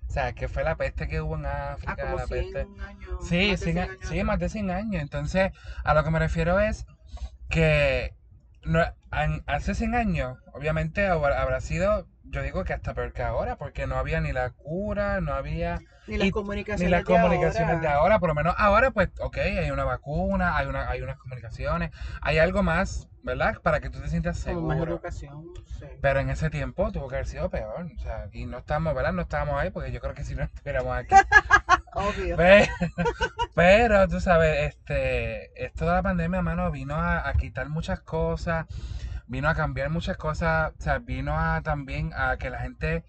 O 0.09 0.11
sea, 0.11 0.33
que 0.33 0.49
fue 0.49 0.65
la 0.65 0.75
peste 0.77 1.07
que 1.07 1.21
hubo 1.21 1.37
en 1.37 1.45
África, 1.45 1.93
Ah, 1.99 2.03
como 2.03 2.17
la 2.17 2.27
100 2.27 2.45
peste. 2.55 2.61
años. 2.83 3.29
Sí, 3.29 3.51
más 3.51 3.51
de 3.51 3.57
100 3.59 3.59
100 3.75 3.79
a- 3.79 3.83
años 3.83 4.09
sí, 4.09 4.25
más 4.25 4.39
de 4.39 4.49
100 4.49 4.71
años. 4.71 5.03
Entonces, 5.03 5.53
a 5.85 5.93
lo 5.95 6.03
que 6.03 6.11
me 6.11 6.19
refiero 6.19 6.59
es 6.61 6.87
que 7.49 8.13
no, 8.65 8.85
hace 9.47 9.75
100 9.75 9.95
años, 9.95 10.37
obviamente 10.53 11.07
habrá 11.07 11.41
habrá 11.41 11.61
sido, 11.61 12.07
yo 12.25 12.43
digo 12.43 12.65
que 12.65 12.73
hasta 12.73 12.93
peor 12.95 13.13
que 13.13 13.23
ahora, 13.23 13.57
porque 13.57 13.87
no 13.87 13.97
había 13.97 14.21
ni 14.21 14.33
la 14.33 14.51
cura, 14.51 15.21
no 15.21 15.33
había 15.35 15.79
Ni 16.07 16.17
las 16.19 16.29
y- 16.29 16.31
comunicaciones, 16.31 16.85
ni 16.85 16.91
las 16.91 17.01
de 17.01 17.05
comunicaciones 17.05 17.77
ahora. 17.77 17.81
de 17.81 17.89
ahora, 17.89 18.19
por 18.19 18.29
lo 18.29 18.35
menos 18.35 18.55
ahora, 18.59 18.91
pues, 18.91 19.09
ok, 19.21 19.37
hay 19.39 19.71
una 19.71 19.85
vacuna, 19.85 20.57
hay, 20.57 20.67
una, 20.67 20.89
hay 20.91 21.01
unas 21.03 21.17
comunicaciones, 21.17 21.91
hay 22.21 22.39
algo 22.39 22.63
más, 22.63 23.09
¿verdad? 23.23 23.57
Para 23.63 23.81
que 23.81 23.89
tú 23.91 24.01
te 24.01 24.09
sientas 24.09 24.43
Como 24.45 24.61
más 24.63 24.77
seguro. 24.77 24.93
educación, 24.93 25.45
sí. 25.79 25.87
Pero 26.01 26.21
en 26.21 26.31
ese 26.31 26.51
tiempo 26.51 26.93
tuvo 26.93 27.09
que 27.09 27.17
haber 27.17 27.27
sido 27.27 27.49
peor, 27.49 27.87
o 27.97 27.99
sea, 28.03 28.29
y 28.33 28.45
no 28.47 28.59
estamos, 28.59 28.95
¿verdad? 28.95 29.13
No 29.13 29.23
estábamos 29.23 29.59
ahí, 29.61 29.71
porque 29.71 29.91
yo 29.93 30.01
creo 30.01 30.15
que 30.15 30.25
si 30.25 30.35
no 30.35 30.43
estuviéramos 30.45 30.97
aquí. 30.97 31.15
Obvio. 31.99 32.37
Pe- 32.37 32.69
Pero, 33.55 34.09
tú 34.09 34.21
sabes, 34.21 34.69
este, 34.69 35.65
esto 35.65 35.85
de 35.87 35.93
la 35.93 36.03
pandemia, 36.03 36.43
mano, 36.43 36.71
vino 36.71 36.95
a, 36.97 37.29
a 37.29 37.35
quitar 37.35 37.69
muchas 37.69 38.01
cosas, 38.01 38.67
vino 39.27 39.49
a 39.49 39.55
cambiar 39.55 39.91
muchas 39.91 40.17
cosas, 40.17 40.73
o 40.79 40.83
sea, 40.83 40.99
vino 40.99 41.39
a 41.39 41.63
también 41.63 42.13
a 42.15 42.37
que 42.39 42.51
la 42.51 42.61
gente, 42.61 43.05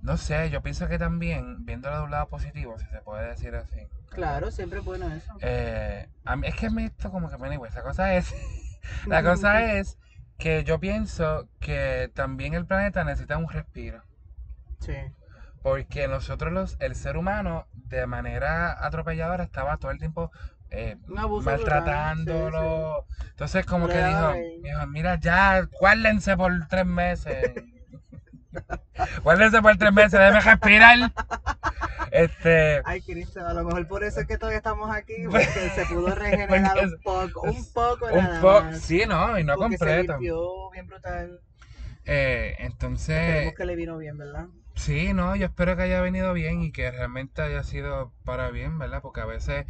no 0.00 0.16
sé, 0.16 0.50
yo 0.50 0.62
pienso 0.62 0.88
que 0.88 0.98
también, 0.98 1.64
viéndolo 1.64 1.98
de 1.98 2.02
un 2.04 2.10
lado 2.10 2.28
positivo, 2.28 2.78
si 2.78 2.86
se 2.86 3.00
puede 3.02 3.28
decir 3.28 3.54
así. 3.54 3.80
Claro, 4.10 4.50
siempre 4.50 4.78
es 4.78 4.84
bueno 4.84 5.08
eso. 5.12 5.34
Eh, 5.40 6.08
a 6.24 6.36
mí, 6.36 6.46
es 6.46 6.54
que 6.56 6.70
me 6.70 6.86
esto 6.86 7.10
como 7.10 7.28
que, 7.28 7.36
anyway, 7.44 7.70
la 7.74 7.82
cosa 7.82 8.14
es, 8.14 8.34
la 9.06 9.22
cosa 9.22 9.64
es 9.78 9.98
que 10.38 10.64
yo 10.64 10.78
pienso 10.80 11.48
que 11.60 12.10
también 12.14 12.54
el 12.54 12.66
planeta 12.66 13.04
necesita 13.04 13.36
un 13.38 13.48
respiro. 13.48 14.02
Sí. 14.80 14.94
Porque 15.62 16.06
nosotros, 16.08 16.52
los, 16.52 16.76
el 16.80 16.94
ser 16.94 17.16
humano, 17.16 17.66
de 17.88 18.06
manera 18.06 18.72
atropelladora, 18.84 19.44
estaba 19.44 19.76
todo 19.76 19.90
el 19.90 19.98
tiempo 19.98 20.30
eh, 20.70 20.96
maltratándolo. 21.06 23.06
Entonces, 23.30 23.64
como 23.66 23.88
que 23.88 23.98
dijo, 24.04 24.32
dijo, 24.62 24.86
mira, 24.88 25.18
ya, 25.20 25.62
guárdense 25.80 26.36
por 26.36 26.52
tres 26.68 26.86
meses. 26.86 27.52
guárdense 29.22 29.60
por 29.62 29.76
tres 29.76 29.92
meses, 29.92 30.12
déjenme 30.18 30.40
respirar. 30.40 31.12
Este, 32.10 32.82
Ay, 32.84 33.02
Cristo, 33.02 33.44
a 33.46 33.52
lo 33.52 33.64
mejor 33.64 33.86
por 33.88 34.04
eso 34.04 34.20
es 34.20 34.26
que 34.26 34.38
todavía 34.38 34.58
estamos 34.58 34.94
aquí, 34.94 35.14
porque 35.30 35.44
se 35.44 35.86
pudo 35.86 36.06
regenerar 36.14 36.84
un 36.84 37.00
poco, 37.02 37.42
un 37.42 37.72
poco 37.72 38.06
un 38.06 38.24
nada 38.24 38.62
más. 38.62 38.80
sí, 38.80 39.02
no, 39.06 39.38
y 39.38 39.44
no 39.44 39.56
porque 39.56 39.76
se 39.76 39.84
completo. 39.84 40.12
limpió 40.12 40.70
bien 40.70 40.86
brutal. 40.86 41.40
Eh, 42.04 42.54
entonces, 42.60 43.18
Esperemos 43.18 43.54
que 43.54 43.64
le 43.66 43.76
vino 43.76 43.98
bien, 43.98 44.16
¿verdad? 44.16 44.46
Sí, 44.76 45.12
no, 45.12 45.34
yo 45.36 45.46
espero 45.46 45.76
que 45.76 45.82
haya 45.82 46.00
venido 46.00 46.32
bien 46.32 46.62
y 46.62 46.70
que 46.70 46.90
realmente 46.90 47.42
haya 47.42 47.62
sido 47.64 48.12
para 48.24 48.50
bien, 48.50 48.78
¿verdad? 48.78 49.02
Porque 49.02 49.20
a 49.20 49.24
veces, 49.24 49.66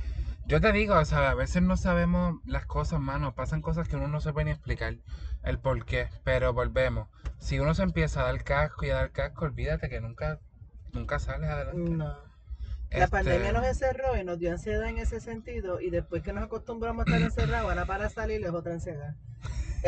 yo 0.47 0.61
te 0.61 0.73
digo, 0.73 0.97
o 0.99 1.05
sea, 1.05 1.31
a 1.31 1.35
veces 1.35 1.63
no 1.63 1.77
sabemos 1.77 2.41
las 2.45 2.67
cosas, 2.67 3.01
mano, 3.01 3.35
pasan 3.35 3.63
cosas 3.63 3.89
que 3.89 3.97
uno 3.97 4.09
no 4.09 4.21
se 4.21 4.33
puede 4.33 4.47
ni 4.47 4.51
explicar 4.53 4.97
el 5.45 5.59
por 5.59 5.85
qué, 5.87 6.09
pero 6.25 6.53
volvemos. 6.53 7.09
Si 7.39 7.59
uno 7.59 7.75
se 7.75 7.83
empieza 7.85 8.21
a 8.23 8.25
dar 8.33 8.45
casco 8.45 8.85
y 8.85 8.91
a 8.91 8.97
dar 8.97 9.13
casco, 9.13 9.45
olvídate 9.47 9.89
que 9.89 10.01
nunca, 10.01 10.41
nunca 10.93 11.19
sales 11.19 11.49
adelante. 11.51 11.93
No. 11.93 12.17
La 12.95 13.09
Este, 13.09 13.09
pandemia 13.09 13.53
nos 13.53 13.67
encerró 13.67 14.17
y 14.17 14.25
nos 14.25 14.39
dio 14.39 14.53
ansiedad 14.53 14.89
en 14.89 14.99
ese 14.99 15.21
sentido 15.21 15.81
y 15.81 15.91
después 15.91 16.23
que 16.23 16.33
nos 16.33 16.45
acostumbramos 16.45 17.03
a 17.03 17.05
estar 17.05 17.23
encerrados, 17.23 17.71
ahora 17.71 17.87
para 17.87 18.09
salir 18.11 18.45
es 18.45 18.51
otra 18.53 18.75
ansiedad. 18.75 19.17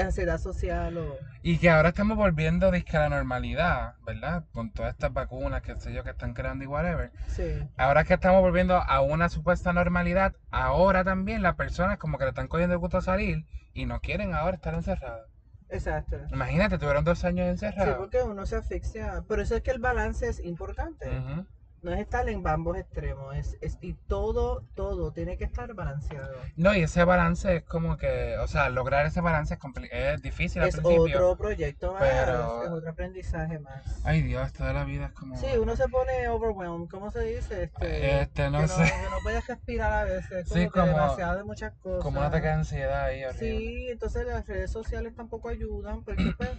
Ansiedad 0.00 0.38
social 0.38 0.96
o... 0.98 1.16
Y 1.42 1.58
que 1.58 1.70
ahora 1.70 1.90
estamos 1.90 2.16
volviendo 2.16 2.68
a 2.68 2.72
la 2.72 3.08
normalidad, 3.08 3.94
¿verdad? 4.04 4.44
Con 4.52 4.70
todas 4.72 4.92
estas 4.92 5.12
vacunas, 5.12 5.62
que 5.62 5.76
sé 5.76 5.92
yo, 5.92 6.02
que 6.04 6.10
están 6.10 6.34
creando 6.34 6.64
y 6.64 6.66
whatever. 6.66 7.10
Sí. 7.28 7.66
Ahora 7.76 8.04
que 8.04 8.14
estamos 8.14 8.40
volviendo 8.40 8.76
a 8.76 9.00
una 9.00 9.28
supuesta 9.28 9.72
normalidad, 9.72 10.34
ahora 10.50 11.04
también 11.04 11.42
las 11.42 11.54
personas 11.54 11.98
como 11.98 12.18
que 12.18 12.24
le 12.24 12.30
están 12.30 12.48
cogiendo 12.48 12.74
el 12.74 12.80
gusto 12.80 12.98
a 12.98 13.02
salir 13.02 13.44
y 13.72 13.86
no 13.86 14.00
quieren 14.00 14.34
ahora 14.34 14.56
estar 14.56 14.74
encerrados. 14.74 15.26
Exacto. 15.70 16.16
Imagínate, 16.32 16.78
tuvieron 16.78 17.04
dos 17.04 17.24
años 17.24 17.44
Sí, 17.44 17.66
encerrados. 17.66 17.96
porque 17.98 18.22
uno 18.22 18.46
se 18.46 18.56
asfixia. 18.56 19.22
Por 19.28 19.40
eso 19.40 19.54
es 19.56 19.62
que 19.62 19.70
el 19.70 19.78
balance 19.78 20.28
es 20.28 20.42
importante. 20.44 21.06
Ujú. 21.08 21.46
No 21.88 21.94
es 21.94 22.00
estar 22.00 22.28
en 22.28 22.46
ambos 22.46 22.76
extremos. 22.76 23.34
Es, 23.34 23.56
es, 23.62 23.78
y 23.80 23.94
todo, 23.94 24.62
todo 24.74 25.10
tiene 25.12 25.38
que 25.38 25.44
estar 25.44 25.72
balanceado. 25.72 26.34
No, 26.56 26.74
y 26.74 26.82
ese 26.82 27.02
balance 27.04 27.56
es 27.56 27.62
como 27.64 27.96
que, 27.96 28.36
o 28.38 28.46
sea, 28.46 28.68
lograr 28.68 29.06
ese 29.06 29.20
balance 29.22 29.54
es, 29.54 29.60
compli- 29.60 29.88
es 29.90 30.20
difícil 30.20 30.60
al 30.62 30.68
Es 30.68 30.76
principio. 30.76 31.02
otro 31.30 31.36
proyecto 31.38 31.94
más, 31.94 32.02
pero- 32.02 32.64
es 32.64 32.70
otro 32.70 32.90
aprendizaje 32.90 33.58
más. 33.58 34.04
Ay 34.04 34.20
Dios, 34.22 34.52
toda 34.52 34.72
la 34.74 34.84
vida 34.84 35.06
es 35.06 35.12
como... 35.12 35.36
Sí, 35.38 35.46
uno 35.58 35.76
se 35.76 35.88
pone 35.88 36.28
overwhelmed, 36.28 36.88
¿cómo 36.90 37.10
se 37.10 37.20
dice? 37.20 37.64
Este, 37.64 38.20
Este, 38.20 38.50
no 38.50 38.60
que 38.60 38.68
sé. 38.68 38.82
que 38.82 39.10
no 39.10 39.16
puedes 39.22 39.46
respirar 39.46 39.92
a 39.92 40.04
veces, 40.04 40.46
como 40.48 40.54
Sí, 40.60 40.66
que 40.66 40.70
como- 40.70 40.86
demasiado 40.88 41.36
de 41.38 41.44
muchas 41.44 41.72
cosas. 41.76 42.02
Como 42.02 42.20
un 42.20 42.26
ataque 42.26 42.48
de 42.48 42.52
ansiedad 42.52 43.04
ahí 43.04 43.24
horrible. 43.24 43.48
Sí, 43.58 43.88
entonces 43.88 44.26
las 44.26 44.46
redes 44.46 44.70
sociales 44.70 45.14
tampoco 45.16 45.48
ayudan, 45.48 46.04
porque 46.04 46.32
pues, 46.36 46.50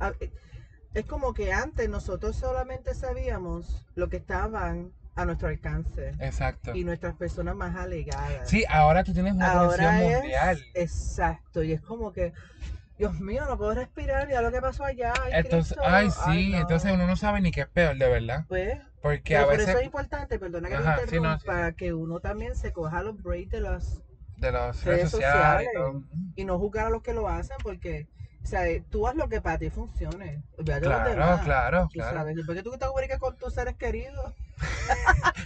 a- 0.00 0.12
es 0.96 1.04
como 1.04 1.34
que 1.34 1.52
antes 1.52 1.90
nosotros 1.90 2.36
solamente 2.36 2.94
sabíamos 2.94 3.84
lo 3.96 4.08
que 4.08 4.16
estaban 4.16 4.92
a 5.14 5.26
nuestro 5.26 5.48
alcance 5.48 6.14
Exacto. 6.20 6.74
y 6.74 6.84
nuestras 6.84 7.14
personas 7.16 7.54
más 7.54 7.76
alegadas. 7.76 8.48
Sí, 8.48 8.64
ahora 8.66 9.04
tú 9.04 9.12
tienes 9.12 9.34
una 9.34 9.52
Ahora 9.52 10.02
es 10.02 10.20
mundial. 10.20 10.58
exacto, 10.72 11.62
y 11.62 11.72
es 11.72 11.82
como 11.82 12.12
que, 12.12 12.32
Dios 12.98 13.20
mío, 13.20 13.44
no 13.46 13.58
puedo 13.58 13.74
respirar, 13.74 14.26
mira 14.26 14.40
lo 14.40 14.50
que 14.50 14.62
pasó 14.62 14.84
allá. 14.84 15.12
Ay, 15.22 15.32
Entonces, 15.34 15.76
Cristo, 15.76 15.82
ay, 15.86 16.08
sí, 16.10 16.52
no. 16.52 16.58
entonces 16.60 16.90
uno 16.90 17.06
no 17.06 17.16
sabe 17.16 17.42
ni 17.42 17.50
qué 17.50 17.60
es 17.62 17.68
peor, 17.68 17.98
de 17.98 18.08
verdad. 18.08 18.46
Pues, 18.48 18.78
Porque 19.02 19.36
a 19.36 19.44
por 19.44 19.52
veces 19.52 19.68
eso 19.68 19.78
es 19.78 19.84
importante, 19.84 20.38
perdona 20.38 20.68
que 20.70 20.76
Ajá, 20.76 20.96
te 20.96 21.08
sí, 21.08 21.20
no, 21.20 21.32
interrumpa, 21.34 21.68
sí, 21.68 21.74
que 21.76 21.92
uno 21.92 22.20
también 22.20 22.56
se 22.56 22.72
coja 22.72 23.02
los 23.02 23.22
breaks 23.22 23.50
de 23.50 23.60
las 23.60 24.02
de 24.38 24.52
las 24.52 24.82
redes 24.82 24.98
redes 24.98 25.10
sociales 25.10 25.68
y 26.36 26.44
no 26.46 26.58
juzgar 26.58 26.86
a 26.86 26.90
los 26.90 27.02
que 27.02 27.12
lo 27.12 27.28
hacen 27.28 27.56
porque 27.62 28.06
o 28.46 28.48
sea, 28.48 28.62
tú 28.90 29.08
haz 29.08 29.16
lo 29.16 29.28
que 29.28 29.40
para 29.40 29.58
ti 29.58 29.70
funcione 29.70 30.40
olvídate 30.56 30.80
de 30.82 30.86
los 30.88 31.00
Claro, 31.00 31.10
demás, 31.10 31.40
claro, 31.42 31.82
tú 31.92 31.98
claro. 31.98 32.16
sabes 32.18 32.36
después 32.36 32.56
que 32.56 32.62
tú 32.62 32.70
te 32.78 32.86
comunicas 32.86 33.18
con 33.18 33.36
tus 33.36 33.52
seres 33.52 33.74
queridos 33.76 34.32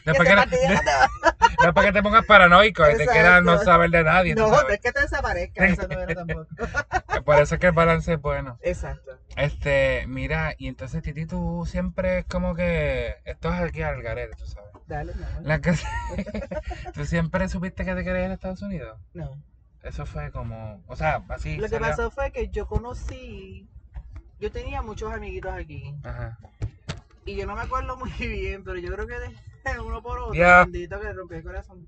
Después 0.05 0.29
que 0.29 0.35
no 0.37 0.43
es 0.43 1.73
para 1.75 1.87
que 1.89 1.93
te 1.93 2.03
pongas 2.03 2.25
paranoico 2.27 2.89
y 2.91 2.97
te 2.99 3.07
quieras 3.07 3.43
no 3.43 3.57
saber 3.59 3.91
de 3.91 4.05
nadie. 4.05 4.35
no, 4.35 4.49
no 4.51 4.69
es 4.69 4.81
que 4.81 4.93
te 4.93 5.01
desaparezca 5.01 5.65
eso 5.67 5.89
no 5.89 5.99
era 5.99 6.15
tampoco 6.15 6.47
Por 7.25 7.39
eso 7.41 7.55
es 7.55 7.61
que 7.61 7.67
el 7.69 7.73
balance 7.73 8.13
es 8.13 8.21
bueno. 8.21 8.59
exacto 8.63 9.13
Este, 9.37 10.05
mira, 10.07 10.55
y 10.59 10.69
entonces 10.69 11.03
Titi, 11.03 11.25
tú 11.27 11.65
siempre 11.67 12.19
es 12.19 12.25
como 12.27 12.55
que 12.55 13.17
esto 13.25 13.53
es 13.53 13.61
aquí 13.61 13.83
al 13.83 14.03
garete, 14.03 14.37
tú 14.37 14.47
sabes. 14.47 14.71
dale 14.87 15.13
amor. 15.13 15.29
La 15.43 15.61
que- 15.61 15.73
tú 16.95 17.05
siempre 17.07 17.49
supiste 17.49 17.85
que 17.85 17.95
te 17.95 18.05
querías 18.05 18.27
en 18.27 18.33
Estados 18.33 18.63
Unidos. 18.63 18.99
no 19.15 19.31
Eso 19.83 20.05
fue 20.07 20.31
como, 20.31 20.83
o 20.88 20.97
sea, 20.97 21.25
así. 21.29 21.57
lo 21.57 21.62
que 21.64 21.69
salió. 21.71 21.87
pasó 21.88 22.11
fue 22.11 22.31
que 22.33 22.49
yo 22.49 22.66
conocí 22.66 23.66
yo 24.38 24.51
tenía 24.51 24.81
muchos 24.83 25.12
amiguitos 25.12 25.53
aquí 25.53 25.95
Ajá. 26.03 26.38
y 27.27 27.37
yo 27.37 27.47
no 27.47 27.55
me 27.55 27.61
acuerdo 27.62 27.97
muy 27.97 28.11
bien 28.19 28.64
pero 28.64 28.77
yo 28.79 28.93
creo 28.95 29.07
que 29.07 29.19
de 29.19 29.81
uno 29.85 30.03
por 30.03 30.19
otro 30.19 30.35
Ya. 30.35 30.64
bendito 30.64 30.99
que 30.99 31.07
le 31.07 31.12
rompió 31.12 31.37
el 31.38 31.45
corazón 31.45 31.87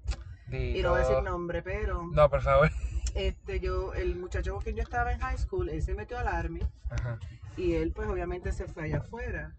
y 0.50 0.82
no 0.82 0.90
voy 0.90 1.00
a 1.00 1.04
decir 1.08 1.22
nombre 1.22 1.62
pero 1.62 2.02
No, 2.12 2.28
por 2.28 2.42
favor. 2.42 2.70
este 3.14 3.60
yo 3.60 3.94
el 3.94 4.16
muchacho 4.16 4.52
con 4.54 4.62
quien 4.62 4.76
yo 4.76 4.82
estaba 4.82 5.12
en 5.12 5.20
high 5.20 5.38
school 5.38 5.68
él 5.70 5.82
se 5.82 5.94
metió 5.94 6.18
al 6.18 6.28
army 6.28 6.60
Ajá. 6.90 7.18
y 7.56 7.74
él 7.74 7.92
pues 7.92 8.08
obviamente 8.08 8.52
se 8.52 8.66
fue 8.66 8.84
allá 8.84 8.98
afuera 8.98 9.54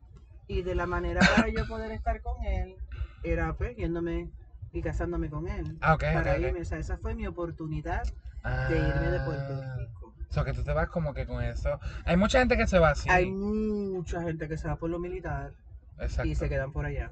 y 0.48 0.62
de 0.62 0.76
la 0.76 0.86
manera 0.86 1.22
para 1.36 1.48
yo 1.50 1.68
poder 1.68 1.92
estar 1.92 2.22
con 2.22 2.44
él 2.46 2.76
era 3.24 3.54
pues 3.54 3.76
yéndome 3.76 4.30
y 4.74 4.82
casándome 4.82 5.30
con 5.30 5.48
él 5.48 5.78
Ah, 5.82 5.94
ok, 5.94 6.04
para 6.14 6.38
irme 6.38 6.62
o 6.62 6.66
sea 6.66 6.80
esa 6.80 6.98
fue 6.98 7.14
mi 7.16 7.26
oportunidad 7.28 8.04
de 8.04 8.78
irme 8.78 9.10
de 9.12 9.20
Puerto 9.22 9.62
Ah. 9.64 9.76
Rico 9.78 10.14
O 10.30 10.34
sea, 10.34 10.44
que 10.44 10.54
tú 10.54 10.64
te 10.64 10.74
vas 10.74 10.90
como 10.90 11.14
que 11.14 11.26
con 11.28 11.44
eso. 11.44 11.80
Hay 12.06 12.18
mucha 12.18 12.40
gente 12.40 12.58
que 12.58 12.66
se 12.68 12.80
va 12.80 12.90
así. 12.90 13.08
hay 13.10 13.30
mucha 13.32 14.22
gente 14.24 14.48
que 14.50 14.58
se 14.58 14.68
va 14.68 14.76
por 14.76 14.90
lo 14.90 15.00
militar 15.00 15.52
Exacto. 16.00 16.28
y 16.28 16.36
se 16.36 16.50
quedan 16.50 16.72
por 16.74 16.86
allá 16.86 17.12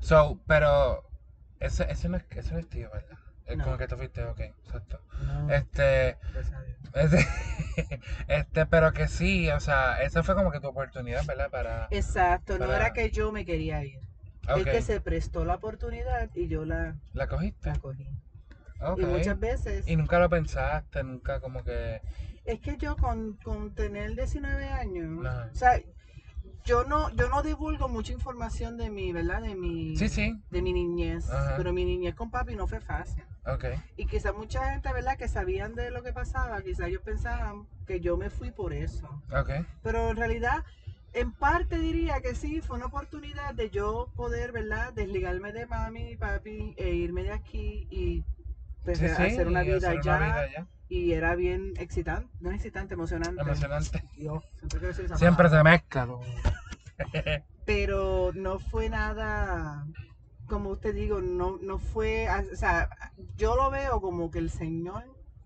So, 0.00 0.40
pero 0.48 1.04
ese, 1.60 1.88
ese 1.90 2.08
no 2.08 2.16
es, 2.16 2.24
ese 2.30 2.52
no 2.52 2.58
es 2.58 2.68
tío, 2.68 2.90
¿verdad? 2.90 3.16
Es 3.46 3.56
No. 3.56 3.64
como 3.64 3.76
que 3.78 3.86
tú 3.86 3.96
fuiste, 3.96 4.24
ok, 4.24 4.40
exacto. 4.40 5.00
no, 5.24 5.50
Este, 5.50 6.16
este, 6.94 7.26
este, 8.28 8.66
pero 8.66 8.92
que 8.92 9.06
sí, 9.08 9.48
o 9.50 9.60
sea, 9.60 10.02
esa 10.02 10.22
fue 10.24 10.34
como 10.34 10.50
que 10.50 10.58
tu 10.60 10.66
oportunidad, 10.68 11.24
¿verdad? 11.24 11.50
Para, 11.50 11.86
exacto 11.90 12.58
no 12.58 12.72
era 12.72 12.92
que 12.92 13.10
yo 13.10 13.30
me 13.32 13.44
quería 13.44 13.84
ir 13.84 14.00
ok, 14.48 14.58
es 14.58 14.64
que 14.64 14.82
se 14.82 15.00
prestó 15.00 15.44
la 15.44 15.54
oportunidad 15.54 16.30
y 16.34 16.48
yo 16.48 16.64
la, 16.64 16.94
la 17.14 17.26
cogiste, 17.26 17.68
la 17.70 17.78
cogí 17.78 18.06
ok. 18.80 18.98
y 19.00 19.06
muchas 19.06 19.38
veces 19.38 19.88
Y 19.88 19.96
nunca 19.96 20.18
lo 20.18 20.28
pensaste, 20.28 21.02
nunca 21.02 21.40
como 21.40 21.62
que, 21.64 22.00
Es 22.44 22.60
que 22.60 22.76
yo 22.76 22.96
con, 22.96 23.34
con 23.44 23.74
tener 23.74 24.14
19 24.14 24.68
años, 24.68 25.08
No. 25.08 25.30
o 25.30 25.54
sea, 25.54 25.80
yo 26.64 26.84
no, 26.84 27.10
yo 27.10 27.28
no 27.28 27.42
divulgo 27.42 27.88
mucha 27.88 28.12
información 28.12 28.76
de 28.76 28.90
mi, 28.90 29.12
¿verdad? 29.12 29.42
De 29.42 29.54
mi, 29.54 29.96
sí, 29.96 30.08
sí, 30.08 30.34
de 30.50 30.62
mi 30.62 30.72
niñez, 30.72 31.28
Ajá. 31.30 31.54
pero 31.56 31.72
mi 31.72 31.84
niñez 31.84 32.14
con 32.14 32.30
papi 32.30 32.54
no 32.56 32.66
fue 32.66 32.80
fácil. 32.80 33.24
ok, 33.46 33.64
Y 33.96 34.06
quizá 34.06 34.32
mucha 34.32 34.70
gente, 34.70 34.92
¿verdad? 34.92 35.16
Que 35.16 35.28
sabían 35.28 35.74
de 35.74 35.90
lo 35.90 36.02
que 36.02 36.12
pasaba, 36.12 36.62
quizá 36.62 36.86
ellos 36.88 37.02
pensaban 37.02 37.66
que 37.86 38.00
yo 38.00 38.16
me 38.16 38.30
fui 38.30 38.50
por 38.50 38.72
eso. 38.72 39.08
ok, 39.32 39.50
Pero 39.82 40.10
en 40.10 40.16
realidad, 40.16 40.64
en 41.14 41.32
parte 41.32 41.78
diría 41.78 42.20
que 42.20 42.34
sí, 42.34 42.60
fue 42.60 42.76
una 42.76 42.86
oportunidad 42.86 43.54
de 43.54 43.70
yo 43.70 44.10
poder, 44.16 44.52
¿verdad? 44.52 44.92
Desligarme 44.92 45.52
de 45.52 45.66
mami 45.66 46.12
y 46.12 46.16
papi 46.16 46.74
e 46.76 46.94
irme 46.94 47.24
de 47.24 47.32
aquí 47.32 47.86
y 47.90 48.24
pues, 48.84 48.98
sí, 48.98 49.06
sí, 49.08 49.22
hacer 49.22 49.46
una 49.46 49.62
y 49.62 49.66
vida 49.66 49.76
hacer 49.76 49.98
allá. 49.98 50.16
una 50.16 50.26
vida 50.26 50.40
allá. 50.40 50.66
Y 50.88 51.12
era 51.12 51.34
bien 51.34 51.72
excitante, 51.78 52.28
no 52.40 52.50
excitante, 52.50 52.94
emocionante. 52.94 53.40
emocionante, 53.40 54.04
Dios, 54.14 54.42
siempre 54.58 54.88
decir 54.88 55.04
esa 55.06 55.16
siempre 55.16 55.48
se 55.48 55.62
mezcla, 55.62 56.06
¿no? 56.06 56.20
Pero 57.64 58.32
no 58.34 58.58
fue 58.58 58.88
nada, 58.88 59.86
como 60.46 60.70
usted 60.70 60.94
digo, 60.94 61.20
no, 61.20 61.58
no 61.62 61.78
fue, 61.78 62.28
o 62.52 62.56
sea, 62.56 62.90
yo 63.36 63.56
lo 63.56 63.70
veo 63.70 64.00
como 64.00 64.30
que 64.30 64.38
el 64.38 64.50
Señor, 64.50 65.04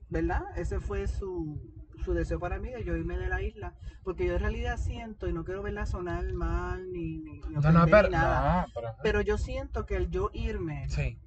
¿verdad? 0.08 0.42
Ese 0.56 0.80
fue 0.80 1.06
su, 1.06 1.60
su 2.06 2.14
deseo 2.14 2.38
para 2.38 2.58
mí 2.60 2.70
de 2.70 2.84
yo 2.84 2.96
irme 2.96 3.18
de 3.18 3.28
la 3.28 3.42
isla, 3.42 3.74
porque 4.04 4.26
yo 4.26 4.34
en 4.34 4.40
realidad 4.40 4.78
siento, 4.78 5.28
y 5.28 5.32
no 5.32 5.44
quiero 5.44 5.60
verla 5.62 5.86
sonar 5.86 6.32
mal 6.32 6.90
ni, 6.92 7.18
ni, 7.18 7.40
ni 7.40 7.54
no, 7.56 7.60
no, 7.60 7.68
ofender 7.82 7.90
pero, 7.90 8.08
ni 8.08 8.12
nada, 8.14 8.62
no, 8.62 8.72
pero, 8.74 8.88
pero 9.02 9.20
yo 9.22 9.36
siento 9.38 9.84
que 9.86 9.96
el 9.96 10.08
yo 10.10 10.30
irme 10.32 10.88
sí, 10.88 11.18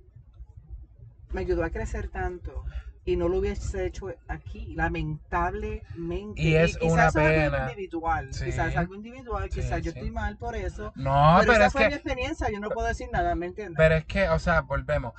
me 1.31 1.41
ayudó 1.41 1.63
a 1.63 1.69
crecer 1.69 2.07
tanto. 2.09 2.63
Y 3.05 3.15
no 3.15 3.27
lo 3.27 3.39
hubiese 3.39 3.87
hecho 3.87 4.13
aquí, 4.27 4.75
lamentablemente. 4.75 6.39
Y 6.41 6.55
es 6.55 6.77
quizás 6.77 6.91
una 6.93 7.07
es 7.07 7.15
algo 7.15 7.29
pena. 7.51 7.71
individual. 7.71 8.33
Sí. 8.33 8.45
Quizás 8.45 8.67
es 8.67 8.77
algo 8.77 8.93
individual, 8.93 9.49
Sí, 9.49 9.61
quizás 9.61 9.81
yo 9.81 9.91
sí. 9.91 9.97
estoy 9.97 10.11
mal 10.11 10.37
por 10.37 10.55
eso. 10.55 10.91
no, 10.95 11.37
pero, 11.39 11.53
pero 11.53 11.53
esa 11.53 11.65
es 11.67 11.71
fue 11.71 11.83
mi 11.85 11.89
que, 11.89 11.95
experiencia, 11.95 12.51
yo 12.51 12.59
no 12.59 12.69
puedo 12.69 12.87
decir 12.87 13.07
nada, 13.11 13.33
¿me 13.35 13.47
entiendes? 13.47 13.77
pero 13.77 13.95
es 13.95 14.05
que, 14.05 14.29
o 14.29 14.37
sea, 14.37 14.61
volvemos, 14.61 15.13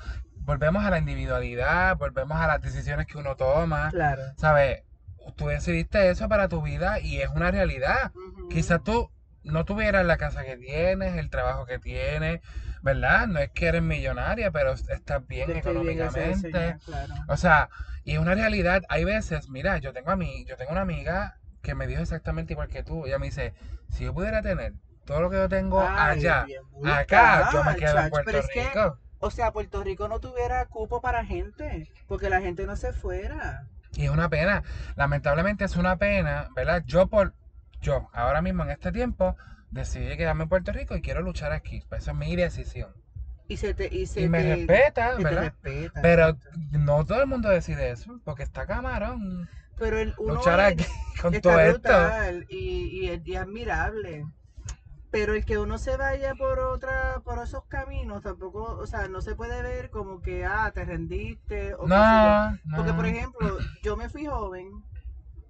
volvemos 0.45 0.85
a 0.85 0.91
la 0.91 0.99
individualidad, 0.99 1.97
volvemos 1.97 2.39
a 2.39 2.47
las 2.47 2.63
decisiones 2.63 3.07
que 3.07 3.19
uno 3.19 3.35
toma, 3.35 3.91
claro. 3.91 4.23
¿sabes? 4.37 4.85
Tú 5.33 5.49
decidiste 5.49 6.11
eso 6.11 6.29
para 6.29 6.49
tu 6.49 6.63
vida 6.63 7.01
y 7.01 7.21
es 7.21 7.29
una 7.29 7.51
realidad. 7.51 8.13
Ujú. 8.15 8.49
Quizás 8.49 8.83
tú 8.83 9.11
no 9.43 9.65
tuvieras 9.65 10.05
la 10.05 10.17
casa 10.17 10.45
que 10.45 10.57
tienes, 10.57 11.17
el 11.17 11.31
trabajo 11.31 11.67
que 11.67 11.79
tienes, 11.79 12.41
¿verdad? 12.83 13.27
No 13.27 13.39
es 13.39 13.51
que 13.51 13.67
eres 13.67 13.83
millonaria, 13.83 14.51
pero 14.51 14.73
estás 14.73 15.27
bien 15.27 15.51
económicamente. 15.57 16.77
Claro. 16.85 17.15
O 17.29 17.37
sea, 17.37 17.71
y 18.05 18.13
es 18.13 18.19
una 18.19 18.35
realidad. 18.35 18.83
Hay 18.89 19.05
veces, 19.05 19.49
mira, 19.49 19.79
yo 19.79 19.93
tengo 19.93 20.11
a 20.11 20.17
mí, 20.17 20.45
yo 20.47 20.57
tengo 20.57 20.73
una 20.73 20.83
amiga 20.83 21.39
que 21.63 21.75
me 21.75 21.87
dijo 21.87 22.03
exactamente 22.03 22.53
igual 22.53 22.69
que 22.69 22.83
tú. 22.83 23.07
Ella 23.07 23.19
me 23.19 23.27
dice, 23.27 23.55
si 23.89 24.05
yo 24.05 24.15
pudiera 24.15 24.43
tener 24.43 24.75
todo 25.05 25.21
lo 25.21 25.31
que 25.31 25.37
yo 25.37 25.49
tengo 25.49 25.81
Ay, 25.81 26.19
allá, 26.19 26.45
bien 26.45 26.63
acá, 26.87 27.51
yo 27.53 27.65
me 27.65 27.77
quedo 27.77 27.91
en 27.91 27.97
chacho, 27.97 28.11
Puerto 28.11 28.31
pero 28.31 28.39
es 28.39 28.49
que, 28.49 28.65
Rico. 28.65 28.99
o 29.19 29.31
sea, 29.31 29.53
Puerto 29.53 29.83
Rico 29.83 30.09
no 30.09 30.21
tuviera 30.21 30.65
cupo 30.67 31.01
para 31.01 31.25
gente, 31.25 31.91
porque 32.07 32.31
la 32.31 32.41
gente 32.41 32.67
no 32.67 32.77
se 32.77 32.93
fuera. 32.93 33.67
Y 33.97 34.05
es 34.05 34.11
una 34.11 34.29
pena. 34.29 34.63
Lamentablemente 34.97 35.65
es 35.65 35.77
una 35.77 35.97
pena, 35.97 36.49
¿verdad? 36.55 36.83
Yo 36.87 37.07
por 37.09 37.35
yo, 37.81 38.09
ahora 38.13 38.43
mismo 38.43 38.63
en 38.63 38.71
este 38.71 38.93
tiempo, 38.93 39.37
decidí 39.71 40.17
quedarme 40.17 40.45
en 40.45 40.49
Puerto 40.49 40.73
Rico 40.73 40.97
y 40.97 41.03
quiero 41.03 41.23
luchar 41.23 41.53
aquí. 41.53 41.83
Pues 41.89 42.03
esa 42.03 42.11
es 42.13 42.17
mi 42.17 42.37
decisión. 42.37 42.93
Y, 43.49 43.57
se 43.57 43.75
te, 43.75 43.89
y, 43.95 44.07
se 44.07 44.23
Y 44.23 44.29
me 44.29 44.43
te- 44.43 44.57
respeta, 44.57 45.17
te 45.17 45.23
¿verdad? 45.25 45.43
respeta, 45.43 46.01
Pero 46.03 46.29
exacto. 46.29 46.51
no 46.73 47.05
todo 47.05 47.21
el 47.21 47.27
mundo 47.27 47.49
decide 47.49 47.91
eso, 47.91 48.21
porque 48.25 48.43
está 48.43 48.67
camarón 48.67 49.49
Pero 49.77 49.99
el, 49.99 50.15
uno 50.19 50.35
luchar 50.37 50.61
aquí 50.61 50.85
con 51.21 51.41
todo 51.41 51.59
esto. 51.61 51.89
y, 52.49 52.57
y, 53.07 53.09
es- 53.09 53.27
y 53.27 53.35
admirable. 53.37 54.25
Pero 55.11 55.35
el 55.35 55.45
que 55.45 55.59
uno 55.59 55.77
se 55.79 55.97
vaya 55.97 56.35
por 56.37 56.61
otra, 56.61 57.21
por 57.25 57.41
esos 57.41 57.65
caminos, 57.65 58.23
tampoco, 58.23 58.79
o 58.79 58.87
sea, 58.87 59.09
no 59.09 59.21
se 59.21 59.35
puede 59.35 59.61
ver 59.63 59.91
como 59.91 60.23
que, 60.23 60.45
ah, 60.45 60.71
te 60.73 60.85
rendiste 60.85 61.75
o. 61.75 61.89
No, 61.89 62.51
no. 62.53 62.77
Porque, 62.77 62.93
por 62.93 63.07
ejemplo, 63.07 63.59
yo 63.83 63.97
me 63.97 64.09
fui 64.09 64.27
joven 64.27 64.85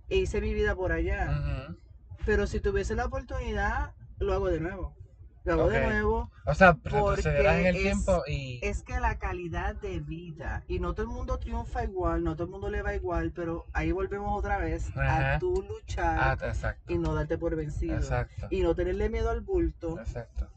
e 0.09 0.17
hice 0.17 0.41
mi 0.41 0.55
vida 0.55 0.75
por 0.75 0.93
allá. 0.93 1.77
Pero 2.25 2.47
si 2.47 2.61
tuviese 2.61 2.95
la 2.95 3.07
oportunidad, 3.07 3.93
lo 4.19 4.33
hago 4.33 4.49
de 4.49 4.61
nuevo. 4.61 5.00
Lo 5.45 5.53
hago 5.55 5.69
de 5.69 5.81
nuevo. 5.85 6.31
O 6.47 6.55
sea, 6.55 6.75
Porque 6.75 6.91
retrocederás 6.97 7.59
en 7.61 7.67
el 7.67 7.77
es- 7.77 7.83
tiempo 7.83 8.23
y... 8.27 8.59
Es 8.63 8.83
que 8.83 9.01
la 9.01 9.19
calidad 9.19 9.75
de 9.77 10.01
vida, 10.01 10.65
y 10.69 10.81
no 10.81 10.93
todo 10.93 11.03
el 11.07 11.13
mundo 11.13 11.39
triunfa 11.39 11.83
igual, 11.85 12.23
no 12.25 12.35
todo 12.35 12.45
el 12.45 12.51
mundo 12.51 12.69
le 12.69 12.83
va 12.83 12.95
igual, 12.95 13.33
pero 13.35 13.67
ahí 13.73 13.91
volvemos 13.93 14.39
otra 14.39 14.59
vez 14.59 14.91
Ajá. 14.97 15.37
a 15.37 15.39
tú 15.39 15.65
luchar 15.67 16.39
Ah, 16.43 16.65
y 16.87 16.99
no 16.99 17.15
darte 17.15 17.39
por 17.39 17.57
vencido. 17.57 17.97
exacto, 17.97 18.49
Y 18.51 18.61
no 18.63 18.75
tenerle 18.75 19.09
miedo 19.09 19.31
al 19.31 19.41
bulto, 19.41 19.99
exacto. 19.99 20.51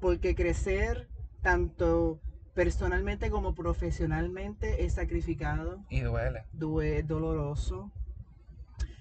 Porque 0.00 0.34
crecer 0.34 1.08
tanto 1.42 2.20
personalmente 2.54 3.30
como 3.30 3.54
profesionalmente 3.54 4.84
es 4.84 4.94
sacrificado, 4.94 5.84
Y 5.90 6.00
duele. 6.00 6.44
due- 6.52 7.02
doloroso, 7.02 7.92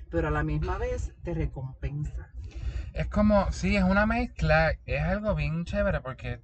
pero 0.09 0.27
a 0.27 0.31
la 0.31 0.43
misma 0.43 0.77
vez 0.77 1.13
te 1.23 1.33
recompensa. 1.33 2.29
Es 2.97 3.07
como, 3.07 3.51
sí, 3.51 3.75
es 3.77 3.83
una 3.83 4.05
mezcla, 4.05 4.73
es 4.85 5.01
algo 5.03 5.35
bien 5.35 5.65
chévere 5.65 6.01
porque, 6.01 6.41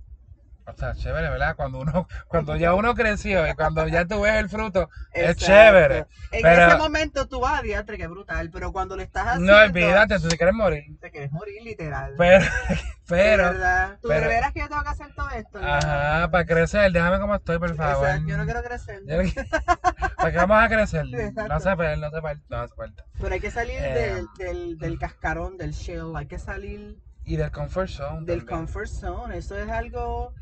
o 0.65 0.73
sea, 0.77 0.93
chévere, 0.95 1.29
¿verdad? 1.29 1.55
Cuando 1.55 1.79
uno, 1.79 2.07
cuando 2.27 2.55
ya 2.55 2.73
uno 2.73 2.95
creció 2.95 3.47
y 3.47 3.53
cuando 3.53 3.87
ya 3.87 4.05
tú 4.05 4.21
ves 4.21 4.35
el 4.35 4.49
fruto, 4.49 4.89
es 5.11 5.35
chévere. 5.37 6.05
En 6.31 6.41
pero- 6.41 6.67
ese 6.67 6.77
momento 6.77 7.27
tú 7.27 7.39
vas 7.41 7.59
a 7.59 7.61
diatre, 7.61 7.97
que 7.97 8.07
brutal, 8.07 8.49
pero 8.51 8.71
cuando 8.71 8.95
le 8.95 9.03
estás 9.03 9.27
haciendo, 9.27 9.51
No 9.51 9.59
olvídate, 9.59 10.19
tú 10.19 10.27
te 10.29 10.37
quieres 10.37 10.55
morir. 10.55 10.83
te 10.99 11.11
quieres 11.11 11.31
morir 11.31 11.61
literal. 11.63 12.13
Pero, 12.17 12.45
De 13.03 13.17
pero, 13.19 13.43
verdad. 13.43 13.97
¿Tú 14.01 14.07
pero- 14.07 14.21
de 14.21 14.27
veras 14.27 14.53
que 14.53 14.61
yo 14.61 14.69
tengo 14.69 14.81
que 14.83 14.89
hacer 14.89 15.13
todo 15.13 15.29
esto? 15.31 15.59
ajá, 15.61 16.31
para 16.31 16.45
crecer, 16.45 16.91
déjame 16.91 17.19
como 17.19 17.35
estoy, 17.35 17.59
por 17.59 17.75
favor. 17.75 18.05
Exacto, 18.07 18.27
yo 18.29 18.37
no 18.37 18.45
quiero 18.45 18.63
crecer. 18.63 19.01
¿Para 20.17 20.31
qué 20.31 20.37
vamos 20.37 20.63
a 20.63 20.69
crecer? 20.69 21.05
Exacto. 21.13 21.53
No 21.53 21.59
se 21.59 21.75
puede, 21.75 21.97
no 21.97 22.09
se 22.09 22.21
puede, 22.21 22.35
no 22.49 22.67
se 22.67 22.75
puede. 22.75 22.93
Pero 23.19 23.33
hay 23.33 23.39
que 23.41 23.51
salir 23.51 23.75
Eh, 23.79 23.93
del, 23.93 24.27
del, 24.37 24.77
del 24.77 24.99
cascarón, 24.99 25.57
del 25.57 25.71
shell, 25.71 26.15
hay 26.15 26.25
que 26.27 26.39
salir 26.39 26.97
Y 27.25 27.35
del 27.35 27.51
comfort 27.51 27.89
zone. 27.89 28.25
del 28.25 28.39
también. 28.39 28.47
comfort 28.47 28.87
zone. 28.87 29.37
Eso 29.37 29.57
es 29.57 29.69
algo. 29.69 30.33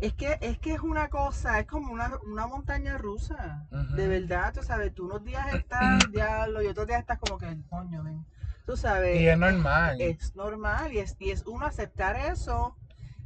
Es 0.00 0.14
que, 0.14 0.38
es 0.40 0.58
que 0.58 0.74
es 0.74 0.80
una 0.80 1.08
cosa, 1.08 1.58
es 1.60 1.66
como 1.66 1.92
una, 1.92 2.10
una 2.26 2.46
montaña 2.46 2.96
rusa. 2.96 3.66
De 3.70 4.08
verdad, 4.08 4.52
tú 4.54 4.62
sabes, 4.62 4.94
tú 4.94 5.04
unos 5.04 5.22
días 5.24 5.52
estás 5.52 6.10
diablo 6.12 6.62
y 6.62 6.66
otros 6.68 6.86
días 6.86 7.00
estás 7.00 7.18
como 7.18 7.38
que, 7.38 7.46
coño, 7.68 8.02
ven. 8.02 8.24
Tú 8.66 8.76
sabes, 8.76 9.20
Y 9.20 9.28
es 9.28 9.36
normal. 9.38 10.00
es 10.00 10.34
normal 10.34 10.92
y 10.92 10.98
es, 11.00 11.16
y 11.18 11.30
es 11.30 11.44
uno 11.46 11.66
aceptar 11.66 12.16
eso 12.16 12.76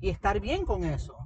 y 0.00 0.08
estar 0.10 0.40
bien 0.40 0.64
con 0.66 0.84
eso. 0.84 1.16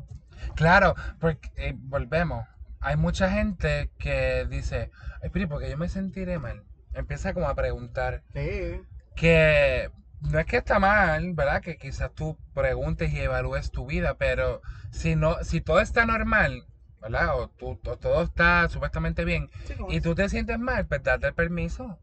Claro, 0.55 0.95
porque 1.21 1.51
eh, 1.57 1.75
volvemos. 1.77 2.47
Hay 2.81 2.97
mucha 2.97 3.31
gente 3.31 3.91
que 3.99 4.47
dice, 4.49 4.91
ay, 5.23 5.31
pero 5.33 5.45
¿y 5.45 5.49
por 5.49 5.61
qué 5.61 5.71
yo 5.71 5.77
me 5.79 5.89
sentiré 5.89 6.39
mal? 6.39 6.63
Empieza 6.93 7.35
como 7.35 7.49
a 7.49 7.55
preguntar 7.55 8.23
Sí. 8.35 8.81
que 9.15 9.91
no 10.21 10.39
es 10.39 10.47
que 10.47 10.57
está 10.59 10.79
mal, 10.79 11.33
¿verdad? 11.35 11.63
Que 11.63 11.77
quizás 11.77 12.13
tú 12.15 12.37
preguntes 12.55 13.13
y 13.13 13.21
evalúes 13.21 13.71
tu 13.71 13.87
vida, 13.87 14.15
pero 14.15 14.63
si 14.91 15.17
no, 15.17 15.37
si 15.45 15.61
todo 15.61 15.81
está 15.81 16.07
normal, 16.07 16.65
¿verdad? 17.01 17.39
O, 17.39 17.49
tú, 17.49 17.79
o 17.85 17.97
todo 17.97 18.23
está 18.23 18.69
supuestamente 18.69 19.25
bien 19.25 19.51
Sí, 19.65 19.75
y 19.91 20.01
tú 20.01 20.15
te 20.15 20.29
sientes 20.29 20.59
mal, 20.59 20.87
pues 20.87 21.03
date 21.03 21.27
el 21.29 21.35
permiso. 21.35 21.99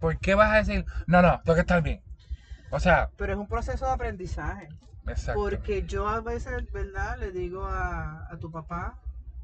¿Por 0.00 0.18
qué 0.18 0.34
vas 0.34 0.52
a 0.52 0.56
decir, 0.58 0.86
no, 1.06 1.22
no, 1.22 1.40
tengo 1.44 1.54
que 1.54 1.60
estar 1.62 1.82
bien? 1.82 2.00
O 2.70 2.80
sea, 2.80 3.10
Pero 3.16 3.32
es 3.32 3.38
un 3.38 3.48
proceso 3.48 3.86
de 3.86 3.92
aprendizaje. 3.92 4.68
exacto. 5.06 5.40
Porque 5.40 5.82
yo 5.86 6.08
a 6.08 6.20
veces, 6.20 6.70
¿verdad? 6.72 7.18
Le 7.18 7.32
digo 7.32 7.64
a, 7.66 8.26
a 8.30 8.36
tu 8.38 8.50
papá, 8.50 8.96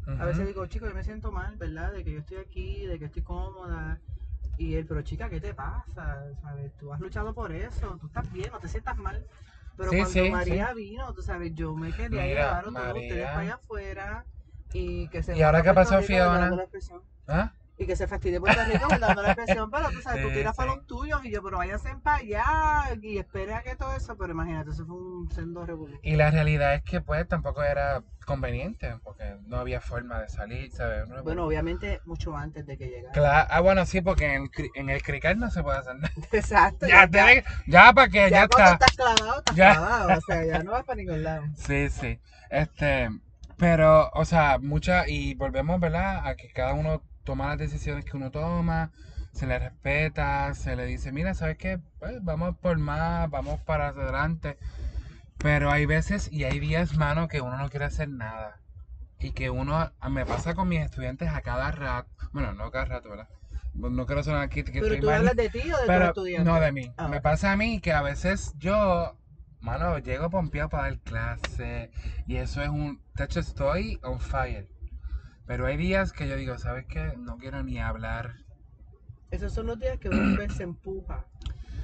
a 0.07 0.25
veces 0.27 0.47
digo, 0.47 0.67
chico, 0.67 0.87
yo 0.87 0.95
me 0.95 1.03
siento 1.03 1.33
mal, 1.33 1.57
¿verdad? 1.57 1.93
De 1.93 2.05
que 2.05 2.13
yo 2.13 2.19
estoy 2.21 2.37
aquí, 2.39 2.87
de 2.87 2.99
que 2.99 3.07
estoy 3.07 3.23
cómoda. 3.23 3.99
Y 4.59 4.75
él, 4.75 4.87
pero 4.87 5.03
chica, 5.03 5.29
¿qué 5.29 5.41
te 5.41 5.55
pasa? 5.55 6.23
¿Sabes? 6.43 6.73
Tú 6.79 6.93
has 6.93 7.01
luchado 7.01 7.35
por 7.35 7.51
eso, 7.53 7.97
tú 8.01 8.07
estás 8.07 8.31
bien, 8.33 8.51
no 8.53 8.59
te 8.61 8.69
sientas 8.69 8.97
mal. 8.99 9.27
Pero 9.77 9.91
Sí, 9.91 9.97
cuando 9.99 10.25
sí, 10.25 10.31
María 10.31 10.75
vino, 10.75 11.13
tú 11.15 11.23
sabes, 11.23 11.55
yo 11.55 11.75
me 11.75 11.93
quería 11.93 12.23
Mira, 12.23 12.27
llevar 12.27 12.59
a 12.59 12.63
todos 12.71 13.03
ustedes 13.03 13.27
para 13.27 13.41
allá 13.41 13.55
afuera 13.55 14.27
y 14.73 15.09
que 15.09 15.23
se 15.23 15.37
¿Y 15.37 15.43
ahora 15.43 15.63
qué 15.63 15.73
pasó, 15.75 16.01
Fiona? 16.03 16.51
¿Ah? 17.27 17.53
Y 17.77 17.87
que 17.87 17.97
se 17.97 18.07
fastidie 18.07 18.39
Puerto 18.41 18.63
Rico 18.65 18.87
dando 19.01 19.21
la 19.23 19.33
expresión, 19.33 19.69
pero 19.69 19.91
tú 19.91 20.01
sabes, 20.01 20.23
tú 20.23 20.31
tiras 20.31 20.55
para 20.55 20.77
los 20.77 20.87
tuyos 20.87 21.25
y 21.25 21.31
yo, 21.33 21.43
pero 21.43 21.59
váyanse 21.59 21.93
para 22.03 22.19
allá 22.19 22.95
y 23.03 23.19
espera 23.19 23.63
que 23.65 23.75
todo 23.75 23.95
eso, 23.97 24.17
pero 24.17 24.31
imagínate, 24.33 24.71
eso 24.71 24.87
fue 24.87 24.95
un 24.97 25.29
sendo 25.33 25.67
revolución. 25.67 26.01
Y 26.05 26.15
la 26.15 26.31
realidad 26.31 26.75
es 26.75 26.83
que 26.85 27.01
pues 27.01 27.27
tampoco 27.27 27.65
era 27.65 28.05
conveniente, 28.27 28.95
porque 29.03 29.37
no 29.47 29.57
había 29.57 29.81
forma 29.81 30.21
de 30.21 30.29
salir, 30.29 30.71
¿sabes? 30.71 31.09
No- 31.09 31.23
Bueno, 31.25 31.45
obviamente 31.47 32.01
mucho 32.05 32.37
antes 32.37 32.65
de 32.65 32.79
que 32.79 32.87
llegara. 32.89 33.13
Claro, 33.13 33.49
ah, 33.51 33.61
bueno, 33.61 33.85
sí, 33.87 34.01
porque 34.01 34.33
en 34.35 34.43
el, 34.45 34.51
en 34.77 34.91
el 34.91 35.03
cricket 35.03 35.37
no 35.37 35.51
se 35.51 35.63
puede 35.65 35.79
hacer 35.79 35.97
nada. 35.97 36.13
Exacto. 36.33 36.87
Ya, 36.87 37.09
te- 37.11 37.45
ya 37.67 37.93
para 37.93 38.09
que, 38.09 38.19
ya, 38.19 38.43
ya 38.43 38.49
cuando 38.49 38.73
está. 38.75 38.87
estás 38.87 38.97
clavado, 38.97 39.39
estás 39.41 39.57
Ya. 39.57 39.73
clavado. 39.73 40.19
O 40.19 40.21
sea, 40.21 40.45
ya 40.45 40.63
no 40.63 40.71
vas 40.71 40.85
para 40.85 40.97
ningún 40.97 41.25
lado. 41.25 41.43
Sí, 41.57 41.91
sí. 41.91 42.21
Este, 42.51 43.09
pero, 43.59 44.11
o 44.15 44.25
sea, 44.25 44.59
mucha, 44.59 45.09
y 45.09 45.35
volvemos, 45.35 45.81
¿verdad? 45.81 46.27
A 46.27 46.37
que 46.37 46.51
cada 46.53 46.73
uno 46.75 47.03
toma 47.25 47.49
las 47.49 47.59
decisiones 47.59 48.05
que 48.05 48.17
uno 48.17 48.31
toma, 48.31 48.91
se 49.33 49.47
le 49.47 49.59
respeta, 49.59 50.55
se 50.55 50.77
le 50.77 50.87
dice, 50.87 51.11
mira, 51.13 51.35
¿sabes 51.35 51.57
qué? 51.59 51.79
Pues 51.99 52.23
vamos 52.23 52.57
por 52.57 52.79
más, 52.79 53.29
vamos 53.31 53.61
para 53.61 53.89
adelante. 53.89 54.57
Pero 55.39 55.71
hay 55.71 55.87
veces 55.87 56.31
y 56.33 56.45
hay 56.45 56.59
días, 56.61 56.97
mano, 56.97 57.29
que 57.29 57.41
uno 57.41 57.57
no 57.59 57.69
quiere 57.69 57.87
hacer 57.87 58.09
nada. 58.09 58.61
Y 59.19 59.33
que 59.33 59.51
uno, 59.51 59.91
me 60.11 60.27
pasa 60.27 60.55
con 60.55 60.69
mis 60.69 60.81
estudiantes 60.81 61.29
a 61.29 61.41
cada 61.41 61.71
rato, 61.71 62.09
bueno, 62.33 62.53
no 62.53 62.71
cada 62.71 62.85
rato, 62.87 63.11
¿verdad? 63.11 63.29
No 63.75 64.07
quiero 64.07 64.23
sonar 64.23 64.43
aquí 64.43 64.63
que 64.63 64.81
Pero 64.81 64.99
tú 65.01 65.07
mal. 65.07 65.17
hablas 65.17 65.37
de 65.37 65.49
ti 65.49 65.59
o 65.61 65.63
de 65.63 65.73
tus 65.73 65.87
Pero 65.87 66.05
estudiantes. 66.07 66.47
no 66.47 66.61
de 66.61 66.73
mí. 66.73 66.93
Ah, 66.97 67.09
Me 67.09 67.21
pasa 67.21 67.53
a 67.53 67.57
mí 67.57 67.81
que 67.81 67.93
a 67.93 68.03
veces 68.03 68.55
yo, 68.59 69.17
mano, 69.61 69.99
llego 69.99 70.31
pompeado 70.31 70.69
para 70.69 70.85
dar 70.85 70.99
clase 71.01 71.91
y 72.27 72.37
eso 72.37 72.63
es 72.63 72.69
un, 72.69 73.01
de 73.17 73.25
hecho 73.25 73.41
estoy 73.41 73.99
on 74.03 74.21
fire. 74.21 74.69
Pero 75.47 75.67
hay 75.67 75.77
días 75.77 76.13
que 76.13 76.29
yo 76.29 76.37
digo, 76.37 76.59
¿sabes 76.59 76.87
qué? 76.87 77.15
No 77.19 77.37
quiero 77.37 77.63
ni 77.63 77.79
hablar. 77.79 78.35
Esos 79.31 79.53
son 79.53 79.67
los 79.67 79.79
días 79.79 79.99
que 79.99 80.09
uno 80.09 80.37
se 80.49 80.63
empuja 80.63 81.27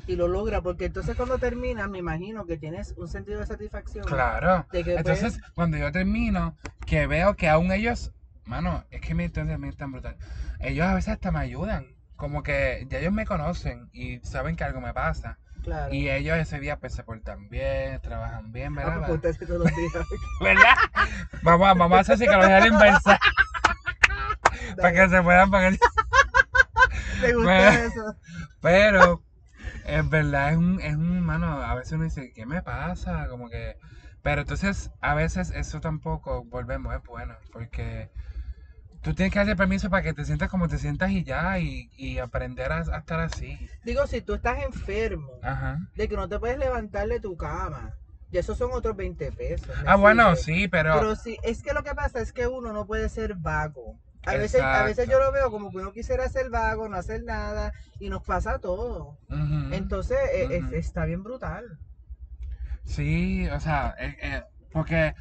y 0.07 0.17
lo 0.17 0.29
logra, 0.29 0.61
porque 0.61 0.87
entonces 0.87 1.17
cuando 1.17 1.39
terminas, 1.39 1.89
me 1.89 1.99
imagino 1.99 2.47
que 2.47 2.57
tienes 2.57 2.95
un 2.97 3.09
sentido 3.09 3.41
de 3.41 3.47
satisfacción. 3.47 4.05
Claro. 4.05 4.67
De 4.73 4.85
que, 4.85 4.93
pues, 4.93 4.99
Entonces, 4.99 5.41
cuando 5.55 5.77
yo 5.77 5.93
termino, 5.93 6.57
que 6.87 7.07
veo 7.07 7.37
que 7.37 7.49
aún 7.49 7.71
ellos, 7.73 8.13
mano, 8.45 8.85
es 8.91 9.01
que 9.01 9.15
mi 9.15 9.25
entendimiento 9.25 9.75
es 9.75 9.77
tan 9.77 9.93
brutal. 9.93 10.17
Ellos 10.59 10.87
a 10.87 10.95
veces 10.95 11.15
hasta 11.15 11.31
me 11.31 11.41
ayudan. 11.41 11.95
Como 12.17 12.43
que 12.43 12.87
ya 12.91 12.99
ellos 12.99 13.13
me 13.13 13.25
conocen 13.25 13.89
y 13.93 14.19
saben 14.21 14.57
que 14.57 14.65
algo 14.65 14.81
me 14.81 14.93
pasa. 14.93 15.39
Claro. 15.63 15.93
Y 15.95 16.09
ellos 16.09 16.37
ese 16.39 16.59
día 16.61 16.79
pues 16.79 16.95
se 16.95 17.03
portan 17.05 17.49
bien, 17.49 18.01
trabajan 18.01 18.51
bien, 18.53 18.79
Ah, 18.79 18.85
¿verdad? 18.85 19.11
ustedes 19.11 19.39
todos 19.39 19.61
los 19.61 19.77
días. 19.77 19.93
¿Verdad? 20.41 20.75
Vamos, 21.43 21.69
a- 21.69 21.75
vamos 21.75 21.99
a 21.99 22.01
hacer 22.01 22.19
psicología 22.19 22.67
inversa. 22.67 23.19
para 24.77 24.93
que 24.93 25.09
se 25.09 25.23
puedan 25.23 25.51
pagar. 25.51 25.73
Me 27.23 27.33
gusta 27.35 27.53
Bueno. 27.55 27.71
eso. 27.71 28.17
Pero, 28.63 29.23
en 29.85 30.11
verdad, 30.11 30.51
es 30.53 30.57
un, 30.57 30.81
es 30.81 30.95
un, 30.97 31.21
mano, 31.21 31.63
a 31.63 31.75
veces 31.75 31.93
uno 31.93 32.05
dice, 32.05 32.33
¿qué 32.35 32.47
me 32.47 32.63
pasa? 32.63 33.27
Como 33.29 33.49
que... 33.51 33.77
Pero 34.23 34.43
entonces, 34.43 34.91
a 35.01 35.15
veces 35.15 35.51
eso 35.51 35.81
tampoco, 35.81 36.45
volvemos, 36.45 36.95
es 36.95 37.03
bueno, 37.05 37.35
porque 37.53 38.11
tú 39.03 39.15
tienes 39.15 39.33
que 39.33 39.39
darle 39.39 39.57
permiso 39.57 39.91
para 39.91 40.03
que 40.03 40.13
te 40.13 40.25
sientas 40.25 40.49
como 40.51 40.69
te 40.69 40.79
sientas 40.79 41.11
y 41.11 41.25
ya, 41.25 41.59
y, 41.59 41.91
y 41.97 42.19
aprender 42.19 42.73
a, 42.73 42.79
a 42.79 42.99
estar 42.99 43.21
así. 43.21 43.59
Digo, 43.85 44.07
si 44.07 44.21
tú 44.21 44.35
estás 44.35 44.63
enfermo, 44.63 45.39
Ajá. 45.43 45.79
de 45.97 46.09
que 46.09 46.17
no 46.17 46.29
te 46.29 46.39
puedes 46.39 46.59
levantar 46.59 47.09
de 47.09 47.21
tu 47.21 47.37
cama, 47.37 47.95
y 48.31 48.39
esos 48.39 48.57
son 48.57 48.71
otros 48.73 48.97
20 48.97 49.33
pesos. 49.33 49.69
¿me 49.83 49.89
Ah, 49.89 49.97
bueno, 49.97 50.37
sí, 50.37 50.69
pero... 50.69 50.95
Pero 50.95 51.17
sí, 51.17 51.39
es 51.43 51.63
que 51.63 51.73
lo 51.73 51.83
que 51.83 51.95
pasa 51.95 52.21
es 52.21 52.33
que 52.33 52.47
uno 52.47 52.73
no 52.73 52.87
puede 52.87 53.09
ser 53.09 53.35
vago. 53.35 53.99
A 54.25 54.35
veces, 54.35 54.61
a 54.61 54.85
veces 54.85 55.09
yo 55.09 55.19
lo 55.19 55.33
veo 55.33 55.51
como 55.51 55.71
que 55.71 55.79
uno 55.79 55.93
quisiera 55.93 56.29
ser 56.29 56.51
vago, 56.51 56.89
no 56.89 56.97
hacer 56.97 57.23
nada, 57.25 57.73
y 57.99 58.09
nos 58.11 58.23
pasa 58.23 58.59
todo. 58.59 59.19
Ujú. 59.31 59.75
Entonces, 59.75 60.19
es- 60.35 60.63
Ujú. 60.63 60.75
está 60.75 61.05
bien 61.07 61.23
brutal. 61.23 61.79
Sí, 62.85 63.49
o 63.49 63.61
sea, 63.61 63.95
eh, 63.99 64.17
eh, 64.21 64.43
porque 64.73 65.15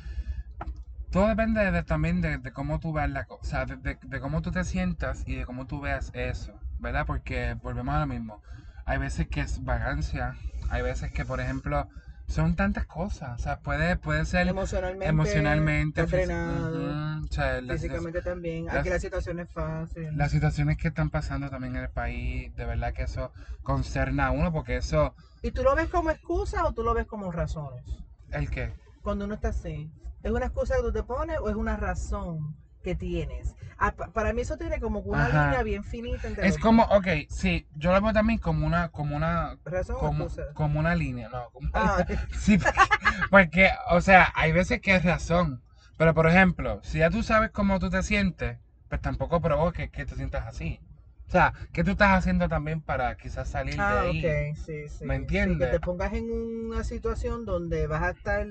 todo 1.11 1.27
depende 1.27 1.71
de, 1.71 1.83
también 1.83 2.21
de, 2.21 2.37
de 2.37 2.51
cómo 2.51 2.79
tú 2.79 2.93
veas 2.93 3.09
la 3.09 3.25
cosa, 3.25 3.65
de, 3.65 3.77
de- 3.77 3.97
de 4.01 4.19
cómo 4.19 4.41
tú 4.41 4.51
te 4.51 4.63
sientas 4.63 5.23
y 5.25 5.35
de 5.35 5.45
cómo 5.45 5.65
tú 5.65 5.79
veas 5.81 6.11
eso, 6.13 6.53
¿verdad? 6.79 7.05
Porque 7.05 7.55
volvemos 7.61 7.95
a 7.95 7.99
lo 8.01 8.07
mismo. 8.07 8.41
Hay 8.85 8.97
veces 8.97 9.27
que 9.27 9.41
es 9.41 9.63
vagancia, 9.63 10.35
hay 10.69 10.81
veces 10.81 11.11
que, 11.11 11.25
por 11.25 11.39
ejemplo, 11.39 11.87
son 12.27 12.55
tantas 12.55 12.85
cosas. 12.85 13.39
O 13.39 13.43
sea, 13.43 13.59
puede, 13.59 13.95
puede 13.97 14.25
ser 14.25 14.47
Emocionalmente. 14.47 15.07
emocionalmente, 15.07 16.01
estás 16.01 16.19
fisi- 16.19 16.25
drenado, 16.27 17.17
Ujú, 17.17 17.25
o 17.25 17.27
sea, 17.31 17.61
la 17.61 17.73
situa- 17.73 17.77
Físicamente 17.77 18.21
también. 18.21 18.65
las- 18.67 18.75
Aquí 18.77 18.89
la 18.89 18.99
situación 18.99 19.39
es 19.39 19.49
fácil. 19.51 20.15
las 20.15 20.31
situaciones 20.31 20.77
que 20.77 20.87
están 20.89 21.09
pasando 21.09 21.49
también 21.49 21.75
en 21.75 21.83
el 21.83 21.89
país, 21.89 22.55
de 22.55 22.65
verdad 22.65 22.93
que 22.93 23.03
eso 23.03 23.31
concerna 23.63 24.27
a 24.27 24.31
uno, 24.31 24.51
porque 24.51 24.77
eso, 24.77 25.13
¿Y 25.41 25.51
tú 25.51 25.63
lo 25.63 25.75
ves 25.75 25.87
como 25.89 26.11
excusa 26.11 26.65
o 26.65 26.73
tú 26.73 26.83
lo 26.83 26.93
ves 26.93 27.05
como 27.07 27.31
razones? 27.31 27.83
¿el 28.31 28.49
qué? 28.49 28.73
Cuando 29.01 29.25
uno 29.25 29.35
está 29.35 29.49
así. 29.49 29.89
¿Es 30.23 30.31
una 30.31 30.45
excusa 30.45 30.75
que 30.75 30.81
tú 30.81 30.91
te 30.91 31.03
pones 31.03 31.37
o 31.39 31.49
es 31.49 31.55
una 31.55 31.75
razón 31.75 32.55
que 32.83 32.95
tienes? 32.95 33.55
Ah, 33.77 33.91
pa- 33.95 34.07
para 34.13 34.33
mí 34.33 34.41
eso 34.41 34.57
tiene 34.57 34.79
como 34.79 34.99
una 35.01 35.27
Ajá. 35.27 35.29
línea 35.29 35.63
bien 35.63 35.83
finita 35.83 36.27
entre 36.27 36.47
Es 36.47 36.57
los 36.57 36.59
como, 36.59 36.83
ok, 36.85 37.07
sí, 37.29 37.67
yo 37.75 37.91
lo 37.93 38.01
veo 38.01 38.13
también 38.13 38.39
como 38.39 38.65
una, 38.67 38.89
como 38.89 39.15
una, 39.15 39.55
dos. 39.55 39.59
razón 39.73 39.97
o 39.97 40.07
como, 40.07 40.07
excusa. 40.07 40.43
como 40.53 40.79
una 40.79 40.95
línea, 40.95 41.29
no, 41.29 41.49
como 41.51 41.69
Ah, 41.73 42.05
Sí, 42.31 42.57
porque, 42.57 42.89
porque, 43.29 43.71
o 43.89 44.01
sea, 44.01 44.31
hay 44.35 44.51
veces 44.53 44.81
que 44.81 44.95
es 44.95 45.03
razón. 45.03 45.63
Pero, 45.97 46.13
por 46.13 46.27
ejemplo, 46.27 46.81
si 46.83 46.99
ya 46.99 47.09
tú 47.09 47.23
sabes 47.23 47.51
cómo 47.51 47.79
tú 47.79 47.89
te 47.89 48.03
sientes, 48.03 48.59
pues 48.89 49.01
tampoco 49.01 49.41
provoques 49.41 49.89
que 49.91 50.05
te 50.05 50.15
sientas 50.15 50.47
así. 50.47 50.81
O 51.27 51.31
sea, 51.31 51.53
¿qué 51.73 51.83
tú 51.83 51.91
estás 51.91 52.17
haciendo 52.17 52.47
también 52.49 52.81
para 52.81 53.15
quizás 53.17 53.49
salir 53.49 53.85
de 53.87 53.97
ah, 53.97 53.99
ahí? 53.99 54.39
ok, 54.43 54.55
sí, 54.55 54.87
sí. 54.89 55.05
¿Me 55.05 55.15
Sí, 55.43 55.55
entiendes? 55.55 55.57
que 55.57 55.67
te 55.67 55.79
pongas 55.79 56.13
en 56.13 56.31
una 56.31 56.83
situación 56.83 57.45
donde 57.45 57.87
vas 57.87 58.01
a 58.03 58.09
estar, 58.11 58.47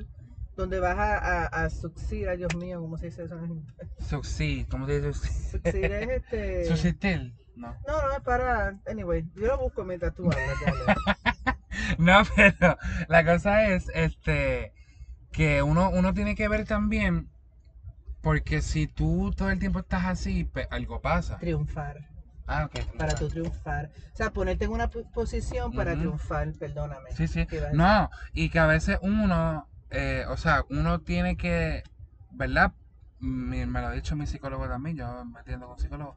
donde 0.59 0.81
vas 0.81 0.99
a, 0.99 1.19
a, 1.19 1.47
a 1.65 1.71
succeed, 1.71 2.27
ay 2.29 2.39
Dios 2.39 2.55
mío, 2.57 2.81
¿cómo 2.81 2.99
se 2.99 3.07
dice 3.07 3.25
eso? 3.25 3.39
en? 3.39 3.65
Succeed, 4.01 4.67
¿cómo 4.69 4.87
te 4.87 5.01
dice? 5.01 5.29
Succeed 5.51 5.85
es 5.93 6.09
este... 6.09 6.65
Subsistir, 6.69 7.33
no. 7.55 7.77
No, 7.87 8.03
no, 8.03 8.13
es 8.17 8.21
para... 8.23 8.77
Anyway, 8.87 9.25
yo 9.37 9.47
lo 9.47 9.59
busco 9.59 9.85
mientras 9.85 10.15
tú 10.15 10.25
hablas. 10.31 10.99
No, 11.99 12.23
pero 12.35 12.77
la 13.09 13.25
cosa 13.25 13.69
es, 13.69 13.89
este, 13.95 14.73
que 15.33 15.63
uno, 15.63 15.91
uno 15.91 16.13
tiene 16.13 16.35
que 16.35 16.49
ver 16.49 16.65
también, 16.67 17.29
porque 18.21 18.63
si 18.63 18.89
tú 18.89 19.33
todo 19.37 19.51
el 19.51 19.59
tiempo 19.61 19.79
estás 19.79 20.05
así, 20.07 20.45
pues 20.45 20.67
algo 20.71 21.01
pasa. 21.01 21.39
Triunfar. 21.39 22.09
Ah, 22.47 22.65
ok. 22.65 22.97
Para 22.97 23.15
tú 23.15 23.29
triunfar. 23.29 23.91
O 24.13 24.17
sea, 24.17 24.31
ponerte 24.31 24.65
en 24.65 24.73
una 24.73 24.89
po- 24.89 25.05
posición 25.13 25.73
para 25.73 25.95
triunfar, 25.95 26.53
perdóname. 26.55 27.13
Sí, 27.13 27.29
sí. 27.29 27.47
No, 27.73 28.11
y 28.33 28.49
que 28.51 28.59
a 28.59 28.67
veces 28.67 28.99
uno, 29.03 29.69
eh, 29.91 30.25
o 30.29 30.37
sea, 30.37 30.65
uno 30.71 31.01
tiene 31.01 31.37
que, 31.37 31.83
¿verdad? 32.31 32.73
Mi- 33.21 33.67
me 33.67 33.81
lo 33.81 33.89
ha 33.89 33.93
dicho 33.93 34.15
mi 34.17 34.27
psicólogo 34.27 34.69
también, 34.69 34.97
yo 34.97 35.25
me 35.25 35.41
atiendo 35.41 35.67
con 35.67 35.79
psicólogo. 35.79 36.17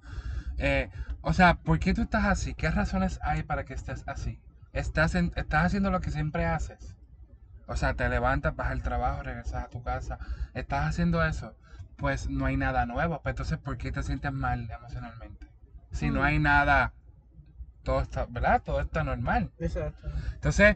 Eh, 0.57 0.89
o 1.22 1.34
sea, 1.34 1.55
¿por 1.55 1.80
qué 1.80 1.93
tú 1.93 2.01
estás 2.03 2.26
así? 2.26 2.53
¿Qué 2.53 2.69
razones 2.72 3.19
hay 3.24 3.43
para 3.43 3.65
que 3.65 3.74
estés 3.74 4.03
así? 4.07 4.39
Estás, 4.74 5.15
en- 5.15 5.34
estás 5.36 5.65
haciendo 5.67 5.91
lo 5.91 6.01
que 6.01 6.11
siempre 6.11 6.45
haces. 6.45 6.95
O 7.67 7.76
sea, 7.76 7.93
te 7.95 8.07
levantas, 8.09 8.55
vas 8.55 8.69
al 8.72 8.82
trabajo, 8.84 9.24
regresas 9.24 9.63
a 9.65 9.69
tu 9.69 9.82
casa. 9.84 10.19
Estás 10.53 10.88
haciendo 10.88 11.24
eso. 11.26 11.55
Pues 11.97 12.30
no 12.30 12.45
hay 12.45 12.57
nada 12.57 12.86
nuevo. 12.86 13.22
Pues 13.22 13.34
entonces, 13.34 13.57
¿por 13.59 13.78
qué 13.78 13.91
te 13.91 14.03
sientes 14.03 14.32
mal 14.34 14.69
emocionalmente? 14.72 15.47
Si 15.91 16.09
no 16.09 16.22
Mm. 16.22 16.24
hay 16.24 16.39
nada, 16.39 16.93
todo 17.84 18.01
está, 18.01 18.26
¿verdad? 18.26 18.61
Todo 18.63 18.82
está 18.82 19.03
normal. 19.03 19.51
Exacto. 19.59 20.07
Entonces, 20.36 20.76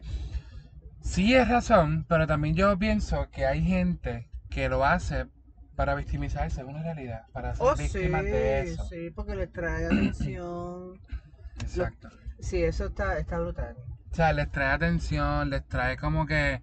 sí 1.06 1.34
es 1.34 1.48
razón, 1.48 2.04
pero 2.08 2.26
también 2.26 2.54
yo 2.54 2.76
pienso 2.78 3.30
que 3.30 3.46
hay 3.46 3.62
gente 3.64 4.28
que 4.50 4.68
lo 4.68 4.84
hace 4.84 5.26
para 5.74 5.94
victimizarse 5.94 6.62
de 6.62 6.68
una 6.68 6.82
realidad, 6.82 7.26
para 7.32 7.54
ser 7.54 7.66
Oh, 7.66 7.76
sí, 7.76 7.82
víctimas 7.82 8.24
de 8.24 8.60
eso. 8.62 8.84
sí, 8.86 9.10
porque 9.10 9.36
les 9.36 9.52
trae 9.52 9.86
atención. 9.86 11.00
Exacto. 11.60 12.08
Sí, 12.40 12.62
eso 12.62 12.86
está, 12.86 13.18
está 13.18 13.38
brutal. 13.38 13.76
O 14.10 14.14
sea, 14.14 14.32
les 14.32 14.50
trae 14.50 14.72
atención, 14.72 15.50
les 15.50 15.66
trae 15.66 15.96
como 15.96 16.26
que... 16.26 16.62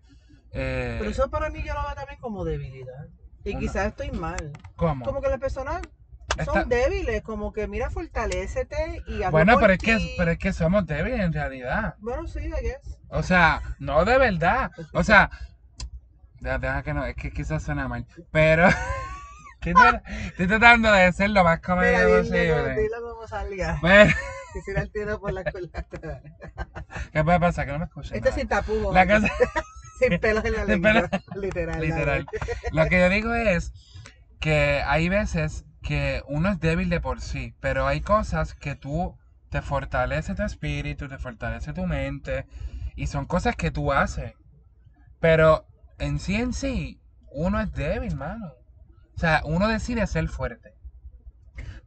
eh, 0.52 0.96
Pero 0.98 1.10
eso 1.10 1.30
para 1.30 1.50
mí 1.50 1.60
yo 1.64 1.74
lo 1.74 1.82
veo 1.84 1.96
también 1.96 2.20
como 2.20 2.44
debilidad. 2.44 3.08
Y 3.44 3.52
Una- 3.52 3.60
quizás 3.60 3.88
estoy 3.88 4.12
mal. 4.12 4.52
¿Cómo? 4.76 5.06
Como 5.06 5.22
que 5.22 5.30
las 5.30 5.40
personas 5.40 5.84
son 6.46 6.70
débiles, 6.70 7.22
como 7.22 7.54
que 7.54 7.68
mira, 7.68 7.90
fortalecete 7.90 9.04
y 9.08 9.24
Bueno, 9.30 9.58
pero 9.60 9.74
es, 9.74 9.80
que, 9.80 10.16
pero 10.18 10.32
es 10.32 10.38
que 10.40 10.54
somos 10.54 10.86
débiles 10.86 11.20
en 11.20 11.34
realidad. 11.34 11.96
Bueno, 12.00 12.28
sí, 12.28 12.40
I 12.40 12.50
guess. 12.62 12.98
O 13.10 13.22
sea, 13.24 13.62
no 13.80 14.04
de 14.06 14.18
verdad. 14.18 14.72
O 14.94 15.04
sea, 15.04 15.30
deja, 16.40 16.84
que 16.84 16.94
no, 16.94 17.06
es 17.06 17.16
que 17.16 17.32
quizás 17.32 17.64
suena 17.64 17.88
mal. 17.88 18.06
Pero 18.32 18.68
estoy, 19.62 19.74
tra- 19.74 20.02
estoy 20.28 20.48
tratando 20.48 20.92
de 20.92 21.12
ser 21.12 21.30
lo 21.30 21.44
más 21.44 21.60
comedia 21.62 22.04
posible. 22.08 22.76
dilo 22.82 23.02
como 23.02 23.28
salga. 23.28 23.78
Pero, 23.82 24.14
Quisiera 24.54 24.82
el 24.82 24.92
tiro 24.92 25.20
por 25.20 25.34
la 25.34 25.44
culata. 25.44 25.88
¿Qué 27.12 27.24
puede 27.24 27.40
pasar? 27.40 27.66
Que 27.66 27.72
no 27.72 27.80
me 27.80 27.86
escuchen. 27.86 28.16
Este 28.18 28.30
nada. 28.30 28.40
sin 28.40 28.48
tapujos. 28.48 28.94
La 28.94 29.08
cosa, 29.08 29.28
Sin 29.98 30.20
pelos 30.20 30.46
en 30.46 30.54
la 30.54 30.66
lengua. 30.66 30.92
pelos. 30.94 31.10
Literal. 31.36 31.82
literal. 31.82 32.26
Lo 32.72 32.86
que 32.88 33.00
yo 33.00 33.10
digo 33.10 33.34
es 33.34 33.72
que 34.40 34.84
hay 34.86 35.10
veces 35.10 35.66
que 35.84 36.24
uno 36.28 36.50
es 36.50 36.60
débil 36.60 36.90
de 36.90 37.02
por 37.02 37.22
sí, 37.22 37.54
pero 37.60 37.86
hay 37.86 38.02
cosas 38.02 38.56
que 38.56 38.76
tú 38.76 39.16
te 39.50 39.62
fortalece 39.62 40.34
tu 40.34 40.42
espíritu, 40.44 41.08
te 41.08 41.20
fortalece 41.20 41.74
tu 41.74 41.86
mente, 41.86 42.48
y 42.96 43.08
son 43.08 43.26
cosas 43.26 43.56
que 43.56 43.70
tú 43.70 43.92
haces. 43.92 44.34
Pero 45.20 45.68
en 46.00 46.20
sí 46.20 46.36
en 46.36 46.54
sí, 46.54 47.00
uno 47.32 47.60
es 47.60 47.72
débil, 47.74 48.16
mano. 48.16 48.54
O 49.16 49.20
sea, 49.20 49.42
uno 49.46 49.68
decide 49.68 50.08
ser 50.08 50.28
fuerte. 50.28 50.73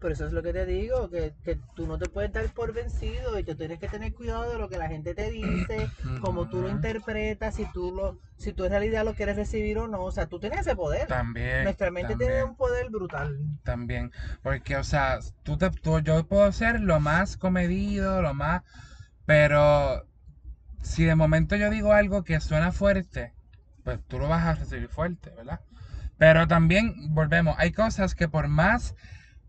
Por 0.00 0.12
eso 0.12 0.26
es 0.26 0.32
lo 0.32 0.42
que 0.42 0.52
te 0.52 0.66
digo, 0.66 1.08
que, 1.08 1.32
que 1.42 1.58
tú 1.74 1.86
no 1.86 1.98
te 1.98 2.06
puedes 2.06 2.32
dar 2.32 2.46
por 2.52 2.72
vencido 2.74 3.38
y 3.38 3.44
que 3.44 3.54
tienes 3.54 3.78
que 3.78 3.88
tener 3.88 4.12
cuidado 4.12 4.50
de 4.50 4.58
lo 4.58 4.68
que 4.68 4.76
la 4.76 4.88
gente 4.88 5.14
te 5.14 5.30
dice, 5.30 5.90
cómo 6.20 6.46
tú 6.48 6.60
lo 6.60 6.68
interpretas, 6.68 7.54
si 7.54 7.64
tú 7.72 7.92
lo, 7.94 8.18
si 8.36 8.52
tú 8.52 8.64
en 8.64 8.70
realidad 8.72 9.04
lo 9.04 9.14
quieres 9.14 9.36
recibir 9.36 9.78
o 9.78 9.88
no. 9.88 10.04
O 10.04 10.10
sea, 10.12 10.26
tú 10.26 10.38
tienes 10.38 10.60
ese 10.60 10.76
poder. 10.76 11.06
También. 11.08 11.64
Nuestra 11.64 11.90
mente 11.90 12.10
también. 12.12 12.30
tiene 12.30 12.44
un 12.44 12.56
poder 12.56 12.90
brutal. 12.90 13.38
También, 13.64 14.12
porque, 14.42 14.76
o 14.76 14.84
sea, 14.84 15.18
tú 15.42 15.56
te, 15.56 15.70
tú- 15.70 16.00
yo 16.00 16.26
puedo 16.26 16.52
ser 16.52 16.80
lo 16.80 17.00
más 17.00 17.36
comedido, 17.38 18.20
lo 18.22 18.34
más, 18.34 18.62
pero 19.24 20.06
si 20.82 21.04
de 21.04 21.14
momento 21.14 21.56
yo 21.56 21.70
digo 21.70 21.92
algo 21.92 22.22
que 22.24 22.40
suena 22.40 22.72
fuerte, 22.72 23.32
pues 23.84 23.98
tú 24.08 24.18
lo 24.18 24.28
vas 24.28 24.44
a 24.44 24.54
recibir 24.54 24.88
fuerte, 24.88 25.30
¿verdad? 25.36 25.60
Pero 26.18 26.46
también, 26.48 26.94
volvemos, 27.14 27.56
hay 27.58 27.72
cosas 27.72 28.14
que 28.14 28.28
por 28.28 28.48
más 28.48 28.94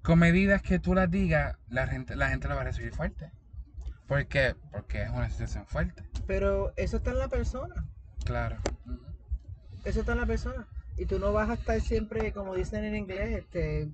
comedidas 0.07 0.61
que 0.61 0.79
tú 0.79 0.95
las 0.95 1.11
digas, 1.11 1.57
la 1.67 1.85
gente, 1.85 2.15
la 2.15 2.29
gente 2.29 2.47
lo 2.47 2.55
va 2.55 2.61
a 2.61 2.63
recibir 2.63 2.93
fuerte. 2.93 3.29
¿Por 4.07 4.25
qué? 4.27 4.55
Porque 4.71 5.01
es 5.01 5.09
una 5.09 5.29
situación 5.29 5.65
fuerte, 5.67 6.01
Pero 6.25 6.71
eso 6.77 6.95
está 6.95 7.11
en 7.11 7.17
la 7.17 7.27
persona. 7.27 7.85
claro. 8.23 8.55
Eso 9.83 9.99
está 9.99 10.13
en 10.13 10.19
la 10.19 10.25
persona. 10.25 10.65
Y 10.97 11.07
tú 11.07 11.19
no 11.19 11.33
vas 11.33 11.49
a 11.49 11.55
estar 11.55 11.81
siempre, 11.81 12.31
como 12.31 12.55
dicen 12.55 12.85
en 12.85 12.95
inglés, 12.95 13.39
este, 13.39 13.89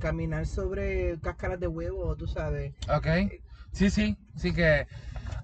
caminar 0.00 0.46
sobre 0.46 1.16
cáscaras 1.20 1.60
de 1.60 1.68
huevo, 1.68 2.16
tú 2.16 2.26
sabes. 2.26 2.74
Ok, 2.92 3.06
sí, 3.70 3.88
sí, 3.88 4.18
sí 4.34 4.52
que, 4.52 4.88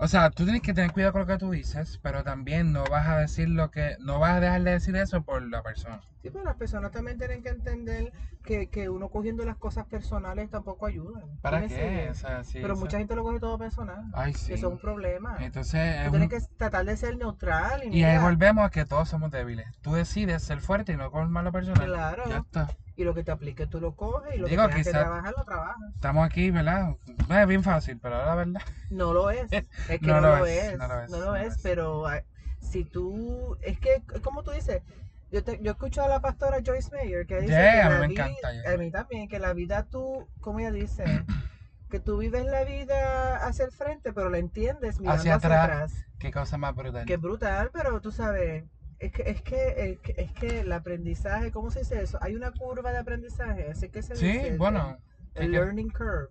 o 0.02 0.08
sea, 0.08 0.30
tú 0.30 0.42
tienes 0.42 0.62
que 0.62 0.74
tener 0.74 0.92
cuidado 0.92 1.12
con 1.12 1.20
lo 1.22 1.26
que 1.28 1.38
tú 1.38 1.50
dices, 1.52 2.00
pero 2.02 2.24
también 2.24 2.72
no 2.72 2.82
vas 2.84 3.06
a 3.08 3.18
decir 3.18 3.48
lo 3.48 3.70
que, 3.70 3.96
no 4.00 4.18
vas 4.18 4.32
a 4.32 4.40
dejar 4.40 4.62
de 4.62 4.72
decir 4.72 4.96
eso 4.96 5.22
por 5.22 5.40
la 5.42 5.62
persona. 5.62 6.00
Sí, 6.22 6.30
pero 6.30 6.44
las 6.44 6.56
personas 6.56 6.90
también 6.90 7.18
tienen 7.18 7.42
que 7.42 7.50
entender 7.50 8.12
que, 8.44 8.68
que 8.68 8.88
uno 8.88 9.08
cogiendo 9.08 9.44
las 9.44 9.56
cosas 9.56 9.86
personales 9.86 10.50
tampoco 10.50 10.86
ayuda. 10.86 11.20
¿Sí 11.20 11.38
¿Para 11.40 11.60
qué? 11.62 11.68
sigues? 11.68 12.10
O 12.10 12.14
sea, 12.14 12.44
sí, 12.44 12.58
pero 12.60 12.74
o 12.74 12.76
sea, 12.76 12.84
mucha 12.84 12.98
gente 12.98 13.14
lo 13.14 13.22
coge 13.22 13.38
todo 13.40 13.58
personal. 13.58 14.04
Ay, 14.12 14.34
sí. 14.34 14.52
Eso 14.52 14.66
es 14.66 14.72
un 14.72 14.78
problema. 14.78 15.36
Entonces, 15.40 15.80
es 15.96 16.04
Tú 16.06 16.10
tienes 16.10 16.32
un- 16.32 16.40
que 16.40 16.46
tratar 16.56 16.84
de 16.84 16.96
ser 16.96 17.16
neutral. 17.16 17.84
Y, 17.84 17.98
y 17.98 18.04
ahí 18.04 18.18
volvemos 18.18 18.64
a 18.64 18.70
que 18.70 18.84
todos 18.84 19.08
somos 19.08 19.30
débiles. 19.30 19.66
Tú 19.82 19.94
decides 19.94 20.42
ser 20.42 20.60
fuerte 20.60 20.92
y 20.92 20.96
no 20.96 21.10
con 21.12 21.30
malo 21.30 21.52
personal. 21.52 21.86
Claro. 21.86 22.24
Ya 22.28 22.38
está. 22.38 22.68
Y 22.96 23.04
lo 23.04 23.14
que 23.14 23.24
te 23.24 23.30
aplique 23.30 23.66
tú 23.66 23.80
lo 23.80 23.94
coges 23.96 24.34
y 24.34 24.38
lo 24.38 24.46
Digo, 24.48 24.62
que 24.62 24.68
tengas 24.68 24.84
que 24.86 24.90
trabajar 24.92 25.34
lo 25.36 25.44
trabajas. 25.44 25.76
Estamos 25.94 26.26
aquí, 26.26 26.50
¿verdad? 26.50 26.94
Es 27.30 27.46
bien 27.46 27.62
fácil, 27.62 27.98
pero 28.00 28.18
la 28.24 28.34
verdad. 28.34 28.60
No 28.90 29.12
lo 29.14 29.30
es. 29.30 29.50
Es 29.88 30.00
que 30.00 30.06
No 30.06 30.20
no, 30.20 30.36
lo 30.38 30.46
es, 30.46 30.64
es. 30.72 30.78
no 30.78 30.88
lo 30.88 31.00
es, 31.02 31.10
No 31.10 31.18
lo 31.20 31.34
pero 31.62 32.06
ah, 32.06 32.22
si 32.60 32.84
tú. 32.84 33.56
Es 33.62 33.78
que, 33.78 34.02
como 34.22 34.42
tú 34.42 34.50
dices, 34.50 34.82
yo, 35.30 35.42
te, 35.42 35.58
yo 35.62 35.72
escucho 35.72 36.02
a 36.02 36.08
la 36.08 36.20
pastora 36.20 36.58
Joyce 36.64 36.90
Mayer 36.94 37.26
que 37.26 37.40
dice. 37.40 37.52
Yeah, 37.52 37.72
que 37.72 37.80
a 37.80 37.90
mí 37.90 37.98
me 38.00 38.08
vida- 38.08 38.26
encanta. 38.28 38.72
A 38.72 38.76
mí 38.76 38.90
también, 38.90 39.28
que 39.28 39.38
la 39.38 39.52
vida 39.54 39.84
tú, 39.84 40.28
como 40.40 40.60
ella 40.60 40.70
dice, 40.70 41.04
que 41.90 41.98
tú 42.00 42.18
vives 42.18 42.44
la 42.44 42.64
vida 42.64 43.36
hacia 43.46 43.64
el 43.64 43.72
frente, 43.72 44.12
pero 44.12 44.28
la 44.30 44.38
entiendes 44.38 45.00
mirando 45.00 45.18
Hacia 45.20 45.34
hacia, 45.36 45.48
atrás. 45.48 45.64
atrás. 45.92 46.06
Qué 46.18 46.30
cosa 46.30 46.58
más 46.58 46.74
brutal. 46.74 47.06
Que 47.06 47.14
es 47.14 47.20
brutal, 47.20 47.70
pero 47.72 48.00
tú 48.00 48.12
sabes. 48.12 48.64
Es 49.02 49.10
que, 49.10 49.22
es 49.28 49.42
que, 49.42 49.74
es 49.90 49.98
que, 49.98 50.14
es 50.16 50.32
que 50.32 50.60
el 50.60 50.70
aprendizaje, 50.70 51.50
¿cómo 51.50 51.72
se 51.72 51.80
dice 51.80 52.00
eso? 52.00 52.18
Hay 52.22 52.36
una 52.36 52.52
curva 52.52 52.92
de 52.92 52.98
aprendizaje, 52.98 53.68
así 53.68 53.88
que 53.88 54.00
se 54.00 54.14
Sí, 54.14 54.26
dice. 54.28 54.56
bueno. 54.56 54.96
El, 55.34 55.50
learning 55.50 55.90
curve. 55.90 56.28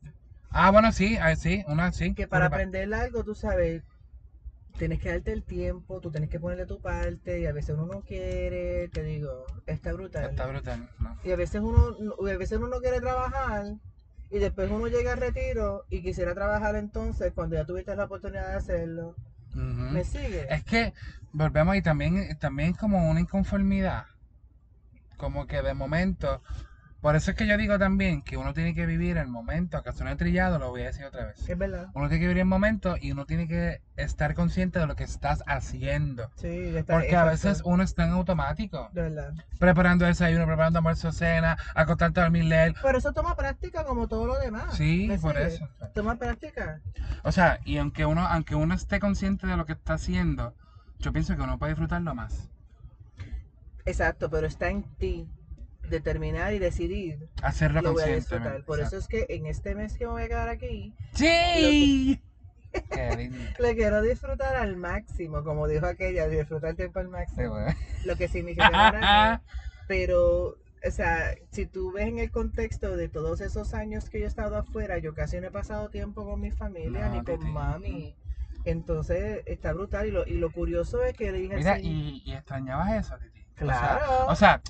Ah, 0.52 0.72
bueno, 0.72 0.94
sí, 0.94 1.18
ah, 1.20 1.36
sí, 1.36 1.66
una 1.68 1.92
sí. 1.92 2.14
que 2.16 2.30
para 2.30 2.46
aprender 2.46 2.94
algo, 2.94 3.26
tú 3.26 3.36
sabes, 3.36 3.84
tienes 4.78 5.02
que 5.02 5.10
darte 5.10 5.34
el 5.34 5.44
tiempo, 5.44 6.00
tú 6.00 6.12
tienes 6.12 6.30
que 6.30 6.40
ponerle 6.40 6.66
tu 6.66 6.80
parte, 6.80 7.42
y 7.42 7.46
a 7.46 7.52
veces 7.52 7.76
uno 7.76 7.88
no 7.88 8.02
quiere, 8.04 8.88
te 8.88 9.04
digo, 9.04 9.46
está 9.66 9.92
brutal. 9.92 10.30
Está 10.30 10.48
brutal, 10.48 10.90
¿no? 11.00 11.18
Y 11.26 11.32
a 11.32 11.36
veces 11.36 11.60
uno, 11.62 11.98
no- 12.00 12.16
a 12.26 12.38
veces 12.38 12.58
uno 12.58 12.68
no 12.68 12.80
quiere 12.80 13.02
trabajar, 13.02 13.66
y 14.30 14.40
después 14.40 14.72
uno 14.72 14.88
llega 14.88 15.12
al 15.12 15.20
retiro 15.20 15.84
y 15.90 16.02
quisiera 16.02 16.34
trabajar 16.34 16.78
entonces 16.78 17.34
cuando 17.34 17.58
ya 17.58 17.66
tuviste 17.66 17.94
la 17.98 18.06
oportunidad 18.06 18.48
de 18.52 18.56
hacerlo. 18.56 19.16
¿Me 19.54 20.04
sigue? 20.04 20.48
Es 20.54 20.64
que 20.64 20.94
volvemos 21.32 21.76
y 21.76 21.82
también, 21.82 22.38
también 22.40 22.74
como 22.74 23.10
una 23.10 23.20
inconformidad. 23.20 24.06
Como 25.18 25.48
que 25.48 25.62
de 25.62 25.74
momento. 25.74 26.42
Por 27.02 27.16
eso 27.16 27.32
es 27.32 27.38
que 27.38 27.48
yo 27.48 27.58
digo 27.58 27.80
también 27.80 28.22
que 28.22 28.38
uno 28.38 28.54
tiene 28.54 28.76
que 28.76 28.86
vivir 28.86 29.18
el 29.18 29.28
momento. 29.28 29.82
No 30.02 30.10
he 30.12 30.16
trillado, 30.16 30.60
lo 30.60 30.70
voy 30.70 30.84
a 30.84 30.86
decir 30.86 31.04
otra 31.04 31.26
vez. 31.26 31.50
Es 31.50 31.58
verdad. 31.58 31.88
Uno 31.96 32.08
tiene 32.08 32.20
que 32.20 32.28
vivir 32.28 32.42
el 32.42 32.46
momento 32.46 32.96
y 33.02 33.12
uno 33.12 33.26
tiene 33.26 33.48
que 33.48 33.82
estar 33.98 34.36
consciente 34.36 34.78
de 34.78 34.86
lo 34.86 34.96
que 34.96 35.04
estás 35.04 35.42
haciendo. 35.48 36.30
Sí, 36.36 36.48
está- 36.76 36.94
Porque 36.94 37.16
a 37.16 37.24
veces 37.24 37.64
uno 37.66 37.82
está 37.82 38.04
en 38.06 38.12
automático. 38.12 38.90
De 38.94 39.02
verdad. 39.02 39.34
Preparando 39.58 40.06
desayuno, 40.06 40.46
preparando 40.46 40.78
almuerzo, 40.78 41.12
cena, 41.12 41.58
acostarte 41.74 42.20
a 42.20 42.24
dormir, 42.24 42.44
leer. 42.46 42.76
Pero 42.84 42.98
eso 43.00 43.12
toma 43.14 43.36
práctica 43.36 43.84
como 43.84 44.08
todo 44.08 44.28
lo 44.28 44.38
demás. 44.38 44.76
Sí, 44.78 45.08
¿Me 45.08 45.18
por 45.18 45.34
sigue? 45.34 45.48
eso. 45.48 45.68
Toma 45.96 46.18
práctica. 46.18 46.82
O 47.24 47.32
sea, 47.32 47.60
y 47.66 47.78
aunque 47.78 48.06
uno, 48.06 48.28
aunque 48.28 48.54
uno 48.54 48.76
esté 48.76 49.00
consciente 49.00 49.48
de 49.48 49.58
lo 49.58 49.66
que 49.66 49.74
está 49.74 49.94
haciendo, 49.94 50.54
yo 51.00 51.12
pienso 51.12 51.36
que 51.36 51.42
uno 51.42 51.58
puede 51.58 51.72
disfrutarlo 51.72 52.14
más. 52.14 52.52
Exacto, 53.86 54.30
pero 54.30 54.46
está 54.46 54.70
en 54.70 54.84
ti 54.98 55.28
determinar 55.92 56.54
y 56.54 56.60
decidir 56.60 57.28
Hacerlo 57.44 57.82
lo 57.82 57.94
voy 57.94 58.04
a 58.04 58.08
disfrutar. 58.08 58.64
Por 58.64 58.80
eso 58.80 58.98
es 58.98 59.08
que 59.08 59.28
en 59.30 59.46
este 59.46 59.76
mes 59.76 59.98
que 59.98 60.06
me 60.06 60.12
voy 60.14 60.24
a 60.24 60.28
quedar 60.28 60.50
aquí, 60.50 60.94
¡Sí! 61.14 62.20
Qué 62.90 63.16
lindo. 63.18 63.38
le 63.60 63.76
quiero 63.76 64.02
disfrutar 64.02 64.56
al 64.56 64.78
máximo, 64.78 65.44
como 65.44 65.68
dijo 65.68 65.86
aquella, 65.86 66.28
disfrutar 66.28 66.72
el 66.72 66.76
tiempo 66.78 67.00
al 67.00 67.08
Sí, 67.08 67.12
máximo. 67.12 67.50
bueno. 67.52 67.76
Lo 68.06 68.16
que 68.16 68.28
significa 68.28 68.70
para 68.72 69.38
mí. 69.38 69.44
Pero, 69.88 70.56
o 70.88 70.92
sea, 70.92 71.36
si 71.52 71.66
tú 71.66 71.92
ves 71.92 72.08
en 72.08 72.20
el 72.20 72.32
contexto 72.32 72.96
de 72.96 73.10
todos 73.10 73.42
esos 73.42 73.74
años 73.74 74.10
que 74.10 74.20
yo 74.20 74.26
he 74.26 74.28
estado 74.28 74.56
afuera, 74.58 74.98
yo 75.00 75.14
casi 75.14 75.40
no 75.42 75.48
he 75.48 75.52
pasado 75.52 75.90
tiempo 75.90 76.24
con 76.26 76.40
mi 76.40 76.50
familia 76.52 77.10
No, 77.10 77.16
ni 77.16 77.24
con 77.26 77.52
mami. 77.52 78.16
Entonces 78.64 79.42
está 79.48 79.74
brutal. 79.74 80.08
Y 80.08 80.12
lo, 80.12 80.26
y 80.26 80.34
lo 80.38 80.52
curioso 80.52 81.04
es 81.04 81.14
que 81.16 81.32
dije 81.34 81.58
Mira, 81.58 81.76
Señor- 81.78 81.82
y, 81.92 82.22
y 82.26 82.34
extrañabas 82.34 83.06
eso, 83.06 83.18
Titi. 83.18 83.42
O 83.42 83.58
sea, 83.58 83.66
Claro. 83.66 84.26
O 84.28 84.36
sea, 84.36 84.62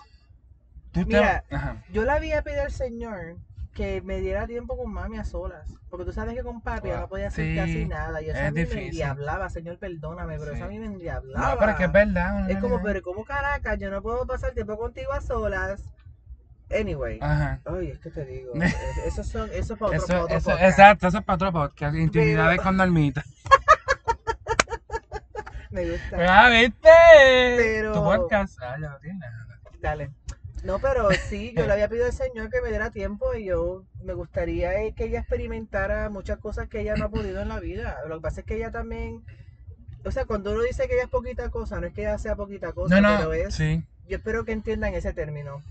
tú. 0.92 1.02
Mira. 1.06 1.44
Yo 1.92 2.04
le 2.04 2.12
había 2.12 2.42
pedido 2.42 2.64
al 2.64 2.72
Señor 2.72 3.38
que 3.74 4.02
me 4.02 4.20
diera 4.20 4.46
tiempo 4.48 4.76
con 4.78 4.92
mami 4.92 5.18
a 5.18 5.24
solas. 5.24 5.70
Porque 5.89 6.06
tú 6.06 6.12
sabes 6.14 6.36
que 6.36 6.44
con 6.44 6.62
papi 6.62 6.89
yo 6.89 7.00
no 7.00 7.08
podía 7.08 7.28
hacer 7.30 7.46
Sí, 7.46 7.56
casi 7.56 7.86
nada. 7.86 8.22
Y 8.22 8.30
eso 8.30 8.38
es 8.39 8.48
a 8.48 8.52
mí 8.52 8.56
me 8.56 8.60
difícil. 8.62 8.84
endiablaba, 8.89 9.50
Señor, 9.50 9.78
perdóname, 9.78 10.38
pero 10.38 10.52
Sí. 10.52 10.56
eso 10.58 10.66
a 10.66 10.68
mí 10.68 10.80
me 10.80 10.86
endiablaba. 10.88 11.52
No, 11.54 11.58
pero 11.60 11.72
es 11.72 11.78
que 11.78 11.84
es 11.86 11.92
verdad. 11.92 12.50
Es 12.50 12.58
como, 12.60 12.82
pero 12.82 13.02
¿cómo 13.02 13.24
caracas? 13.26 13.80
Yo 13.80 13.89
no 13.89 14.02
puedo 14.02 14.26
pasar 14.28 14.52
tiempo 14.52 14.78
contigo 14.78 15.12
a 15.14 15.22
solas. 15.22 15.82
Anyway. 16.70 17.20
Ajá. 17.22 17.60
Ay, 17.66 17.89
es 17.89 18.00
que 18.00 18.10
te 18.12 18.26
digo. 18.26 18.54
es- 18.62 18.76
Esos 19.08 19.28
son, 19.28 19.50
eso 19.54 19.74
es 19.74 19.80
para 19.80 19.98
otro, 19.98 20.08
para 20.08 20.20
Eso, 20.20 20.24
otro 20.24 20.38
eso, 20.38 20.50
podcast. 20.52 20.70
exacto, 20.70 21.08
eso 21.08 21.18
es 21.18 21.24
para 21.26 21.36
otro 21.36 21.52
podcast. 21.52 21.96
Intimidades 21.96 22.52
Pero- 22.58 22.64
con 22.64 22.78
Normita. 22.78 23.24
Me 25.72 25.89
gusta. 25.89 26.18
¡Ah, 26.28 26.50
viste! 26.50 26.89
Pero- 27.58 27.94
Tu 27.94 28.04
podcast. 28.04 28.60
Ah, 28.62 28.76
ya 28.82 28.89
lo 28.89 29.00
tienes. 29.00 29.22
Dale. 29.80 30.12
No, 30.64 30.80
pero 30.80 31.09
sí, 31.28 31.53
yo 31.57 31.66
le 31.66 31.74
había 31.74 31.88
pedido 31.88 32.05
al 32.05 32.14
Señor 32.14 32.49
que 32.49 32.62
me 32.62 32.70
diera 32.70 32.91
tiempo 32.91 33.34
y 33.34 33.45
yo 33.45 33.84
me 34.03 34.14
gustaría 34.14 34.82
eh, 34.84 34.93
que 34.95 35.05
ella 35.05 35.20
experimentara 35.20 36.09
muchas 36.09 36.38
cosas 36.39 36.68
que 36.70 36.82
ella 36.82 36.95
no 36.95 37.05
ha 37.05 37.09
podido 37.09 37.41
en 37.41 37.49
la 37.49 37.59
vida. 37.59 37.97
Lo 38.07 38.18
que 38.18 38.22
pasa 38.22 38.41
es 38.41 38.45
que 38.45 38.57
ella 38.57 38.72
también, 38.72 39.24
o 40.05 40.12
sea, 40.12 40.26
cuando 40.26 40.51
uno 40.51 40.62
dice 40.62 40.88
que 40.88 40.93
ella 40.93 41.03
es 41.05 41.09
poquita 41.09 41.49
cosa, 41.49 41.80
no 41.80 41.88
es 41.88 41.93
que 41.93 42.01
ella 42.01 42.18
sea 42.20 42.36
poquita 42.36 42.74
cosa, 42.74 43.01
No, 43.01 43.12
no, 43.12 43.18
pero 43.18 43.34
es, 43.34 43.55
sí. 43.55 43.84
yo 44.07 44.18
espero 44.18 44.45
que 44.45 44.51
entiendan 44.51 44.93
ese 44.93 45.14
término, 45.14 45.64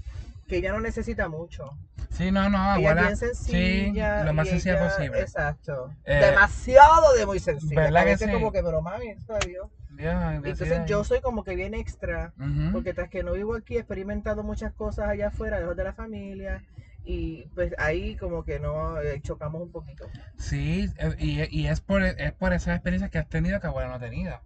que 0.51 0.57
ella 0.59 0.73
no 0.73 0.81
necesita 0.81 1.29
mucho. 1.29 1.71
Sí, 2.11 2.31
no, 2.33 2.51
no, 2.51 2.75
ella 2.75 2.91
es 2.91 2.97
bien 2.97 3.17
sencilla. 3.17 4.21
Sí, 4.21 4.27
lo 4.27 4.35
más 4.35 4.49
sencilla 4.49 4.75
ella- 4.75 4.89
posible. 4.89 5.21
Exacto. 5.21 5.95
Eh, 6.05 6.17
Demasiado 6.17 7.15
de 7.15 7.25
muy 7.25 7.39
sencilla. 7.39 7.81
¿verdad 7.83 8.05
que 8.05 8.19
sí? 8.19 8.31
como 8.31 8.51
que, 8.53 8.63
pero 8.63 8.83
mami, 8.83 9.11
eso 9.11 9.39
Dios. 9.47 9.69
Dios, 9.91 10.15
Entonces 10.35 10.81
yo 10.87 11.05
soy 11.05 11.21
como 11.21 11.45
que 11.45 11.55
bien 11.55 11.73
extra. 11.75 12.33
Porque 12.73 12.93
tras 12.93 13.09
que 13.09 13.23
no 13.23 13.33
vivo 13.33 13.55
aquí, 13.55 13.77
he 13.77 13.79
experimentado 13.81 14.43
muchas 14.43 14.73
cosas 14.73 15.09
allá 15.09 15.29
afuera, 15.29 15.61
lejos 15.61 15.77
de 15.77 15.85
la 15.85 15.93
familia. 15.93 16.63
Y 17.05 17.47
pues 17.55 17.73
ahí 17.79 18.17
como 18.17 18.45
que 18.45 18.59
no 18.61 19.01
eh, 19.01 19.21
chocamos 19.23 19.63
un 19.63 19.71
poquito. 19.73 20.07
Sí, 20.37 20.91
eh, 20.99 21.15
y, 21.19 21.61
y 21.61 21.67
es, 21.69 21.81
por, 21.81 22.03
es 22.03 22.33
por 22.33 22.53
esas 22.53 22.75
experiencias 22.75 23.11
que 23.11 23.19
has 23.19 23.29
tenido 23.29 23.59
que 23.61 23.67
abuela 23.69 23.89
no 23.89 23.95
ha 23.95 23.99
tenido. 24.01 24.39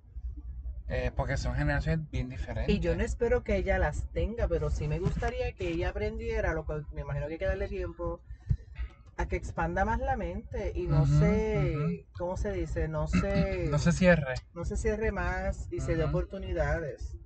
Eh, 0.89 1.11
porque 1.16 1.37
son 1.37 1.55
generaciones 1.55 2.09
bien 2.11 2.28
diferentes. 2.28 2.76
Y 2.76 2.80
yo 2.80 2.95
no 2.97 3.03
espero 3.03 3.43
que 3.45 3.57
ella 3.57 3.78
las 3.78 4.07
tenga, 4.12 4.49
pero 4.49 4.70
sí 4.70 4.89
me 4.89 4.99
gustaría 4.99 5.53
que 5.53 5.68
ella 5.68 5.91
aprendiera, 5.91 6.55
lo 6.55 6.64
cual 6.64 6.87
me 6.93 7.03
imagino 7.03 7.26
que 7.26 7.35
hay 7.35 7.39
que 7.39 7.45
darle 7.47 7.68
tiempo, 7.68 8.20
a 9.16 9.26
que 9.28 9.37
expanda 9.37 9.85
más 9.85 10.01
la 10.01 10.16
mente 10.16 10.72
y 10.74 10.87
no 10.89 11.03
Ujú, 11.03 11.07
se, 11.07 12.07
ujú. 12.07 12.14
¿cómo 12.18 12.37
se 12.37 12.53
dice? 12.53 12.89
No 12.89 13.07
se, 13.09 13.70
No 13.70 13.78
se 13.78 13.93
cierre. 13.93 14.35
no 14.55 14.64
se 14.64 14.76
cierre 14.76 15.12
más 15.12 15.68
y 15.72 15.80
se 15.80 15.97
dé 15.97 16.05
oportunidades. 16.05 17.16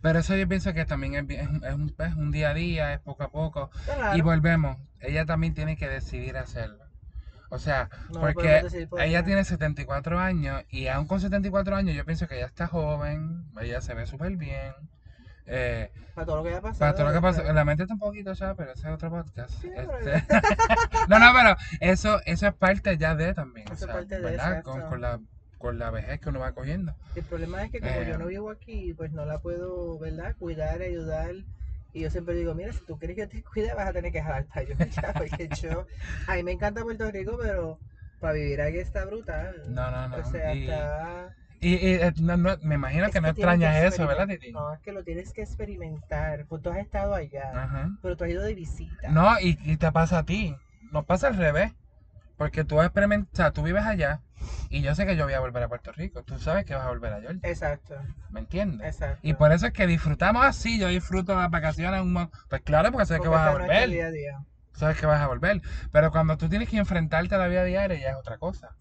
Pero 0.00 0.18
eso 0.20 0.36
yo 0.36 0.48
pienso 0.48 0.72
que 0.72 0.84
también 0.84 1.14
es, 1.14 1.38
es, 1.38 1.48
un- 1.48 1.64
es 1.64 1.74
un, 1.74 1.94
es 1.98 2.14
un 2.14 2.30
día 2.30 2.50
a 2.50 2.54
día, 2.54 2.92
es 2.94 3.00
poco 3.00 3.24
a 3.24 3.30
poco. 3.30 3.70
Claro, 3.84 4.16
Y 4.16 4.20
volvemos, 4.20 4.78
ella 5.00 5.24
también 5.26 5.54
tiene 5.54 5.76
que 5.76 5.88
decidir 5.88 6.36
hacerlo. 6.36 6.83
O 7.50 7.58
sea, 7.58 7.88
No 8.12 8.20
porque 8.20 8.48
decidir 8.62 8.88
por 8.88 9.00
ella 9.00 9.18
ella. 9.18 9.24
tiene 9.24 9.44
74 9.44 10.18
años 10.18 10.62
y 10.70 10.88
aún 10.88 11.06
con 11.06 11.20
74 11.20 11.76
años 11.76 11.94
yo 11.94 12.04
pienso 12.04 12.26
que 12.26 12.36
ella 12.36 12.46
está 12.46 12.66
joven, 12.66 13.44
ella 13.60 13.80
se 13.80 13.94
ve 13.94 14.06
súper 14.06 14.36
bien. 14.36 14.72
Eh, 15.46 15.90
para 16.14 16.26
todo 16.26 16.36
lo 16.38 16.42
que 16.42 16.48
haya 16.48 16.60
pasado. 16.62 16.78
para 16.80 16.92
todo 16.94 17.04
lo 17.04 17.12
que 17.12 17.20
¿verdad? 17.20 17.54
la 17.54 17.64
mente 17.66 17.82
está 17.82 17.92
un 17.94 18.00
poquito 18.00 18.32
ya, 18.32 18.54
pero 18.54 18.72
ese 18.72 18.88
es 18.88 18.94
otro 18.94 19.10
podcast. 19.10 19.50
Sí, 19.60 19.68
Este, 19.76 20.24
no, 21.08 21.18
no, 21.18 21.32
pero 21.34 21.56
eso, 21.80 22.20
eso 22.24 22.46
es 22.48 22.54
parte 22.54 22.96
ya 22.96 23.14
de 23.14 23.34
también. 23.34 23.68
o 23.70 23.74
Eso 23.74 23.84
es 23.84 23.90
sea, 23.90 23.92
parte 23.94 24.20
de. 24.20 24.62
Con, 24.62 24.80
con 24.88 25.00
la, 25.02 25.20
con 25.58 25.78
la 25.78 25.90
vejez 25.90 26.18
que 26.20 26.30
uno 26.30 26.40
va 26.40 26.52
cogiendo. 26.52 26.94
El 27.14 27.24
problema 27.24 27.62
es 27.62 27.70
que 27.70 27.80
como 27.80 27.92
Eh. 27.92 28.06
yo 28.08 28.18
no 28.18 28.26
vivo 28.26 28.50
aquí, 28.50 28.94
pues 28.94 29.12
no 29.12 29.26
la 29.26 29.38
puedo, 29.38 29.98
¿verdad? 29.98 30.34
Cuidar, 30.38 30.80
ayudar. 30.80 31.34
Y 31.94 32.00
yo 32.00 32.10
siempre 32.10 32.34
digo, 32.34 32.54
mira, 32.54 32.72
si 32.72 32.84
tú 32.84 32.98
quieres 32.98 33.16
que 33.16 33.26
te 33.28 33.42
cuide, 33.44 33.72
vas 33.74 33.88
a 33.88 33.92
tener 33.92 34.12
que 34.12 34.20
jalar 34.20 34.44
para 34.46 34.62
yo, 34.68 34.74
porque 35.16 35.48
yo, 35.62 35.86
a 36.26 36.34
mí 36.34 36.42
me 36.42 36.52
encanta 36.52 36.82
Puerto 36.82 37.10
Rico, 37.10 37.38
pero 37.40 37.78
para 38.20 38.34
vivir 38.34 38.60
aquí 38.60 38.78
está 38.78 39.04
brutal. 39.04 39.54
No, 39.72 39.90
no, 39.90 40.08
no. 40.08 40.16
O 40.16 40.24
sea, 40.30 40.54
y, 40.54 40.64
está... 40.64 41.34
y- 41.60 41.74
y, 41.74 41.94
eh, 41.94 42.12
no- 42.20 42.36
no- 42.36 42.58
me 42.62 42.74
imagino 42.74 43.06
es 43.06 43.12
que 43.12 43.20
no 43.20 43.26
que 43.26 43.30
extrañas 43.30 43.84
eso, 43.84 44.06
¿verdad. 44.06 44.26
Titi? 44.26 44.50
No, 44.52 44.72
es 44.74 44.80
que 44.80 44.92
lo 44.92 45.04
tienes 45.04 45.32
que 45.32 45.42
experimentar, 45.42 46.44
pues 46.46 46.62
tú 46.62 46.70
has 46.70 46.78
estado 46.78 47.14
allá, 47.14 47.50
Ajá. 47.52 47.90
pero 48.02 48.16
tú 48.16 48.24
has 48.24 48.30
ido 48.30 48.42
de 48.42 48.54
visita. 48.54 49.10
No, 49.10 49.38
y, 49.40 49.56
y 49.64 49.76
te 49.76 49.92
pasa 49.92 50.18
a 50.18 50.22
ti. 50.24 50.54
Nos 50.90 51.04
pasa 51.04 51.28
al 51.28 51.36
revés. 51.36 51.72
Porque 52.36 52.64
tú 52.64 52.80
experimentas, 52.82 53.32
o 53.32 53.36
sea, 53.36 53.50
tú 53.52 53.62
vives 53.62 53.84
allá 53.84 54.20
y 54.68 54.82
yo 54.82 54.94
sé 54.94 55.06
que 55.06 55.16
yo 55.16 55.24
voy 55.24 55.34
a 55.34 55.40
volver 55.40 55.62
a 55.62 55.68
Puerto 55.68 55.92
Rico. 55.92 56.22
Tú 56.24 56.38
sabes 56.38 56.64
que 56.64 56.74
vas 56.74 56.84
a 56.84 56.88
volver 56.88 57.12
a 57.12 57.20
Georgia. 57.20 57.48
Exacto, 57.48 57.94
¿Me 58.30 58.40
entiendes? 58.40 58.86
exacto. 58.86 59.20
Y 59.22 59.34
por 59.34 59.52
eso 59.52 59.66
es 59.66 59.72
que 59.72 59.86
disfrutamos 59.86 60.44
así. 60.44 60.78
Yo 60.78 60.88
disfruto 60.88 61.34
las 61.34 61.50
vacaciones 61.50 62.00
un 62.00 62.12
mon- 62.12 62.30
Pues 62.48 62.62
claro, 62.62 62.90
porque 62.90 63.06
sé 63.06 63.20
que 63.20 63.28
vas 63.28 63.46
a 63.48 63.52
volver. 63.52 63.88
día 63.90 64.06
a 64.06 64.10
día. 64.10 64.44
Sabes 64.72 64.98
que 64.98 65.06
vas 65.06 65.20
a 65.20 65.28
volver. 65.28 65.62
Pero 65.92 66.10
cuando 66.10 66.36
tú 66.36 66.48
tienes 66.48 66.68
que 66.68 66.76
enfrentarte 66.76 67.34
a 67.36 67.38
la 67.38 67.46
vida 67.46 67.62
diaria 67.64 67.98
ya 68.00 68.10
es 68.10 68.16
otra 68.16 68.38
cosa. 68.38 68.74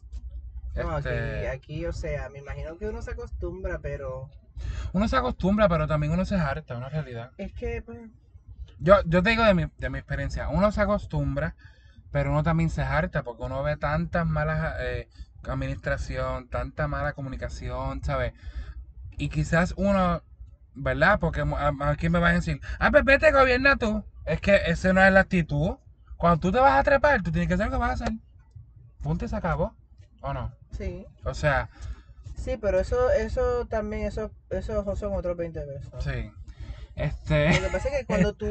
No, 0.75 0.97
Este, 0.97 1.45
aquí, 1.45 1.45
aquí, 1.45 1.85
o 1.85 1.93
sea, 1.93 2.29
me 2.29 2.39
imagino 2.39 2.75
que 2.79 2.87
uno 2.87 3.03
se 3.03 3.11
acostumbra, 3.11 3.77
pero 3.77 4.31
Uno 4.91 5.07
se 5.07 5.15
acostumbra, 5.15 5.69
pero 5.69 5.87
también 5.87 6.11
uno 6.11 6.25
se 6.25 6.35
harta, 6.35 6.75
una 6.75 6.89
realidad. 6.89 7.29
es 7.37 7.53
que, 7.53 7.83
pues, 7.83 8.09
Yo, 8.79 8.95
yo 9.05 9.21
te 9.21 9.29
digo 9.29 9.43
de 9.43 9.53
mi, 9.53 9.67
de 9.77 9.89
mi 9.91 9.99
experiencia, 9.99 10.49
uno 10.49 10.71
se 10.71 10.81
acostumbra, 10.81 11.55
pero 12.13 12.31
uno 12.31 12.43
también 12.43 12.69
se 12.69 12.83
harta 12.83 13.23
porque 13.23 13.43
uno 13.43 13.63
ve 13.63 13.75
tantas 13.75 14.25
malas 14.25 14.75
eh, 14.79 15.09
administración, 15.45 16.47
tanta 16.47 16.87
mala 16.87 17.13
comunicación, 17.13 18.03
¿sabes? 18.03 18.33
Y 19.17 19.29
quizás 19.29 19.73
uno, 19.75 20.21
¿verdad? 20.75 21.19
Porque 21.19 21.43
aquí 21.81 22.09
me 22.09 22.19
van 22.19 22.31
a 22.31 22.35
decir, 22.35 22.61
ah, 22.79 22.91
pues 22.91 23.03
vete, 23.03 23.31
gobierna 23.31 23.75
tú. 23.77 24.05
Es 24.25 24.39
que 24.39 24.61
esa 24.67 24.93
no 24.93 25.03
es 25.03 25.11
la 25.11 25.21
actitud. 25.21 25.77
Cuando 26.15 26.39
tú 26.39 26.51
te 26.51 26.59
vas 26.59 26.79
a 26.79 26.83
trepar, 26.83 27.23
tú 27.23 27.31
tienes 27.31 27.47
que 27.47 27.55
hacer 27.55 27.65
lo 27.65 27.71
que 27.73 27.77
vas 27.79 27.89
a 27.89 28.05
hacer. 28.05 28.15
Punto 29.01 29.25
y 29.25 29.27
se 29.27 29.35
acabó. 29.35 29.75
¿O 30.21 30.33
no? 30.33 30.53
sí. 30.71 31.05
O 31.25 31.33
sea, 31.33 31.69
Sí, 32.37 32.57
pero 32.61 32.79
eso, 32.79 33.09
eso 33.11 33.65
también, 33.67 34.03
eso, 34.03 34.31
esos 34.49 34.99
son 34.99 35.15
otros 35.15 35.35
20 35.35 35.61
pesos. 35.61 36.03
sí. 36.03 36.31
Este. 36.95 37.53
Lo 37.59 37.67
que 37.67 37.71
pasa 37.71 37.89
es 37.89 37.99
que 37.99 38.05
cuando 38.05 38.33
tú, 38.35 38.47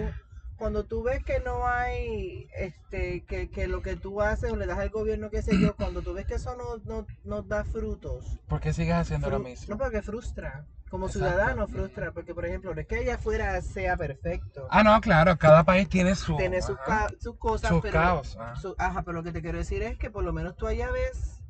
cuando 0.62 0.84
tú 0.84 1.02
ves 1.02 1.24
que 1.24 1.40
no 1.40 1.66
hay, 1.66 2.48
este, 2.56 3.24
que, 3.24 3.50
que 3.50 3.66
lo 3.66 3.82
que 3.82 3.96
tú 3.96 4.22
haces 4.22 4.52
o 4.52 4.54
le 4.54 4.64
das 4.66 4.78
al 4.78 4.90
gobierno, 4.90 5.28
qué 5.28 5.42
sé 5.42 5.58
yo, 5.58 5.74
cuando 5.76 6.02
tú 6.02 6.14
ves 6.14 6.24
que 6.24 6.34
eso 6.34 6.54
no, 6.54 6.76
no, 6.84 7.04
no 7.24 7.42
da 7.42 7.64
frutos, 7.64 8.38
¿Por 8.46 8.60
qué 8.60 8.72
sigues 8.72 8.94
haciendo 8.94 9.28
lo 9.28 9.40
mismo? 9.40 9.74
no 9.74 9.76
porque 9.76 10.02
frustra, 10.02 10.64
como 10.88 11.08
ciudadano 11.08 11.66
frustra, 11.66 12.12
porque 12.12 12.32
por 12.32 12.46
ejemplo, 12.46 12.72
no 12.72 12.80
es 12.80 12.86
que 12.86 12.94
allá 12.94 13.16
afuera 13.16 13.60
sea 13.60 13.96
perfecto, 13.96 14.68
Ah, 14.70 14.84
no, 14.84 15.00
claro, 15.00 15.36
cada 15.36 15.64
país 15.64 15.88
tiene 15.88 16.14
su. 16.14 16.36
tiene 16.36 16.62
sus, 16.62 16.76
sus 17.18 17.36
cosas, 17.38 17.70
sus 17.70 17.82
pero, 17.82 17.98
caos. 17.98 18.36
ajá. 18.38 18.54
su- 18.54 18.76
ajá, 18.78 19.02
pero 19.02 19.16
lo 19.16 19.24
que 19.24 19.32
te 19.32 19.42
quiero 19.42 19.58
decir 19.58 19.82
es 19.82 19.98
que 19.98 20.10
por 20.12 20.22
lo 20.22 20.32
menos 20.32 20.56
tú 20.56 20.68
allá 20.68 20.92
ves 20.92 21.42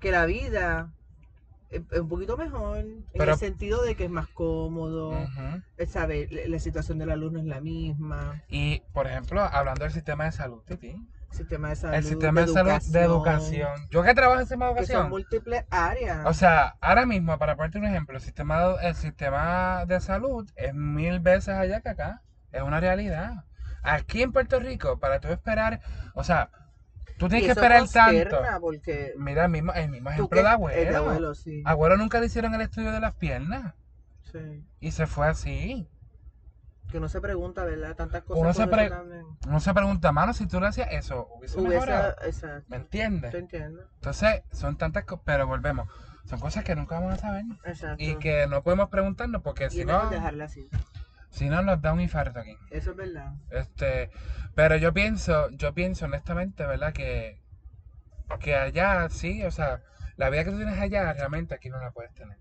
que 0.00 0.10
la 0.10 0.26
vida 0.26 0.92
es 1.70 1.82
es 1.90 2.00
un 2.00 2.08
poquito 2.08 2.36
mejor 2.36 2.78
en 2.78 3.04
el 3.14 3.36
sentido 3.36 3.82
de 3.82 3.94
que 3.96 4.04
es 4.04 4.10
más 4.10 4.28
cómodo, 4.28 5.12
eh, 5.78 5.86
¿sabes? 5.86 6.30
La, 6.30 6.42
la 6.46 6.58
situación 6.58 6.98
de 6.98 7.06
la 7.06 7.16
luz 7.16 7.32
no 7.32 7.38
es 7.40 7.44
la 7.46 7.60
misma, 7.60 8.42
Y, 8.48 8.82
por 8.92 9.06
ejemplo, 9.06 9.42
hablando 9.42 9.84
del 9.84 9.92
sistema 9.92 10.24
de 10.24 10.32
salud, 10.32 10.62
Titi. 10.66 10.96
sistema 11.30 11.68
de 11.70 11.76
salud, 11.76 11.94
El 11.96 12.04
sistema 12.04 12.40
de, 12.42 12.48
salud 12.48 12.82
de 12.92 13.00
educación. 13.00 13.68
Yo 13.90 14.02
que 14.02 14.14
trabajo 14.14 14.34
en 14.34 14.40
el 14.40 14.46
sistema 14.46 14.68
de 14.68 14.74
que 14.74 14.86
son 14.86 14.94
educación. 14.94 15.10
múltiples 15.10 15.64
áreas. 15.70 16.24
O 16.26 16.32
sea, 16.34 16.76
ahora 16.80 17.04
mismo, 17.04 17.38
para 17.38 17.56
ponerte 17.56 17.78
un 17.78 17.84
ejemplo, 17.84 18.16
el 18.16 18.22
sistema, 18.22 18.76
el 18.82 18.94
sistema 18.94 19.84
de 19.86 20.00
salud 20.00 20.48
es 20.56 20.72
mil 20.74 21.20
veces 21.20 21.54
allá 21.54 21.80
que 21.80 21.88
acá. 21.90 22.22
Es 22.52 22.62
una 22.62 22.80
realidad. 22.80 23.44
Aquí 23.82 24.22
en 24.22 24.32
Puerto 24.32 24.58
Rico, 24.60 24.98
para 24.98 25.20
tú 25.20 25.28
esperar, 25.28 25.80
o 26.14 26.24
sea, 26.24 26.50
tú 27.18 27.28
tienes 27.28 27.46
que 27.46 27.52
esperar 27.52 27.88
tanto. 27.88 28.36
porque 28.60 29.14
Mira, 29.16 29.44
el 29.44 29.50
mismo, 29.50 29.72
el 29.72 29.88
mismo 29.90 30.10
ejemplo 30.10 30.36
de 30.36 30.40
el 30.74 30.88
de 30.88 30.96
abuelo. 30.96 31.34
sí, 31.34 31.62
nunca 31.98 32.20
le 32.20 32.26
hicieron 32.26 32.54
el 32.54 32.60
estudio 32.60 32.92
de 32.92 33.00
las 33.00 33.14
piernas. 33.14 33.74
sí. 34.32 34.64
Y 34.80 34.92
se 34.92 35.06
fue 35.06 35.26
así. 35.28 35.88
Que 36.90 36.98
uno 36.98 37.08
se 37.08 37.20
pregunta, 37.20 37.64
¿verdad? 37.64 37.96
Tantas 37.96 38.22
cosas. 38.22 38.40
Uno 38.40 38.54
se 38.54 38.66
pre-. 38.68 38.90
Uno 39.48 39.60
se 39.60 39.74
pregunta, 39.74 40.12
mano, 40.12 40.32
si 40.32 40.46
tú 40.46 40.60
le 40.60 40.68
hacías 40.68 40.88
eso, 40.92 41.26
hubiese 41.36 41.58
Hubiese, 41.58 41.74
mejorado. 41.74 42.14
exacto, 42.24 42.64
¿Me 42.68 42.76
entiendes? 42.76 43.32
te 43.32 43.38
entiendo, 43.38 43.82
Entonces, 43.96 44.42
son 44.52 44.76
tantas 44.76 45.04
cosas, 45.04 45.22
pero 45.24 45.46
volvemos. 45.48 45.88
Son 46.26 46.38
cosas 46.38 46.64
que 46.64 46.76
nunca 46.76 46.96
vamos 47.00 47.14
a 47.14 47.16
saber. 47.18 47.44
exacto. 47.64 48.02
Y 48.02 48.16
que 48.16 48.46
no 48.46 48.62
podemos 48.62 48.88
preguntarnos 48.88 49.42
porque 49.42 49.66
Y 49.66 49.70
si 49.70 49.84
no, 49.84 50.08
dejarla 50.10 50.44
así. 50.44 50.68
Si 51.36 51.50
no 51.50 51.60
nos 51.60 51.82
da 51.82 51.92
un 51.92 52.00
infarto 52.00 52.40
aquí. 52.40 52.56
Eso 52.70 52.92
es 52.92 52.96
verdad. 52.96 53.34
Este, 53.50 54.10
pero 54.54 54.76
yo 54.76 54.94
pienso, 54.94 55.50
yo 55.50 55.74
pienso 55.74 56.06
honestamente, 56.06 56.64
¿verdad? 56.64 56.94
Que, 56.94 57.42
que 58.40 58.54
allá 58.54 59.06
sí, 59.10 59.44
o 59.44 59.50
sea, 59.50 59.82
la 60.16 60.30
vida 60.30 60.44
que 60.44 60.50
tú 60.50 60.56
tienes 60.56 60.80
allá 60.80 61.12
realmente 61.12 61.54
aquí 61.54 61.68
no 61.68 61.78
la 61.78 61.90
puedes 61.90 62.14
tener. 62.14 62.38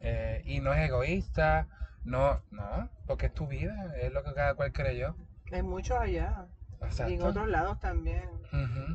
Eh, 0.00 0.40
y 0.46 0.60
no 0.60 0.72
es 0.72 0.80
egoísta, 0.88 1.68
no, 2.04 2.42
no, 2.50 2.88
porque 3.06 3.26
es 3.26 3.34
tu 3.34 3.46
vida, 3.46 3.92
es 4.00 4.10
lo 4.10 4.24
que 4.24 4.32
cada 4.32 4.54
cual 4.54 4.72
creyó. 4.72 5.14
Hay 5.52 5.62
muchos 5.62 5.98
allá. 5.98 6.46
Y 7.08 7.12
en 7.12 7.22
otros 7.22 7.46
lados 7.46 7.78
también. 7.78 8.24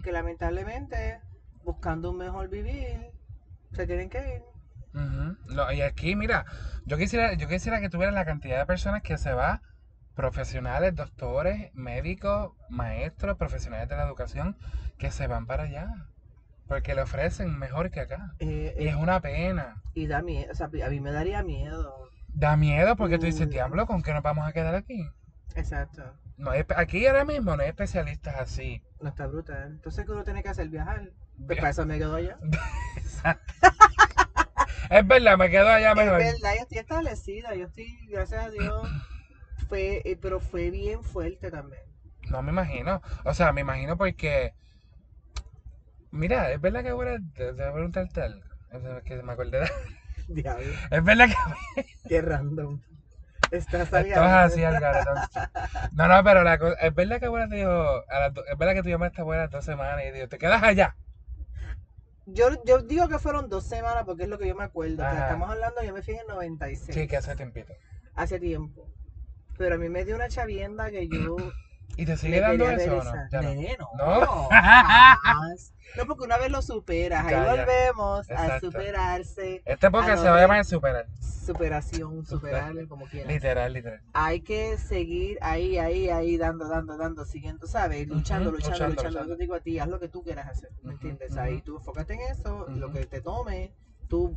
Que 0.04 0.12
lamentablemente, 0.12 1.22
buscando 1.64 2.10
un 2.10 2.18
mejor 2.18 2.50
vivir, 2.50 3.12
se 3.74 3.86
tienen 3.86 4.10
que 4.10 4.38
ir. 4.38 4.55
No, 5.48 5.72
y 5.72 5.82
aquí, 5.82 6.16
mira, 6.16 6.46
yo 6.86 6.98
quisiera, 6.98 7.34
yo 7.34 7.48
quisiera 7.48 7.80
que 7.82 7.90
tuvieras 7.90 8.14
la 8.16 8.26
cantidad 8.26 8.58
de 8.60 8.66
personas 8.66 9.02
que 9.02 9.18
se 9.18 9.34
va, 9.34 9.62
profesionales, 10.16 10.96
doctores, 10.96 11.70
médicos, 11.74 12.54
maestros, 12.70 13.38
profesionales 13.38 13.90
de 13.90 13.96
la 13.98 14.04
educación, 14.04 14.58
que 14.98 15.12
se 15.12 15.28
van 15.28 15.46
para 15.46 15.64
allá. 15.64 15.90
Porque 16.68 16.96
le 16.96 17.02
ofrecen 17.04 17.60
mejor 17.60 17.92
que 17.92 18.00
acá. 18.00 18.32
Eh, 18.40 18.74
Y 18.80 18.86
eh, 18.86 18.90
es 18.90 18.96
una 18.96 19.20
pena. 19.22 19.82
y 19.94 20.08
da 20.08 20.22
miedo. 20.24 20.52
O 20.52 20.56
sea, 20.56 20.66
a 20.68 20.90
mí 20.90 21.00
me 21.00 21.12
daría 21.12 21.44
miedo. 21.44 22.10
Da 22.30 22.58
miedo 22.58 22.96
porque 22.96 23.20
tú 23.20 23.26
dices, 23.28 23.48
Mm. 23.48 23.52
diablo, 23.52 23.86
¿con 23.86 24.02
qué 24.02 24.14
nos 24.14 24.24
vamos 24.24 24.48
a 24.48 24.52
quedar 24.54 24.74
aquí? 24.74 25.08
Exacto. 25.56 26.04
No 26.38 26.52
hay, 26.52 26.64
aquí 26.76 27.06
ahora 27.06 27.24
mismo 27.24 27.56
no 27.56 27.62
hay 27.62 27.70
especialistas 27.70 28.36
así. 28.40 28.82
No 29.00 29.10
está 29.10 29.28
brutal. 29.28 29.74
Entonces, 29.74 30.06
¿qué 30.06 30.12
uno 30.12 30.24
tiene 30.24 30.42
que 30.42 30.50
hacer? 30.50 30.68
Viajar. 30.70 31.12
Pues 31.38 31.48
Via- 31.50 31.58
para 31.58 31.70
eso 31.70 31.86
me 31.86 31.98
quedo 32.00 32.16
allá. 32.16 32.38
Es 34.90 35.08
verdad, 35.08 35.38
me 35.38 35.50
quedo 35.50 35.70
allá 35.70 35.94
Es 35.96 35.96
mejor. 35.96 36.18
verdad, 36.18 36.54
yo 36.56 36.62
estoy 36.62 36.78
establecida. 36.78 37.56
Yo 37.56 37.66
estoy, 37.66 38.06
gracias 38.08 38.46
a 38.46 38.52
Dios. 38.52 38.94
Fue, 39.68 40.02
eh, 40.06 40.18
pero 40.22 40.40
fue 40.40 40.72
bien 40.72 41.04
fuerte 41.04 41.52
también. 41.52 41.84
No 42.30 42.42
me 42.44 42.52
imagino. 42.52 43.02
O 43.24 43.34
sea, 43.34 43.52
me 43.54 43.62
imagino 43.62 43.98
porque. 43.98 44.54
Mira, 46.12 46.52
es 46.52 46.60
verdad 46.62 46.82
que 46.84 46.90
ahora 46.90 47.18
te, 47.36 47.52
voy 47.52 47.64
a 47.64 47.74
preguntarte 47.74 48.22
algo. 48.22 48.42
Es 48.72 49.04
que 49.04 49.22
me 49.22 49.34
acordé 49.34 49.60
de- 49.62 49.70
Diablo. 50.28 50.80
Es 50.92 51.04
verdad 51.04 51.28
que 51.28 51.36
Qué 52.08 52.22
random. 52.22 52.80
Estás 53.52 53.90
es 53.92 54.08
saliendo. 54.14 54.32
así 54.32 54.64
al. 54.64 54.80
No, 55.94 56.08
no, 56.08 56.24
pero 56.24 56.44
la 56.44 56.58
cosa, 56.58 56.76
es 56.82 56.94
verdad 56.94 57.20
que 57.20 57.26
abuela 57.28 57.48
te 57.48 57.56
dijo, 57.58 57.72
a 58.10 58.30
do- 58.30 58.46
es 58.46 58.58
verdad 58.58 58.74
que 58.76 58.84
tú 58.84 58.90
llamaste 58.90 59.22
a 59.22 59.24
abuela 59.24 59.48
dos 59.48 59.66
semanas 59.66 60.04
y 60.08 60.12
dijo, 60.12 60.28
te 60.28 60.38
quedas 60.38 60.64
allá. 60.64 60.96
Yo, 62.26 62.64
yo 62.64 62.80
digo 62.80 63.08
que 63.08 63.20
fueron 63.20 63.50
dos 63.50 63.66
semanas 63.66 64.04
porque 64.06 64.24
es 64.24 64.30
lo 64.30 64.38
que 64.38 64.48
yo 64.48 64.56
me 64.56 64.64
acuerdo. 64.64 65.04
Estamos 65.08 65.50
hablando, 65.50 65.84
yo 65.84 65.94
me 65.94 66.02
fui 66.02 66.16
en 66.16 66.22
el 66.22 66.28
96. 66.28 66.96
Sí, 66.96 67.08
que 67.08 67.18
hace 67.18 67.36
tiempito. 67.36 67.74
Hace 68.16 68.40
tiempo. 68.40 68.88
Pero 69.58 69.76
a 69.76 69.78
mí 69.78 69.90
me 69.90 70.06
dio 70.06 70.16
una 70.16 70.28
chavienda 70.28 70.90
que 70.90 71.08
yo 71.08 71.36
¿Y 71.98 72.06
te 72.06 72.18
sigue 72.18 72.42
dando 72.42 72.70
eso 72.70 72.98
o 72.98 73.04
no? 73.04 73.14
Ya 73.32 73.42
no. 73.42 73.54
No. 73.98 74.20
¿No? 74.22 74.50
jamás. 74.50 75.74
No, 75.96 76.06
porque 76.06 76.26
una 76.26 76.38
vez 76.38 76.52
lo 76.52 76.62
superas, 76.62 77.26
ahí 77.26 77.32
ya. 77.32 77.56
volvemos 77.56 78.30
a 78.30 78.60
superarse. 78.60 79.62
Este 79.64 79.90
porque 79.90 80.12
Ah, 80.12 80.18
se 80.18 80.30
va 80.30 80.38
a 80.38 80.42
llamar 80.42 80.66
superar. 80.66 81.06
Superación, 81.22 82.26
superarle 82.26 82.88
como 82.88 83.06
quieras. 83.06 83.32
Literal, 83.32 83.72
literal. 83.72 84.02
Hay 84.14 84.42
que 84.42 84.78
seguir 84.78 85.38
ahí, 85.42 85.78
ahí, 85.78 86.10
ahí, 86.10 86.38
dando, 86.38 86.68
dando, 86.68 86.98
dando, 86.98 87.24
siguiendo, 87.24 87.66
¿sabes? 87.68 88.08
Luchando, 88.08 88.52
luchando, 88.52 88.72
luchando, 88.72 88.90
luchando. 88.90 89.10
luchando. 89.12 89.30
Yo 89.30 89.38
te 89.38 89.44
digo 89.44 89.56
a 89.56 89.60
ti, 89.62 89.80
haz 89.80 89.88
lo 89.88 90.00
que 90.00 90.10
tú 90.10 90.22
quieras 90.24 90.48
hacer, 90.48 90.72
¿me 90.84 90.94
entiendes? 90.94 91.38
Ahí 91.38 91.62
tú 91.62 91.78
enfócate 91.78 92.16
en 92.16 92.22
eso, 92.32 92.66
lo 92.70 92.92
que 92.92 93.06
te 93.06 93.22
tome, 93.22 93.72
tú... 94.10 94.36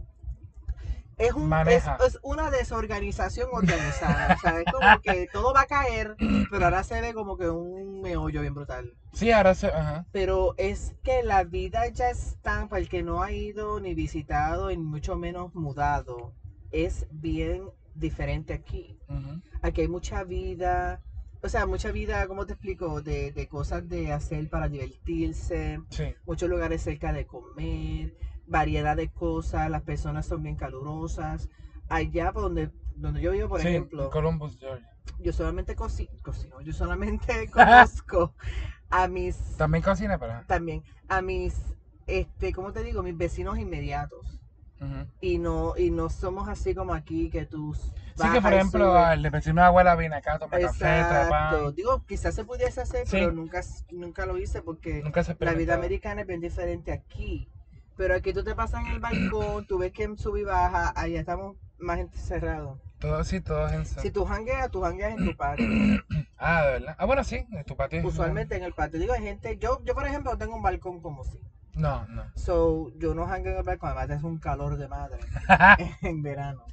Es, 1.18 1.32
un, 1.34 1.52
es, 1.68 1.84
es 2.06 2.18
una 2.22 2.50
desorganización 2.50 3.48
organizada, 3.52 4.34
o 4.36 4.38
sea, 4.38 4.60
es 4.60 4.72
como 4.72 5.00
que 5.02 5.26
todo 5.32 5.52
va 5.52 5.62
a 5.62 5.66
caer, 5.66 6.14
pero 6.50 6.64
ahora 6.66 6.84
se 6.84 7.00
ve 7.00 7.12
como 7.12 7.36
que 7.36 7.48
un 7.50 8.00
meollo 8.00 8.40
bien 8.40 8.54
brutal. 8.54 8.94
Sí, 9.12 9.32
ahora 9.32 9.54
se. 9.54 9.66
Ajá. 9.66 10.06
Pero 10.12 10.54
es 10.58 10.94
que 11.02 11.22
la 11.24 11.42
vida 11.44 11.88
ya 11.88 12.10
está, 12.10 12.68
para 12.68 12.80
el 12.80 12.88
que 12.88 13.02
no 13.02 13.22
ha 13.22 13.32
ido 13.32 13.80
ni 13.80 13.94
visitado, 13.94 14.70
y 14.70 14.76
mucho 14.78 15.16
menos 15.16 15.54
mudado, 15.54 16.34
es 16.70 17.06
bien 17.10 17.68
diferente 17.94 18.52
aquí. 18.54 18.96
Aquí 19.62 19.80
hay 19.80 19.88
mucha 19.88 20.22
vida, 20.22 21.00
o 21.42 21.48
sea, 21.48 21.66
mucha 21.66 21.90
vida, 21.90 22.26
¿cómo 22.28 22.46
te 22.46 22.52
explico? 22.52 23.00
De, 23.02 23.32
de 23.32 23.48
cosas 23.48 23.88
de 23.88 24.12
hacer 24.12 24.48
para 24.48 24.68
divertirse, 24.68 25.80
Sí. 25.90 26.14
muchos 26.26 26.48
lugares 26.48 26.82
cerca 26.82 27.12
de 27.12 27.26
comer, 27.26 28.14
variedad 28.48 28.96
de 28.96 29.08
cosas, 29.08 29.70
las 29.70 29.82
personas 29.82 30.26
son 30.26 30.42
bien 30.42 30.56
calurosas. 30.56 31.48
Allá 31.88 32.32
por 32.32 32.42
donde, 32.42 32.70
donde 32.96 33.20
yo 33.20 33.32
vivo, 33.32 33.48
por 33.48 33.60
sí, 33.60 33.68
ejemplo, 33.68 34.10
Columbus, 34.10 34.58
Georgia. 34.58 34.88
yo 35.18 35.32
solamente 35.32 35.76
coci- 35.76 36.10
cocino, 36.22 36.60
yo 36.60 36.72
solamente 36.72 37.48
conozco 37.52 38.34
a 38.90 39.08
mis, 39.08 39.36
También 39.56 39.82
cocina, 39.82 40.18
pero. 40.18 40.42
también, 40.46 40.82
a 41.08 41.22
mis, 41.22 41.54
este, 42.06 42.52
¿cómo 42.52 42.72
te 42.72 42.82
digo? 42.82 43.02
Mis 43.02 43.16
vecinos 43.16 43.58
inmediatos. 43.58 44.40
Y 45.20 45.38
no, 45.38 45.74
y 45.76 45.90
no 45.90 46.10
somos 46.10 46.48
así 46.48 46.74
como 46.76 46.94
aquí 46.94 47.28
que 47.28 47.44
tú 47.44 47.74
Sí, 47.74 48.30
que 48.32 48.40
por 48.40 48.52
ejemplo, 48.52 48.96
al 48.96 49.22
de 49.22 49.30
vecino 49.30 49.60
de 49.60 49.66
abuela 49.66 49.94
viene 49.96 50.16
acá, 50.16 50.38
toma 50.38 50.58
café, 50.58 50.78
trae 50.78 51.00
Exacto. 51.00 51.28
pan. 51.28 51.74
Digo, 51.74 52.04
quizás 52.06 52.34
se 52.34 52.44
pudiese 52.44 52.80
hacer, 52.80 53.06
Sí. 53.06 53.16
pero 53.18 53.32
nunca, 53.32 53.60
nunca 53.90 54.26
lo 54.26 54.38
hice 54.38 54.62
porque 54.62 55.02
Nunca 55.02 55.24
la 55.40 55.54
vida 55.54 55.74
americana 55.74 56.20
es 56.20 56.26
bien 56.26 56.40
diferente 56.40 56.92
aquí. 56.92 57.48
Pero 57.98 58.14
aquí 58.14 58.32
tú 58.32 58.44
te 58.44 58.54
pasas 58.54 58.80
en 58.82 58.92
el 58.92 59.00
balcón, 59.00 59.66
tú 59.66 59.76
ves 59.76 59.92
que 59.92 60.08
sube 60.16 60.40
y 60.40 60.44
baja, 60.44 60.92
allá 60.94 61.18
estamos 61.18 61.56
más 61.78 61.98
encerrados. 61.98 62.78
Todos 63.00 63.26
sí, 63.26 63.40
todos 63.40 63.72
en 63.72 63.84
Si 63.84 64.12
tú 64.12 64.24
jangueas, 64.24 64.70
tú 64.70 64.80
jangueas 64.82 65.18
en 65.18 65.24
tu 65.26 65.36
patio. 65.36 65.66
Ah, 66.36 66.62
de 66.64 66.70
verdad. 66.70 66.94
Ah, 66.96 67.06
bueno, 67.06 67.24
sí, 67.24 67.44
en 67.50 67.64
tu 67.64 67.76
patio. 67.76 68.06
Usualmente 68.06 68.54
en 68.54 68.62
el 68.62 68.72
patio. 68.72 69.00
Digo, 69.00 69.14
hay 69.14 69.22
gente, 69.22 69.58
yo, 69.58 69.82
yo 69.84 69.94
por 69.94 70.06
ejemplo 70.06 70.30
no 70.30 70.38
tengo 70.38 70.54
un 70.54 70.62
balcón 70.62 71.00
como 71.00 71.24
si. 71.24 71.40
No, 71.74 72.06
no. 72.06 72.22
So, 72.36 72.92
yo 72.98 73.14
no 73.14 73.26
jangueo 73.26 73.54
en 73.54 73.58
el 73.58 73.64
balcón, 73.64 73.90
además 73.90 74.18
es 74.18 74.22
un 74.22 74.38
calor 74.38 74.76
de 74.76 74.86
madre 74.86 75.18
en 76.02 76.22
verano. 76.22 76.66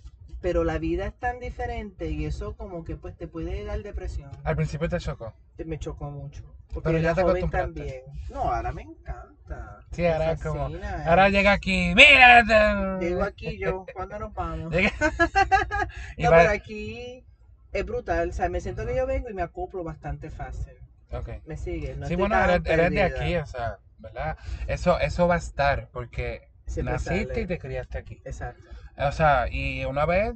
Pero 0.46 0.64
la 0.64 0.78
vida 0.78 1.08
es 1.08 1.14
tan 1.18 1.40
diferente 1.40 2.08
y 2.12 2.24
eso 2.26 2.56
como 2.56 2.84
que 2.84 2.96
pues 2.96 3.18
te 3.18 3.28
puede 3.28 3.64
dar 3.64 3.82
depresión. 3.82 4.30
Al 4.44 4.56
principio 4.56 4.88
te 4.88 5.00
chocó. 5.00 5.34
me 5.66 5.80
chocó 5.80 6.12
mucho. 6.12 6.44
Porque 6.72 6.90
Pero 6.90 7.00
ya 7.00 7.16
te 7.16 7.22
acostumbraste. 7.22 7.74
también. 7.74 8.02
No, 8.30 8.42
ahora 8.54 8.72
me 8.72 8.84
encanta. 8.84 9.80
Sí, 9.92 10.06
ahora 10.06 10.34
es 10.34 10.44
como. 10.44 10.66
fascina. 10.66 11.04
Ahora 11.08 11.30
llega 11.30 11.52
aquí. 11.52 11.96
¡Mira! 11.96 13.00
Llego 13.00 13.24
aquí 13.24 13.58
yo, 13.58 13.88
¿cuándo 13.92 14.20
nos 14.20 14.36
vamos? 14.36 14.72
Llega- 14.72 14.92
y 16.16 16.22
No, 16.26 16.30
va- 16.30 16.38
pero 16.42 16.52
aquí 16.52 17.26
es 17.72 17.84
brutal. 17.84 18.30
O 18.30 18.32
sea, 18.32 18.48
me 18.48 18.62
siento 18.62 18.86
que 18.86 18.96
yo 18.96 19.08
vengo 19.08 19.28
y 19.28 19.34
me 19.34 19.42
acoplo 19.42 19.84
bastante 19.84 20.30
fácil. 20.30 20.74
Ok. 21.12 21.30
¿Me 21.48 21.58
sigue? 21.58 21.96
No 21.96 22.06
sí, 22.06 22.16
bueno, 22.16 22.38
eres, 22.40 22.62
eres 22.68 22.92
de 22.92 23.02
aquí, 23.02 23.36
o 23.38 23.48
sea, 23.48 23.80
¿verdad? 23.98 24.38
Eso, 24.68 25.00
eso 25.00 25.28
va 25.28 25.34
a 25.34 25.40
estar, 25.40 25.90
porque 25.92 26.50
Siempre 26.68 26.94
naciste 26.94 27.28
sale. 27.30 27.42
y 27.42 27.48
te 27.48 27.58
criaste 27.58 27.98
aquí. 27.98 28.22
Exacto. 28.24 28.62
O 28.98 29.12
sea, 29.12 29.48
y 29.52 29.84
una 29.86 30.06
vez 30.06 30.34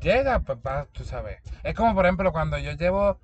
llega, 0.00 0.40
pues 0.40 0.58
va, 0.66 0.86
tú 0.92 1.04
sabes. 1.04 1.38
Es 1.62 1.74
como, 1.74 1.94
por 1.94 2.04
ejemplo, 2.04 2.32
cuando 2.32 2.58
yo 2.58 2.72
llevo, 2.72 3.18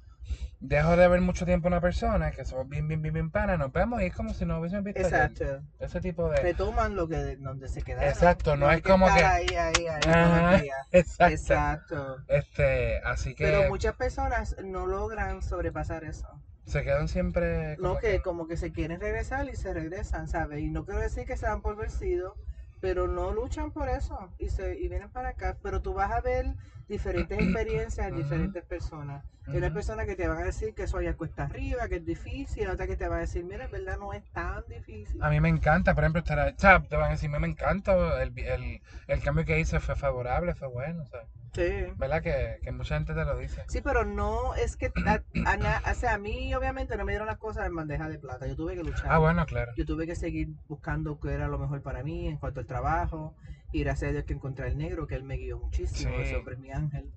dejo 0.60 0.96
de 0.96 1.06
ver 1.08 1.20
mucho 1.20 1.44
tiempo 1.44 1.68
a 1.68 1.70
una 1.70 1.80
persona, 1.80 2.30
que 2.30 2.44
somos 2.44 2.68
bien, 2.68 2.88
bien, 2.88 3.02
bien, 3.02 3.14
bien 3.14 3.30
panas, 3.30 3.58
nos 3.58 3.72
vemos 3.72 4.00
y 4.02 4.06
es 4.06 4.14
como 4.14 4.32
si 4.34 4.44
nos 4.44 4.60
hubiésemos 4.60 4.84
visto 4.84 5.00
ayer. 5.06 5.14
Exacto. 5.30 5.62
Ese 5.78 6.00
tipo 6.00 6.28
de... 6.30 6.36
Retoman 6.40 6.96
lo 6.96 7.06
que 7.06 7.36
donde 7.36 7.68
se 7.68 7.82
quedaron. 7.82 8.08
Exacto, 8.08 8.56
no 8.56 8.70
es 8.70 8.82
como 8.82 9.06
que- 9.06 9.12
Ahí, 9.24 9.46
ahí, 9.48 9.86
ahí, 9.86 10.02
Ajá. 10.06 10.56
Exacto. 10.92 11.34
Exacto. 11.34 12.16
Este, 12.28 12.98
así 13.04 13.34
que 13.34 13.44
Pero 13.44 13.68
muchas 13.68 13.94
personas 13.94 14.56
no 14.64 14.86
logran 14.86 15.42
sobrepasar 15.42 16.04
eso. 16.04 16.26
se 16.64 16.82
quedan 16.82 17.08
siempre... 17.08 17.76
No, 17.78 17.98
que 17.98 18.20
como 18.20 18.46
que 18.46 18.56
se 18.56 18.72
quieren 18.72 19.00
regresar 19.00 19.48
y 19.48 19.56
se 19.56 19.72
regresan, 19.74 20.28
¿sabes? 20.28 20.60
Y 20.60 20.70
no 20.70 20.84
quiero 20.84 21.00
decir 21.00 21.24
que 21.26 21.36
se 21.36 21.46
dan 21.46 21.60
por 21.62 21.76
vencidos, 21.76 22.34
pero 22.80 23.08
no 23.08 23.32
luchan 23.32 23.70
por 23.70 23.88
eso 23.88 24.34
y 24.38 24.50
se 24.50 24.78
y 24.78 24.88
vienen 24.88 25.10
para 25.10 25.30
acá 25.30 25.58
pero 25.62 25.82
tú 25.82 25.94
vas 25.94 26.10
a 26.12 26.20
ver 26.20 26.56
diferentes 26.88 27.38
experiencias 27.38 28.08
en 28.08 28.16
diferentes 28.16 28.64
personas 28.64 29.24
hay 29.46 29.56
una 29.56 29.72
persona 29.72 30.04
que 30.04 30.16
te 30.16 30.28
van 30.28 30.38
a 30.38 30.44
decir 30.44 30.74
que 30.74 30.82
eso 30.82 30.98
allá 30.98 31.14
cuesta 31.16 31.44
arriba 31.44 31.88
que 31.88 31.96
es 31.96 32.04
difícil 32.04 32.68
otra 32.68 32.86
que 32.86 32.96
te 32.96 33.08
va 33.08 33.16
a 33.16 33.20
decir 33.20 33.44
mira 33.44 33.64
en 33.64 33.70
verdad 33.70 33.98
no 33.98 34.12
es 34.12 34.22
tan 34.32 34.62
difícil 34.68 35.22
A 35.22 35.30
mí 35.30 35.40
me 35.40 35.48
encanta, 35.48 35.94
por 35.94 36.04
ejemplo, 36.04 36.20
estar 36.20 36.54
sea, 36.56 36.80
te 36.80 36.96
van 36.96 37.08
a 37.08 37.10
decir, 37.10 37.30
me 37.30 37.46
encanta, 37.46 38.22
el, 38.22 38.38
el, 38.38 38.80
el 39.06 39.22
cambio 39.22 39.44
que 39.44 39.58
hice 39.58 39.80
fue 39.80 39.96
favorable, 39.96 40.54
fue 40.54 40.68
bueno, 40.68 41.04
sí 41.54 41.92
¿verdad? 41.96 42.22
Que, 42.22 42.60
que 42.62 42.72
mucha 42.72 42.96
gente 42.96 43.14
te 43.14 43.24
lo 43.24 43.36
dice. 43.36 43.62
Sí, 43.68 43.80
pero 43.80 44.04
no 44.04 44.54
es 44.54 44.76
que 44.76 44.92
a, 45.06 45.22
a 45.44 45.92
o 45.92 45.94
sea, 45.94 46.14
a 46.14 46.18
mí 46.18 46.54
obviamente 46.54 46.96
no 46.96 47.04
me 47.04 47.12
dieron 47.12 47.26
las 47.26 47.38
cosas 47.38 47.66
en 47.66 47.74
bandeja 47.74 48.08
de 48.08 48.18
plata. 48.18 48.46
Yo 48.46 48.56
tuve 48.56 48.76
que 48.76 48.82
luchar. 48.82 49.06
Ah, 49.08 49.18
bueno, 49.18 49.44
claro. 49.46 49.72
Yo 49.76 49.84
tuve 49.84 50.06
que 50.06 50.14
seguir 50.14 50.48
buscando 50.68 51.18
qué 51.20 51.32
era 51.32 51.48
lo 51.48 51.58
mejor 51.58 51.82
para 51.82 52.02
mí 52.02 52.28
en 52.28 52.36
cuanto 52.36 52.60
al 52.60 52.66
trabajo. 52.66 53.34
Y 53.72 53.80
gracias 53.80 54.08
a 54.10 54.12
Dios 54.12 54.24
que 54.24 54.32
encontré 54.32 54.66
al 54.66 54.78
negro, 54.78 55.06
que 55.06 55.14
él 55.14 55.24
me 55.24 55.36
guió 55.36 55.58
muchísimo. 55.58 56.10
Sí. 56.24 56.34
Es 56.50 56.58
mi 56.58 56.70
ángel. 56.70 57.10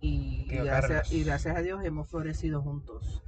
Y, 0.00 0.44
gracias, 0.48 1.12
y 1.12 1.24
gracias 1.24 1.56
a 1.56 1.62
Dios 1.62 1.84
hemos 1.84 2.08
florecido 2.08 2.62
juntos. 2.62 3.22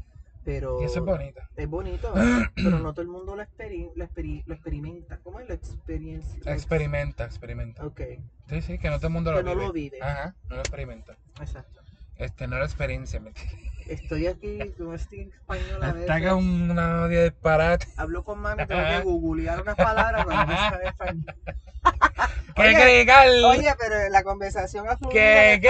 Pero 0.44 0.80
Y 0.80 0.84
eso 0.84 1.00
es 1.00 1.04
bonito. 1.04 1.40
es 1.56 1.68
bonito, 1.68 2.12
pero 2.54 2.78
no 2.78 2.92
todo 2.92 3.02
el 3.02 3.08
mundo 3.08 3.36
lo, 3.36 3.42
experi- 3.42 3.90
lo, 3.94 4.04
experi- 4.06 4.42
lo 4.46 4.54
experimenta. 4.54 5.18
¿Cómo 5.18 5.40
es 5.40 5.48
la 5.48 5.54
experiencia? 5.54 6.40
Experimenta, 6.52 7.24
experimenta. 7.24 7.84
Ok, 7.84 8.00
Sí, 8.48 8.62
sí, 8.62 8.78
que 8.78 8.88
no 8.88 8.96
todo 8.96 9.08
el 9.08 9.12
mundo 9.12 9.32
lo 9.32 9.42
no 9.42 9.54
vive. 9.54 9.66
lo 9.66 9.72
vive. 9.72 9.98
Ajá, 10.00 10.34
no 10.48 10.56
lo 10.56 10.62
experimenta. 10.62 11.18
exacto. 11.40 11.82
Este, 12.18 12.46
no 12.48 12.58
lo 12.58 12.64
experiencia, 12.64 13.20
mentira. 13.20 13.48
Estoy 13.86 14.26
aquí 14.26 14.58
con 14.76 14.94
este 14.94 15.22
español 15.22 15.82
a 15.82 15.92
veces. 15.92 16.32
un- 16.32 16.70
una 16.70 17.02
odia 17.02 17.22
disparate. 17.24 17.86
Hablo 17.96 18.22
con 18.24 18.40
mami, 18.40 18.66
tengo 18.66 18.82
que 18.86 19.00
googlear 19.02 19.62
unas 19.62 19.76
palabras 19.76 20.24
cuando 20.26 20.52
no 20.52 20.58
sabe 20.58 20.88
español. 20.88 21.24
¿Qué 22.56 23.04
Carl? 23.06 23.44
Oye, 23.44 23.72
pero 23.78 24.08
la 24.10 24.22
conversación 24.24 24.88
ha 24.88 24.96
fluido 24.96 25.12
¿Qué, 25.12 25.58
qué? 25.62 25.68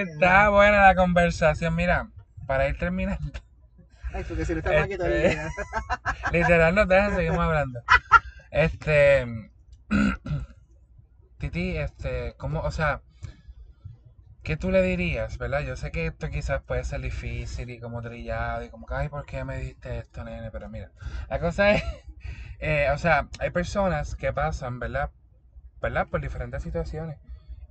no 0.00 0.04
te- 0.06 0.12
Está 0.12 0.48
buena 0.50 0.82
la 0.88 0.94
conversación. 0.96 1.74
Mira, 1.76 2.08
para 2.46 2.68
ir 2.68 2.76
terminando. 2.76 3.40
Ay, 4.12 4.24
porque 4.26 4.44
si 4.44 4.52
no 4.52 4.58
estamos 4.58 4.82
aquí 4.82 4.92
Este- 4.94 5.28
día. 5.28 5.48
Literal, 6.32 6.74
nos 6.74 6.88
dejan, 6.88 7.14
seguimos 7.14 7.38
hablando. 7.38 7.80
Este. 8.50 9.26
Titi, 11.38 11.76
este, 11.76 12.34
¿cómo, 12.38 12.60
o 12.60 12.70
sea, 12.70 13.00
qué 14.46 14.56
tú 14.56 14.70
le 14.70 14.80
dirías, 14.80 15.38
verdad? 15.38 15.62
Yo 15.62 15.74
sé 15.74 15.90
que 15.90 16.06
esto 16.06 16.30
quizás 16.30 16.62
puede 16.62 16.84
ser 16.84 17.00
difícil 17.00 17.68
y 17.68 17.80
como 17.80 18.00
trillado 18.00 18.62
y 18.62 18.70
como 18.70 18.86
ay, 18.90 19.08
¿por 19.08 19.26
qué 19.26 19.42
me 19.42 19.58
dijiste 19.58 19.98
esto, 19.98 20.22
nene? 20.22 20.52
Pero 20.52 20.68
mira, 20.68 20.92
la 21.28 21.40
cosa 21.40 21.72
es, 21.72 21.82
eh, 22.60 22.88
o 22.94 22.96
sea, 22.96 23.28
hay 23.40 23.50
personas 23.50 24.14
que 24.14 24.32
pasan, 24.32 24.78
¿verdad? 24.78 25.10
¿Verdad? 25.82 26.06
Por 26.06 26.20
diferentes 26.20 26.62
situaciones 26.62 27.18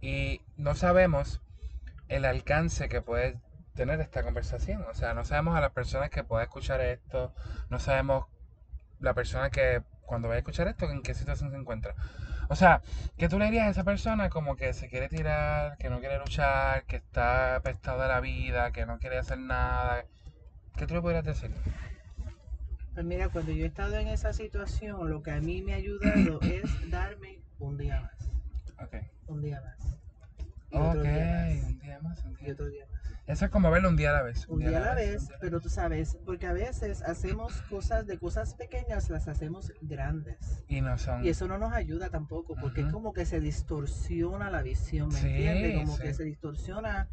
y 0.02 0.42
no 0.58 0.76
sabemos 0.76 1.40
el 2.10 2.26
alcance 2.26 2.90
que 2.90 3.02
puede 3.02 3.40
tener 3.74 4.02
esta 4.02 4.22
conversación. 4.22 4.84
O 4.92 4.94
sea, 4.94 5.14
no 5.14 5.24
sabemos 5.24 5.56
a 5.56 5.62
las 5.62 5.72
personas 5.72 6.10
que 6.10 6.26
pueda 6.26 6.44
escuchar 6.44 6.82
esto, 6.82 7.34
no 7.70 7.80
sabemos 7.80 8.26
la 9.00 9.14
persona 9.14 9.50
que 9.50 9.82
cuando 10.06 10.28
vaya 10.28 10.36
a 10.36 10.40
escuchar 10.40 10.68
esto 10.68 10.92
en 10.92 11.04
qué 11.04 11.14
situación 11.14 11.52
se 11.52 11.58
encuentra. 11.58 11.96
O 12.50 12.56
sea, 12.56 12.82
¿qué 13.18 13.28
tú 13.30 13.40
le 13.40 13.46
dirías 13.46 13.68
a 13.68 13.70
esa 13.72 13.84
persona 13.84 14.30
como 14.30 14.56
que 14.56 14.74
se 14.74 14.88
quiere 14.90 15.10
tirar, 15.10 15.78
que 15.78 15.90
no 15.90 16.00
quiere 16.00 16.18
luchar, 16.20 16.86
que 16.86 16.96
está 16.98 17.56
apestado 17.56 18.02
de 18.02 18.08
la 18.08 18.20
vida, 18.20 18.72
que 18.72 18.86
no 18.86 19.00
quiere 19.00 19.18
hacer 19.18 19.38
nada? 19.40 20.06
¿Qué 20.78 20.88
tú 20.88 20.96
le 20.96 21.02
podrías 21.02 21.26
decir? 21.26 21.52
Pues 22.96 23.06
mira, 23.06 23.30
cuando 23.30 23.52
yo 23.52 23.64
he 23.64 23.68
estado 23.68 23.96
en 23.98 24.08
esa 24.08 24.34
situación, 24.34 25.08
lo 25.10 25.22
que 25.22 25.30
a 25.30 25.40
mí 25.40 25.62
me 25.62 25.74
ha 25.74 25.76
ayudado 25.76 26.42
es 26.48 26.80
darme 26.90 27.44
un 27.60 27.78
día 27.78 28.02
más. 28.02 28.32
Ok. 28.80 28.96
Un 29.28 29.42
día 29.42 29.62
más. 29.62 30.00
Y 30.70 30.82
otro 30.82 31.02
Ok, 31.02 31.06
día 31.06 31.28
más. 31.28 31.52
un 31.68 31.80
día 31.80 32.00
más, 32.02 32.24
un 32.26 32.36
Y 32.40 32.50
día 32.50 32.52
otro 32.52 32.68
día 32.68 32.86
más. 32.92 32.95
Eso 33.28 33.46
es 33.46 33.52
como 33.52 33.72
verlo 33.72 33.90
un 33.90 33.96
día 33.98 34.12
a 34.12 34.14
la 34.14 34.22
vez. 34.22 34.48
Un 34.48 34.60
día 34.60 34.78
a 34.78 34.82
la 34.82 34.94
vez, 34.96 35.30
pero 35.42 35.60
tú 35.60 35.68
sabes, 35.68 36.16
porque 36.26 36.46
a 36.46 36.54
veces 36.54 37.02
hacemos 37.02 37.54
cosas 37.72 38.06
de 38.06 38.20
cosas 38.20 38.54
pequeñas, 38.54 39.10
las 39.10 39.28
hacemos 39.28 39.74
grandes. 39.82 40.64
Y 40.68 40.82
no 40.82 40.96
son... 41.00 41.26
Y 41.26 41.30
eso 41.30 41.48
no 41.48 41.58
nos 41.58 41.74
ayuda 41.74 42.10
tampoco, 42.10 42.56
porque 42.62 42.82
es 42.82 42.92
como 42.92 43.14
que 43.14 43.26
se 43.26 43.40
distorsiona 43.40 44.52
la 44.52 44.62
visión, 44.62 45.10
¿me 45.10 45.20
Sí, 45.20 45.28
entiendes? 45.28 45.78
Como 45.80 45.96
sí. 45.98 46.04
que 46.04 46.14
se 46.14 46.24
distorsiona, 46.24 47.10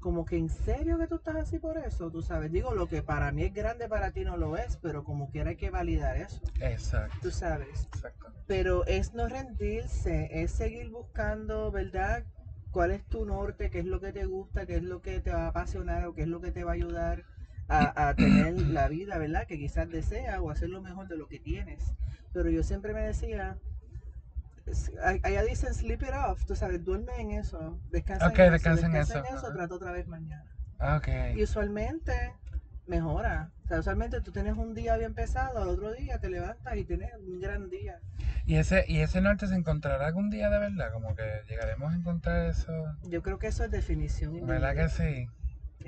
como 0.00 0.24
que 0.24 0.36
en 0.36 0.48
serio 0.48 0.98
que 0.98 1.06
tú 1.06 1.14
estás 1.14 1.36
así 1.36 1.60
por 1.60 1.78
eso, 1.78 2.10
tú 2.10 2.22
sabes. 2.22 2.50
Digo, 2.50 2.74
lo 2.74 2.88
que 2.88 3.02
para 3.04 3.30
mí 3.30 3.44
es 3.44 3.54
grande, 3.54 3.88
para 3.88 4.10
ti 4.10 4.24
no 4.24 4.36
lo 4.36 4.56
es, 4.56 4.78
pero 4.78 5.04
como 5.04 5.30
quiera 5.30 5.50
hay 5.50 5.56
que 5.56 5.70
validar 5.70 6.16
eso, 6.16 6.40
Exacto, 6.60 7.16
tú 7.22 7.30
sabes. 7.30 7.84
exacto. 7.94 8.32
Pero 8.48 8.84
es 8.86 9.14
no 9.14 9.28
rendirse, 9.28 10.28
es 10.42 10.50
seguir 10.50 10.90
buscando, 10.90 11.70
¿verdad? 11.70 12.24
¿Cuál 12.72 12.90
es 12.90 13.04
tu 13.04 13.24
norte? 13.26 13.70
¿Qué 13.70 13.80
es 13.80 13.84
lo 13.84 14.00
que 14.00 14.12
te 14.12 14.24
gusta? 14.24 14.66
¿Qué 14.66 14.76
es 14.76 14.82
lo 14.82 15.02
que 15.02 15.20
te 15.20 15.30
va 15.30 15.44
a 15.44 15.48
apasionar? 15.48 16.06
¿O 16.06 16.14
qué 16.14 16.22
es 16.22 16.28
lo 16.28 16.40
que 16.40 16.50
te 16.50 16.64
va 16.64 16.72
a 16.72 16.74
ayudar 16.74 17.24
a, 17.68 18.08
a 18.08 18.14
tener 18.16 18.58
la 18.58 18.88
vida, 18.88 19.18
¿verdad? 19.18 19.46
Que 19.46 19.58
quizás 19.58 19.88
deseas 19.90 20.40
o 20.40 20.50
hacer 20.50 20.70
lo 20.70 20.80
mejor 20.80 21.06
de 21.06 21.16
lo 21.16 21.28
que 21.28 21.38
tienes. 21.38 21.94
Pero 22.32 22.48
yo 22.48 22.62
siempre 22.62 22.94
me 22.94 23.02
decía, 23.02 23.58
allá 25.22 25.42
dicen 25.42 25.74
sleep 25.74 26.02
it 26.02 26.14
off, 26.26 26.44
tú 26.46 26.56
sabes, 26.56 26.82
duerme 26.82 27.12
en 27.20 27.32
eso, 27.32 27.78
descansa 27.90 28.26
en 28.26 28.32
eso, 28.32 28.50
descansa 28.52 28.86
en 28.86 28.96
eso, 28.96 29.24
eso, 29.24 29.52
trata 29.52 29.74
otra 29.74 29.92
vez 29.92 30.06
mañana. 30.06 30.50
Ok. 30.96 31.08
Y 31.36 31.42
usualmente 31.42 32.12
mejora. 32.86 33.50
O 33.64 33.68
sea, 33.68 33.80
usualmente 33.80 34.20
tú 34.20 34.32
tienes 34.32 34.56
un 34.56 34.74
día 34.74 34.96
bien 34.96 35.14
pesado, 35.14 35.62
al 35.62 35.68
otro 35.68 35.92
día 35.92 36.18
te 36.18 36.28
levantas 36.28 36.76
y 36.76 36.84
tienes 36.84 37.10
un 37.26 37.40
gran 37.40 37.70
día. 37.70 38.00
¿Y 38.44 38.56
ese, 38.56 38.84
¿Y 38.88 39.00
ese 39.00 39.20
norte 39.20 39.46
se 39.46 39.54
encontrará 39.54 40.06
algún 40.06 40.30
día 40.30 40.50
de 40.50 40.58
verdad? 40.58 40.92
Como 40.92 41.14
que 41.14 41.22
llegaremos 41.48 41.92
a 41.92 41.96
encontrar 41.96 42.46
eso. 42.50 42.72
Yo 43.04 43.22
creo 43.22 43.38
que 43.38 43.46
eso 43.46 43.64
es 43.64 43.70
definición. 43.70 44.44
¿Verdad 44.46 44.74
que 44.74 44.88
sí? 44.88 45.28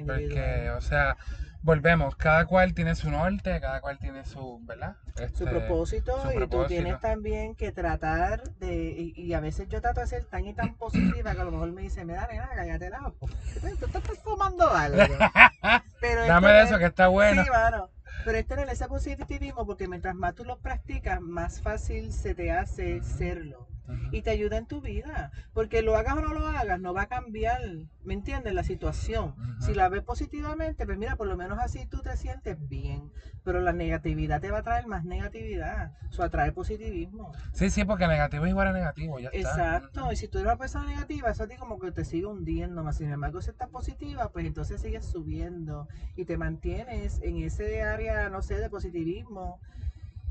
Porque, 0.07 0.71
o 0.71 0.81
sea, 0.81 1.17
volvemos, 1.65 2.15
cada 2.17 2.45
cual 2.45 2.75
tiene 2.75 2.95
su 2.95 3.11
norte, 3.11 3.59
cada 3.61 3.81
cual 3.81 3.99
tiene 3.99 4.25
su, 4.25 4.61
¿verdad? 4.65 4.97
su 5.17 5.23
Este, 5.23 5.47
propósito 5.47 6.21
su 6.23 6.31
y 6.33 6.47
tú 6.47 6.67
tienes 6.67 7.01
también 7.01 7.55
que 7.55 7.73
tratar 7.73 8.43
de 8.59 8.75
y, 8.97 9.15
y 9.17 9.33
a 9.33 9.41
veces 9.41 9.69
yo 9.69 9.81
trato 9.81 10.01
de 10.01 10.07
ser 10.07 10.25
tan 10.25 10.47
y 10.47 10.55
tan 10.55 10.75
positiva 10.79 11.35
que 11.35 11.41
a 11.41 11.45
lo 11.45 11.51
mejor 11.51 11.73
me 11.73 11.83
dice 11.83 12.05
me 12.05 12.12
da 12.12 12.27
nena 12.27 12.51
cállate 12.55 12.91
la 12.91 13.01
boca, 13.01 13.35
tú 13.81 13.89
te 13.89 13.99
estás 13.99 14.19
fumando 14.19 14.69
algo. 14.71 14.99
Pero 16.01 16.27
Dame 16.27 16.53
de 16.53 16.62
eso 16.65 16.79
que 16.79 16.85
está 16.85 17.09
bueno. 17.09 17.43
sí 17.43 17.51
mano. 17.51 17.89
Pero 18.25 18.39
es 18.39 18.47
tener 18.47 18.69
ese 18.69 18.87
positivismo 18.87 19.67
porque 19.67 19.89
mientras 19.89 20.15
más 20.15 20.35
tú 20.35 20.45
lo 20.45 20.59
practicas 20.59 21.21
más 21.21 21.61
fácil 21.61 22.12
se 22.12 22.35
te 22.35 22.53
hace 22.53 23.03
serlo 23.03 23.74
Y 24.11 24.22
te 24.22 24.30
ayuda 24.30 24.57
en 24.57 24.66
tu 24.66 24.80
vida. 24.80 25.30
Porque 25.53 25.82
lo 25.82 25.97
hagas 25.97 26.16
o 26.16 26.20
no 26.20 26.32
lo 26.32 26.47
hagas, 26.47 26.80
no 26.80 26.95
va 26.95 27.03
a 27.03 27.07
cambiar, 27.07 27.61
¿me 28.05 28.14
entiendes? 28.14 28.55
La 28.55 28.64
situación. 28.64 29.35
Si 29.61 29.74
la 29.74 29.89
ves 29.89 30.03
positivamente, 30.03 30.87
pues 30.87 30.99
mira, 30.99 31.16
por 31.16 31.26
lo 31.26 31.37
menos 31.37 31.59
así 31.59 31.87
tú 31.87 32.01
te 32.01 32.16
sientes 32.16 32.57
bien. 32.68 33.11
Pero 33.45 33.61
la 33.61 33.72
negatividad 33.72 34.41
te 34.41 34.51
va 34.51 34.59
a 34.59 34.62
traer 34.62 34.87
más 34.87 35.05
negatividad. 35.05 35.93
Eso 36.11 36.22
atrae 36.22 36.53
positivismo. 36.53 37.32
Sí, 37.53 37.70
sí, 37.70 37.85
porque 37.85 38.07
negativo 38.07 38.47
es 38.47 38.51
igual 38.51 38.68
a 38.68 38.72
negativo, 38.72 39.18
ya 39.18 39.28
está. 39.28 39.51
Exacto. 39.51 40.12
Y 40.12 40.16
si 40.16 40.28
tú 40.28 40.39
eres 40.39 40.47
una 40.47 40.57
persona 40.57 40.87
negativa, 40.87 41.30
eso 41.30 41.45
a 41.45 41.47
ti 41.47 41.57
como 41.57 41.78
que 41.78 41.93
te 41.93 42.05
sigue 42.05 42.26
hundiendo 42.26 42.82
más. 42.82 42.97
Sin 42.97 43.11
embargo, 43.11 43.43
si 43.43 43.51
estás 43.51 43.68
positiva, 43.68 44.30
pues 44.30 44.47
entonces 44.47 44.80
sigues 44.80 45.05
subiendo 45.05 45.89
y 46.16 46.24
te 46.24 46.37
mantienes 46.37 47.20
en 47.22 47.39
ese 47.39 47.82
área, 47.82 48.28
no 48.30 48.43
sé, 48.43 48.57
de 48.57 48.70
positivismo. 48.70 49.61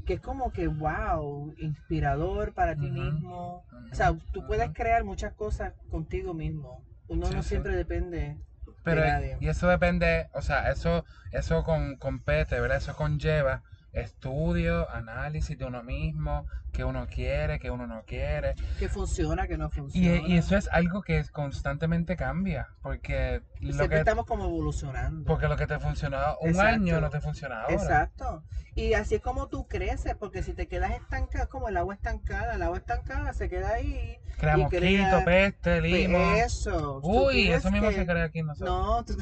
Que 0.05 0.13
es 0.15 0.19
como 0.21 0.51
que, 0.51 0.67
wow, 0.67 1.53
inspirador 1.57 2.53
para 2.53 2.75
ti 2.75 2.89
mismo. 2.91 3.63
O 3.91 3.95
sea, 3.95 4.13
tú 4.33 4.45
puedes 4.45 4.71
crear 4.73 5.03
muchas 5.03 5.33
cosas 5.33 5.73
contigo 5.89 6.33
mismo. 6.33 6.83
Uno 7.07 7.27
Sí, 7.27 7.35
no 7.35 7.41
sí. 7.43 7.49
siempre 7.49 7.75
depende 7.75 8.37
Pero, 8.83 9.01
de 9.01 9.07
nadie. 9.07 9.37
y 9.39 9.47
eso 9.47 9.67
depende, 9.67 10.29
o 10.33 10.41
sea, 10.41 10.69
eso, 10.71 11.05
eso 11.31 11.63
con, 11.63 11.95
compete, 11.97 12.59
¿verdad? 12.59 12.77
Eso 12.77 12.95
conlleva 12.95 13.63
estudio, 13.93 14.89
análisis 14.91 15.57
de 15.57 15.65
uno 15.65 15.83
mismo, 15.83 16.45
que 16.71 16.83
uno 16.83 17.05
quiere, 17.07 17.59
que 17.59 17.69
uno 17.69 17.85
no 17.87 18.03
quiere. 18.05 18.55
Que 18.79 18.89
funciona, 18.89 19.47
que 19.47 19.57
no 19.57 19.69
funciona. 19.69 20.27
y 20.27 20.37
eso 20.37 20.57
es 20.57 20.67
algo 20.71 21.01
que 21.03 21.23
constantemente 21.31 22.15
cambia, 22.15 22.69
porque 22.81 23.41
lo 23.59 23.73
Siempre 23.73 23.89
que, 23.89 23.99
estamos 23.99 24.25
como 24.25 24.45
evolucionando. 24.45 25.25
porque 25.25 25.47
lo 25.47 25.55
que 25.55 25.67
te 25.67 25.79
funcionó 25.79 26.37
un 26.41 26.49
Exacto. 26.49 26.69
año 26.73 27.01
no 27.01 27.09
te 27.09 27.21
funciona 27.21 27.61
ahora. 27.61 27.73
Exacto. 27.75 28.43
Y 28.75 28.93
así 28.93 29.15
es 29.15 29.21
como 29.21 29.47
tú 29.49 29.67
creces, 29.67 30.15
porque 30.15 30.41
si 30.41 30.53
te 30.53 30.67
quedas 30.67 30.91
estancado, 30.91 31.47
como 31.47 31.69
el 31.69 31.77
agua 31.77 31.93
estancada, 31.93 32.55
el 32.55 32.63
agua 32.63 32.79
estancada 32.79 33.31
se 33.33 33.47
queda 33.47 33.69
ahí. 33.75 34.17
Crea 34.39 34.57
mosquito, 34.57 34.81
crea- 34.81 35.23
peste, 35.25 35.79
limo. 35.81 36.17
eso. 36.33 36.99
Uy, 37.03 37.49
eso 37.49 37.69
mismo 37.69 37.89
que- 37.89 37.95
se 37.97 38.05
crea 38.07 38.23
aquí 38.23 38.39
en 38.39 38.47
nosotros. 38.47 38.75
No, 38.75 39.05
tú- 39.05 39.15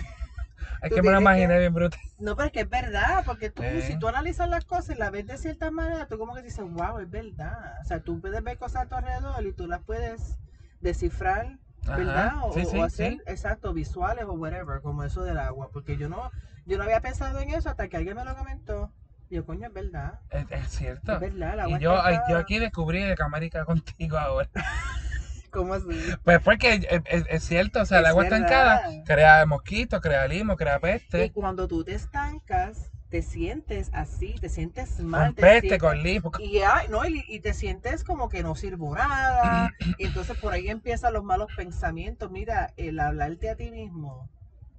es 0.81 0.89
que 0.89 1.01
me 1.01 1.11
lo 1.11 1.17
tienes 1.17 1.21
imaginé 1.21 1.53
que- 1.53 1.59
bien 1.59 1.73
bruto. 1.73 1.97
no, 2.19 2.35
pero 2.35 2.45
es 2.47 2.51
que 2.51 2.59
es 2.61 2.69
verdad, 2.69 3.23
porque 3.25 3.49
tú, 3.49 3.63
Sí. 3.63 3.81
si 3.83 3.99
tú 3.99 4.07
analizas 4.07 4.47
las 4.49 4.65
cosas 4.65 4.95
y 4.95 4.99
las 4.99 5.11
ves 5.11 5.25
de 5.27 5.37
cierta 5.37 5.71
manera, 5.71 6.07
tú 6.07 6.17
como 6.17 6.33
que 6.35 6.41
dices, 6.41 6.63
wow, 6.69 6.99
es 6.99 7.09
verdad. 7.09 7.77
O 7.81 7.85
sea, 7.85 8.01
tú 8.03 8.19
puedes 8.21 8.43
ver 8.43 8.57
cosas 8.57 8.83
a 8.83 8.85
tu 8.87 8.95
alrededor 8.95 9.45
y 9.45 9.53
tú 9.53 9.67
las 9.67 9.81
puedes 9.83 10.37
descifrar, 10.81 11.57
Ajá, 11.85 11.97
¿verdad? 11.97 12.31
O, 12.43 12.53
sí, 12.53 12.61
o 12.61 12.65
sí, 12.69 12.79
hacer, 12.81 13.11
sí. 13.13 13.21
exacto, 13.27 13.73
visuales 13.73 14.25
o 14.25 14.33
whatever, 14.33 14.81
como 14.81 15.03
eso 15.03 15.23
del 15.23 15.37
agua, 15.39 15.69
porque 15.71 15.97
yo 15.97 16.09
no, 16.09 16.31
yo 16.65 16.77
no 16.77 16.83
había 16.83 17.01
pensado 17.01 17.39
en 17.39 17.49
eso 17.51 17.69
hasta 17.69 17.87
que 17.87 17.97
alguien 17.97 18.15
me 18.15 18.25
lo 18.25 18.35
comentó. 18.35 18.91
Yo, 19.29 19.45
coño, 19.45 19.67
es 19.67 19.73
verdad. 19.73 20.19
Es, 20.29 20.45
es 20.49 20.67
cierto. 20.69 21.13
Es 21.13 21.19
verdad, 21.21 21.53
el 21.53 21.59
agua 21.61 21.77
Y 21.77 21.81
yo, 21.81 21.95
estancada. 21.95 22.29
yo 22.29 22.37
aquí 22.37 22.59
descubrí 22.59 23.01
el 23.01 23.15
Camarica 23.15 23.63
contigo 23.65 24.17
ahora. 24.17 24.49
¿Cómo 25.51 25.73
así? 25.75 26.17
Pues 26.23 26.41
porque 26.41 26.73
es, 26.89 27.01
es- 27.05 27.25
es 27.29 27.43
cierto, 27.43 27.81
o 27.81 27.85
sea, 27.85 27.99
el 27.99 28.05
agua 28.05 28.23
verdad. 28.23 28.33
estancada 28.39 29.03
crea 29.05 29.45
mosquitos, 29.45 30.01
crea 30.01 30.27
limo, 30.27 30.55
crea 30.55 30.79
Y 30.79 30.81
peste, 30.81 31.31
cuando 31.31 31.67
tú 31.67 31.83
te 31.83 31.93
estancas, 31.93 32.91
te 33.09 33.21
sientes 33.21 33.89
así, 33.93 34.35
te 34.39 34.49
sientes 34.49 34.99
mal. 35.01 35.27
con 35.27 35.35
te 35.35 35.41
peste, 35.41 35.77
sientes- 35.77 35.79
con 35.79 36.01
limo. 36.03 36.31
Y, 36.37 36.53
ya, 36.59 36.83
no, 36.89 37.05
y, 37.05 37.23
y 37.27 37.39
te 37.41 37.53
sientes 37.53 38.03
como 38.03 38.29
que 38.29 38.43
no 38.43 38.55
sirvo 38.55 38.95
nada. 38.95 39.73
y 39.97 40.05
entonces 40.05 40.35
por 40.37 40.53
ahí 40.53 40.69
empiezan 40.69 41.13
los 41.13 41.23
malos 41.23 41.49
pensamientos. 41.55 42.31
Mira, 42.31 42.73
el 42.77 42.99
hablarte 42.99 43.49
a 43.49 43.55
ti 43.55 43.71
mismo 43.71 44.29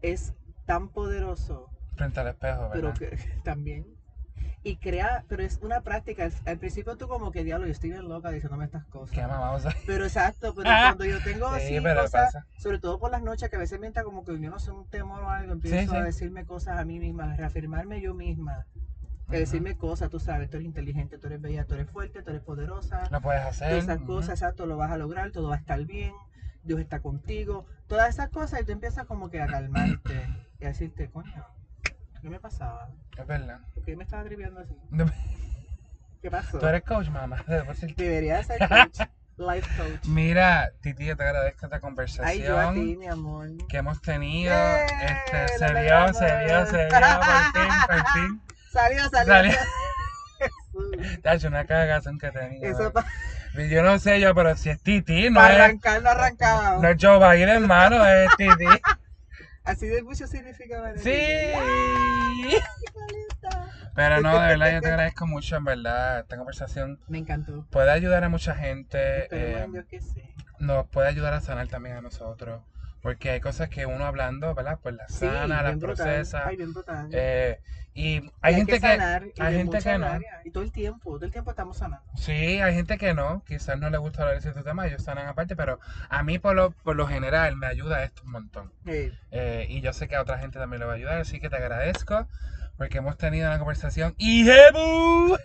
es 0.01 0.35
tan 0.67 0.89
poderoso, 0.89 1.71
frente 1.97 2.21
al 2.21 2.29
espejo, 2.29 2.69
pero 2.71 2.89
¿verdad? 2.89 2.95
que 2.95 3.17
también. 3.45 3.87
Y 4.65 4.77
crea, 4.77 5.25
pero 5.29 5.43
es 5.43 5.59
una 5.61 5.81
práctica. 5.81 6.25
Al, 6.25 6.33
al 6.47 6.59
principio 6.59 6.97
tú 6.97 7.09
como 7.09 7.33
que 7.33 7.43
diablo, 7.43 7.67
yo 7.67 7.73
estoy 7.73 7.91
bien 7.91 8.09
loca 8.09 8.31
diciéndome 8.31 8.65
estas 8.65 8.85
cosas. 8.85 9.15
Qué. 9.17 9.23
Pero 9.87 10.05
exacto, 10.05 10.55
pero 10.57 10.71
cuando 10.71 11.05
yo 11.05 11.21
tengo 11.21 11.49
Sí, 11.59 11.77
así 11.77 11.83
cosas, 11.83 12.33
pasa. 12.33 12.47
sobre 12.59 12.79
todo 12.79 12.99
por 13.01 13.11
las 13.11 13.23
noches, 13.23 13.51
que 13.51 13.57
a 13.57 13.59
veces 13.59 13.81
me 13.81 13.89
entra 13.89 14.05
como 14.05 14.25
que 14.25 14.39
yo 14.41 14.51
no 14.51 14.61
sé, 14.61 14.71
un 14.71 14.87
temor 14.87 15.23
o 15.25 15.29
algo, 15.31 15.53
empiezo 15.53 15.91
Sí, 15.93 15.97
a 15.97 16.01
sí. 16.01 16.05
decirme 16.07 16.45
cosas 16.45 16.79
a 16.79 16.85
mí 16.85 17.01
misma, 17.01 17.33
a 17.33 17.37
reafirmarme 17.37 18.01
yo 18.01 18.15
misma, 18.15 18.67
decirme 19.29 19.77
cosas, 19.77 20.11
tú 20.11 20.21
sabes, 20.21 20.49
tú 20.51 20.59
eres 20.59 20.67
inteligente, 20.67 21.19
tú 21.19 21.27
eres 21.27 21.41
bella, 21.41 21.65
tú 21.65 21.75
eres 21.75 21.91
fuerte, 21.91 22.23
tú 22.23 22.31
eres 22.31 22.43
poderosa, 22.43 23.09
Lo 23.11 23.21
puedes 23.21 23.43
hacer. 23.43 23.73
esas 23.73 23.99
cosas, 24.01 24.41
exacto, 24.41 24.67
lo 24.67 24.77
vas 24.77 24.93
a 24.93 24.97
lograr, 24.97 25.31
todo 25.33 25.49
va 25.49 25.57
a 25.57 25.59
estar 25.59 25.85
bien, 25.87 26.13
Dios 26.63 26.79
está 26.79 27.01
contigo, 27.01 27.65
todas 27.89 28.11
esas 28.11 28.29
cosas 28.29 28.61
y 28.61 28.65
tú 28.65 28.71
empiezas 28.73 29.07
como 29.07 29.29
que 29.31 29.41
a 29.41 29.49
calmarte 29.49 30.29
y 30.61 30.65
a 30.67 30.69
decirte, 30.69 31.09
coño, 31.11 31.45
¿qué 32.23 32.31
me 32.31 32.39
pasaba? 32.39 32.89
Es 33.19 33.27
verdad. 33.27 33.59
¿Por 33.75 33.85
qué 33.85 33.97
me 33.97 34.05
estaba 34.05 34.23
triviando 34.25 34.61
así? 34.61 34.75
¿Qué 36.23 36.31
pasó? 36.31 36.59
Tú 36.59 36.67
eres 36.67 36.83
coach, 36.85 37.09
mamá. 37.09 37.45
Debería 37.97 38.43
ser 38.45 38.59
coach, 38.69 39.01
life 39.37 39.69
coach. 39.77 40.07
Mira, 40.07 40.71
Titi, 40.81 41.07
yo 41.07 41.17
te 41.17 41.25
agradezco 41.25 41.67
esta 41.67 41.77
Ay, 41.77 41.81
yo 41.81 41.81
a 41.81 41.81
conversación 41.81 42.75
ti, 42.75 42.97
mi 42.97 43.09
amor. 43.09 43.49
que 43.69 43.77
hemos 43.77 44.01
tenido. 44.01 44.55
¡Eh! 44.55 44.87
Este, 45.03 45.59
se 45.59 45.73
vio, 45.75 46.15
se 46.15 46.37
vio, 46.47 46.67
se 46.67 46.87
vio, 46.87 46.99
por 47.01 47.53
fin, 47.53 47.73
por 47.89 48.07
fin. 48.13 48.43
Salió, 48.73 49.09
salió. 49.11 49.35
Salió. 49.35 49.53
Es 51.23 51.45
una 51.45 51.65
cagazón 51.67 52.19
que 52.19 52.31
tenía. 52.33 52.69
Eso 52.69 52.93
para 52.93 53.07
Yo 53.71 53.83
no 53.85 53.99
sé 54.01 54.19
yo, 54.21 54.35
pero 54.35 54.57
si 54.57 54.71
es 54.71 54.83
Titi, 54.83 55.31
no 55.31 55.41
es, 55.45 55.55
arrancar 55.55 56.03
no 56.03 56.11
arrancaba. 56.11 56.79
no 56.79 56.89
es 56.89 56.97
Joe 57.01 57.19
Biden, 57.19 57.49
hermano, 57.49 58.05
es 58.05 58.29
Titi. 58.37 58.65
Así 59.65 59.87
de 59.87 60.03
mucho 60.03 60.27
significa 60.27 60.81
para. 60.81 60.99
Sí. 60.99 61.11
Ay. 61.11 62.57
Pero 63.95 64.21
no, 64.23 64.33
de 64.41 64.49
verdad, 64.49 64.73
yo 64.73 64.81
te 64.81 64.89
agradezco 64.93 65.27
mucho, 65.27 65.57
en 65.57 65.65
verdad. 65.65 66.21
Esta 66.21 66.37
conversación 66.37 66.99
Me 67.09 67.19
encantó. 67.19 67.67
puede 67.71 67.91
ayudar 67.91 68.25
a 68.25 68.29
mucha 68.29 68.55
gente. 68.55 69.29
Eh, 69.31 69.67
Dios 69.71 69.85
que 69.87 70.01
sí. 70.01 70.23
nos 70.59 70.87
puede 70.89 71.09
ayudar 71.09 71.35
a 71.35 71.41
sanar 71.41 71.69
también 71.69 71.97
a 71.97 72.01
nosotros. 72.01 72.63
Porque 73.03 73.31
hay 73.31 73.41
cosas 73.41 73.69
que 73.69 73.85
uno 73.85 74.05
hablando, 74.07 74.55
¿verdad? 74.55 74.79
Pues 74.83 74.95
las 74.95 75.13
Sí, 75.13 75.27
sana, 75.27 75.63
las 75.63 75.77
procesa. 75.79 76.47
Ay, 76.47 76.57
bien 76.57 76.73
brutal. 76.73 77.09
eh, 77.13 77.61
y 77.95 78.17
Y 78.17 78.31
hay 78.41 78.55
gente 78.55 78.75
que, 78.75 78.81
sanar, 78.81 79.25
hay 79.39 79.57
gente 79.57 79.79
que 79.81 79.99
no. 79.99 80.21
Y 80.45 80.51
todo 80.51 80.63
el 80.63 80.73
tiempo, 80.73 81.17
todo 81.17 81.27
el 81.27 81.33
tiempo 81.33 81.51
estamos 81.51 81.77
sanando. 81.77 82.07
Sí, 82.17 82.33
hay 82.33 82.75
gente 82.75 82.97
que 82.97 83.13
no, 83.13 83.43
quizás 83.45 83.79
no 83.79 83.91
le 83.91 83.99
gusta 83.99 84.23
hablar 84.23 84.37
de 84.37 84.41
ciertos 84.43 84.65
temas, 84.65 84.87
ellos 84.87 85.03
sanan 85.03 85.27
aparte, 85.27 85.57
pero 85.57 85.79
a 86.09 86.23
mí 86.23 86.39
por 86.39 86.55
lo, 86.55 86.71
por 86.71 86.97
lo 86.97 87.07
general 87.07 87.57
me 87.57 87.67
ayuda 87.67 88.03
esto 88.05 88.23
un 88.25 88.31
montón. 88.31 88.73
Hey. 88.87 89.13
Eh, 89.31 89.67
y 89.69 89.81
yo 89.81 89.93
sé 89.93 90.09
que 90.09 90.17
a 90.17 90.23
otra 90.23 90.39
gente 90.39 90.59
también 90.59 90.81
le 90.81 90.87
va 90.87 90.93
a 90.93 90.97
ayudar, 90.97 91.19
así 91.21 91.41
que 91.41 91.51
te 91.51 91.57
agradezco 91.57 92.29
porque 92.79 92.99
hemos 92.99 93.17
tenido 93.19 93.49
una 93.49 93.59
conversación 93.59 94.15
y 94.17 94.45
¡Jebu! 94.45 95.37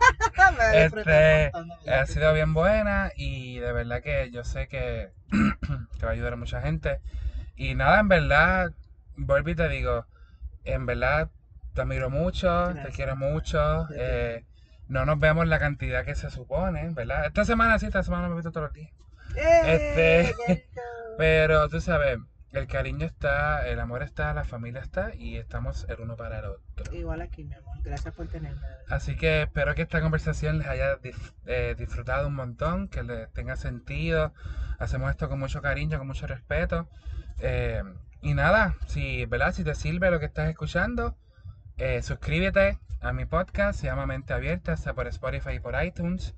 Este, 0.74 1.02
de 1.04 1.52
ha 1.94 2.06
sido 2.06 2.32
bien 2.32 2.54
buena 2.54 3.12
y 3.16 3.58
de 3.58 3.72
verdad 3.72 4.02
que 4.02 4.30
yo 4.30 4.44
sé 4.44 4.68
que, 4.68 5.10
que 5.30 6.06
va 6.06 6.10
a 6.10 6.12
ayudar 6.12 6.34
a 6.34 6.36
mucha 6.36 6.60
gente. 6.60 7.00
Y 7.56 7.74
nada, 7.74 8.00
en 8.00 8.08
verdad, 8.08 8.72
vuelvo 9.16 9.50
y 9.50 9.54
te 9.54 9.68
digo, 9.68 10.06
en 10.64 10.86
verdad 10.86 11.30
te 11.74 11.82
admiro 11.82 12.10
mucho, 12.10 12.72
te 12.82 12.90
quiero 12.90 13.16
mucho. 13.16 13.86
Eh, 13.94 14.44
no 14.88 15.04
nos 15.04 15.18
vemos 15.20 15.46
la 15.46 15.58
cantidad 15.58 16.04
que 16.04 16.14
se 16.14 16.30
supone, 16.30 16.90
¿verdad? 16.90 17.26
Esta 17.26 17.44
semana 17.44 17.78
sí, 17.78 17.86
esta 17.86 18.02
semana 18.02 18.28
me 18.28 18.32
he 18.32 18.36
visto 18.36 18.50
todos 18.50 18.68
los 18.68 18.74
días. 18.74 18.90
¡Eh! 19.36 20.34
este-! 20.34 20.68
Pero 21.18 21.68
tú 21.68 21.80
sabes, 21.80 22.18
el 22.52 22.66
cariño 22.66 23.06
está, 23.06 23.66
el 23.68 23.78
amor 23.78 24.02
está, 24.02 24.34
la 24.34 24.44
familia 24.44 24.80
está 24.80 25.14
y 25.14 25.36
estamos 25.36 25.86
el 25.88 26.00
uno 26.00 26.16
para 26.16 26.40
el 26.40 26.46
otro. 26.46 26.92
Igual 26.92 27.20
aquí, 27.20 27.44
mi 27.44 27.54
amor. 27.54 27.76
Gracias 27.82 28.12
por 28.12 28.26
tenerme. 28.26 28.60
Así 28.88 29.16
que 29.16 29.42
espero 29.42 29.74
que 29.74 29.82
esta 29.82 30.00
conversación 30.00 30.58
les 30.58 30.66
haya 30.66 30.98
eh, 31.46 31.76
disfrutado 31.78 32.26
un 32.26 32.34
montón, 32.34 32.88
que 32.88 33.04
les 33.04 33.32
tenga 33.32 33.54
sentido. 33.54 34.34
Hacemos 34.78 35.10
esto 35.10 35.28
con 35.28 35.38
mucho 35.38 35.62
cariño, 35.62 35.98
con 35.98 36.08
mucho 36.08 36.26
respeto. 36.26 36.88
Eh, 37.38 37.82
y 38.20 38.34
nada, 38.34 38.74
si, 38.86 39.26
¿verdad? 39.26 39.54
si 39.54 39.62
te 39.62 39.74
sirve 39.76 40.10
lo 40.10 40.18
que 40.18 40.26
estás 40.26 40.48
escuchando, 40.50 41.16
eh, 41.78 42.02
suscríbete 42.02 42.78
a 43.00 43.12
mi 43.12 43.26
podcast, 43.26 43.80
se 43.80 43.86
llama 43.86 44.06
Mente 44.06 44.34
Abierta, 44.34 44.72
está 44.72 44.92
por 44.92 45.06
Spotify 45.06 45.52
y 45.52 45.60
por 45.60 45.80
iTunes. 45.82 46.34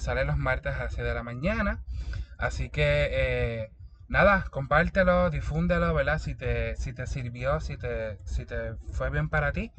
Sale 0.00 0.24
los 0.24 0.36
martes 0.36 0.74
a 0.74 0.84
las 0.84 0.94
6 0.94 1.06
de 1.06 1.14
la 1.14 1.22
mañana. 1.22 1.84
Así 2.36 2.68
que 2.68 3.70
nada, 4.08 4.46
compártelo, 4.50 5.30
difúndelo, 5.30 5.94
¿verdad? 5.94 6.18
Si 6.18 6.34
te, 6.34 6.76
si 6.76 6.92
te 6.92 7.06
sirvió, 7.06 7.60
si 7.60 7.76
te, 7.76 8.18
si 8.24 8.44
te 8.44 8.74
fue 8.90 9.10
bien 9.10 9.28
para 9.28 9.52
ti. 9.52 9.72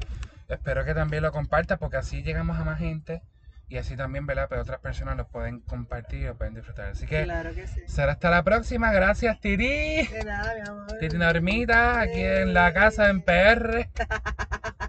Espero 0.48 0.84
que 0.84 0.94
también 0.94 1.22
lo 1.22 1.30
compartas 1.32 1.78
porque 1.78 1.96
así 1.98 2.22
llegamos 2.22 2.58
a 2.58 2.64
más 2.64 2.78
gente 2.78 3.22
y 3.68 3.76
así 3.78 3.96
también, 3.96 4.26
¿verdad? 4.26 4.46
Pero 4.48 4.62
otras 4.62 4.80
personas 4.80 5.16
lo 5.16 5.28
pueden 5.28 5.60
compartir 5.60 6.22
y 6.22 6.24
lo 6.24 6.36
pueden 6.36 6.54
disfrutar. 6.54 6.90
Así 6.90 7.06
que 7.06 7.22
Claro 7.22 7.54
que 7.54 7.68
sí. 7.68 7.80
será 7.86 8.12
hasta 8.12 8.30
la 8.30 8.42
próxima. 8.42 8.90
Gracias, 8.90 9.40
Titi. 9.40 10.06
De 10.08 10.24
nada, 10.24 10.54
mi 10.54 10.68
amor. 10.68 10.98
Titi 10.98 11.16
Normita, 11.16 12.00
aquí 12.00 12.20
en 12.20 12.52
la 12.52 12.72
casa 12.72 13.10
en 13.10 13.22
PR. 13.22 13.88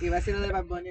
Iba 0.00 0.16
a 0.16 0.18
decir 0.20 0.34
lo 0.34 0.40
de 0.42 0.52
Bad 0.52 0.64
Bunny. 0.64 0.90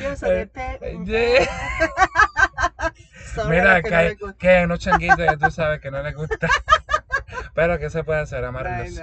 Yo 0.00 0.16
soy 0.16 0.34
de 0.36 0.46
P. 0.46 0.98
Yeah. 1.04 1.46
Sorry 3.34 3.58
a 3.58 3.60
Mira, 3.62 3.82
que 3.82 3.90
no 3.90 3.96
hay, 3.96 4.14
gusta. 4.14 4.38
que 4.38 4.48
hay 4.48 4.64
unos 4.64 4.78
changuitos 4.80 5.18
que 5.18 5.36
tú 5.36 5.50
sabes 5.50 5.80
que 5.80 5.90
no 5.90 6.02
les 6.02 6.14
gusta. 6.14 6.48
Pero 7.54 7.78
que 7.78 7.90
se 7.90 8.04
puede 8.04 8.20
hacer, 8.20 8.44
amarlos. 8.44 8.94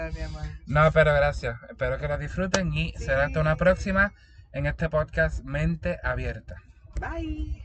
no. 0.68 0.84
No, 0.86 0.92
pero 0.92 1.14
gracias. 1.14 1.58
Espero 1.70 1.98
que 1.98 2.08
lo 2.08 2.18
disfruten 2.18 2.74
y 2.74 2.94
será 2.94 3.26
hasta 3.26 3.42
una 3.42 3.56
próxima 3.58 4.14
en 4.54 4.66
este 4.66 4.88
podcast 4.90 5.44
Mente 5.44 6.00
Abierta. 6.04 6.56
Bye. 7.00 7.65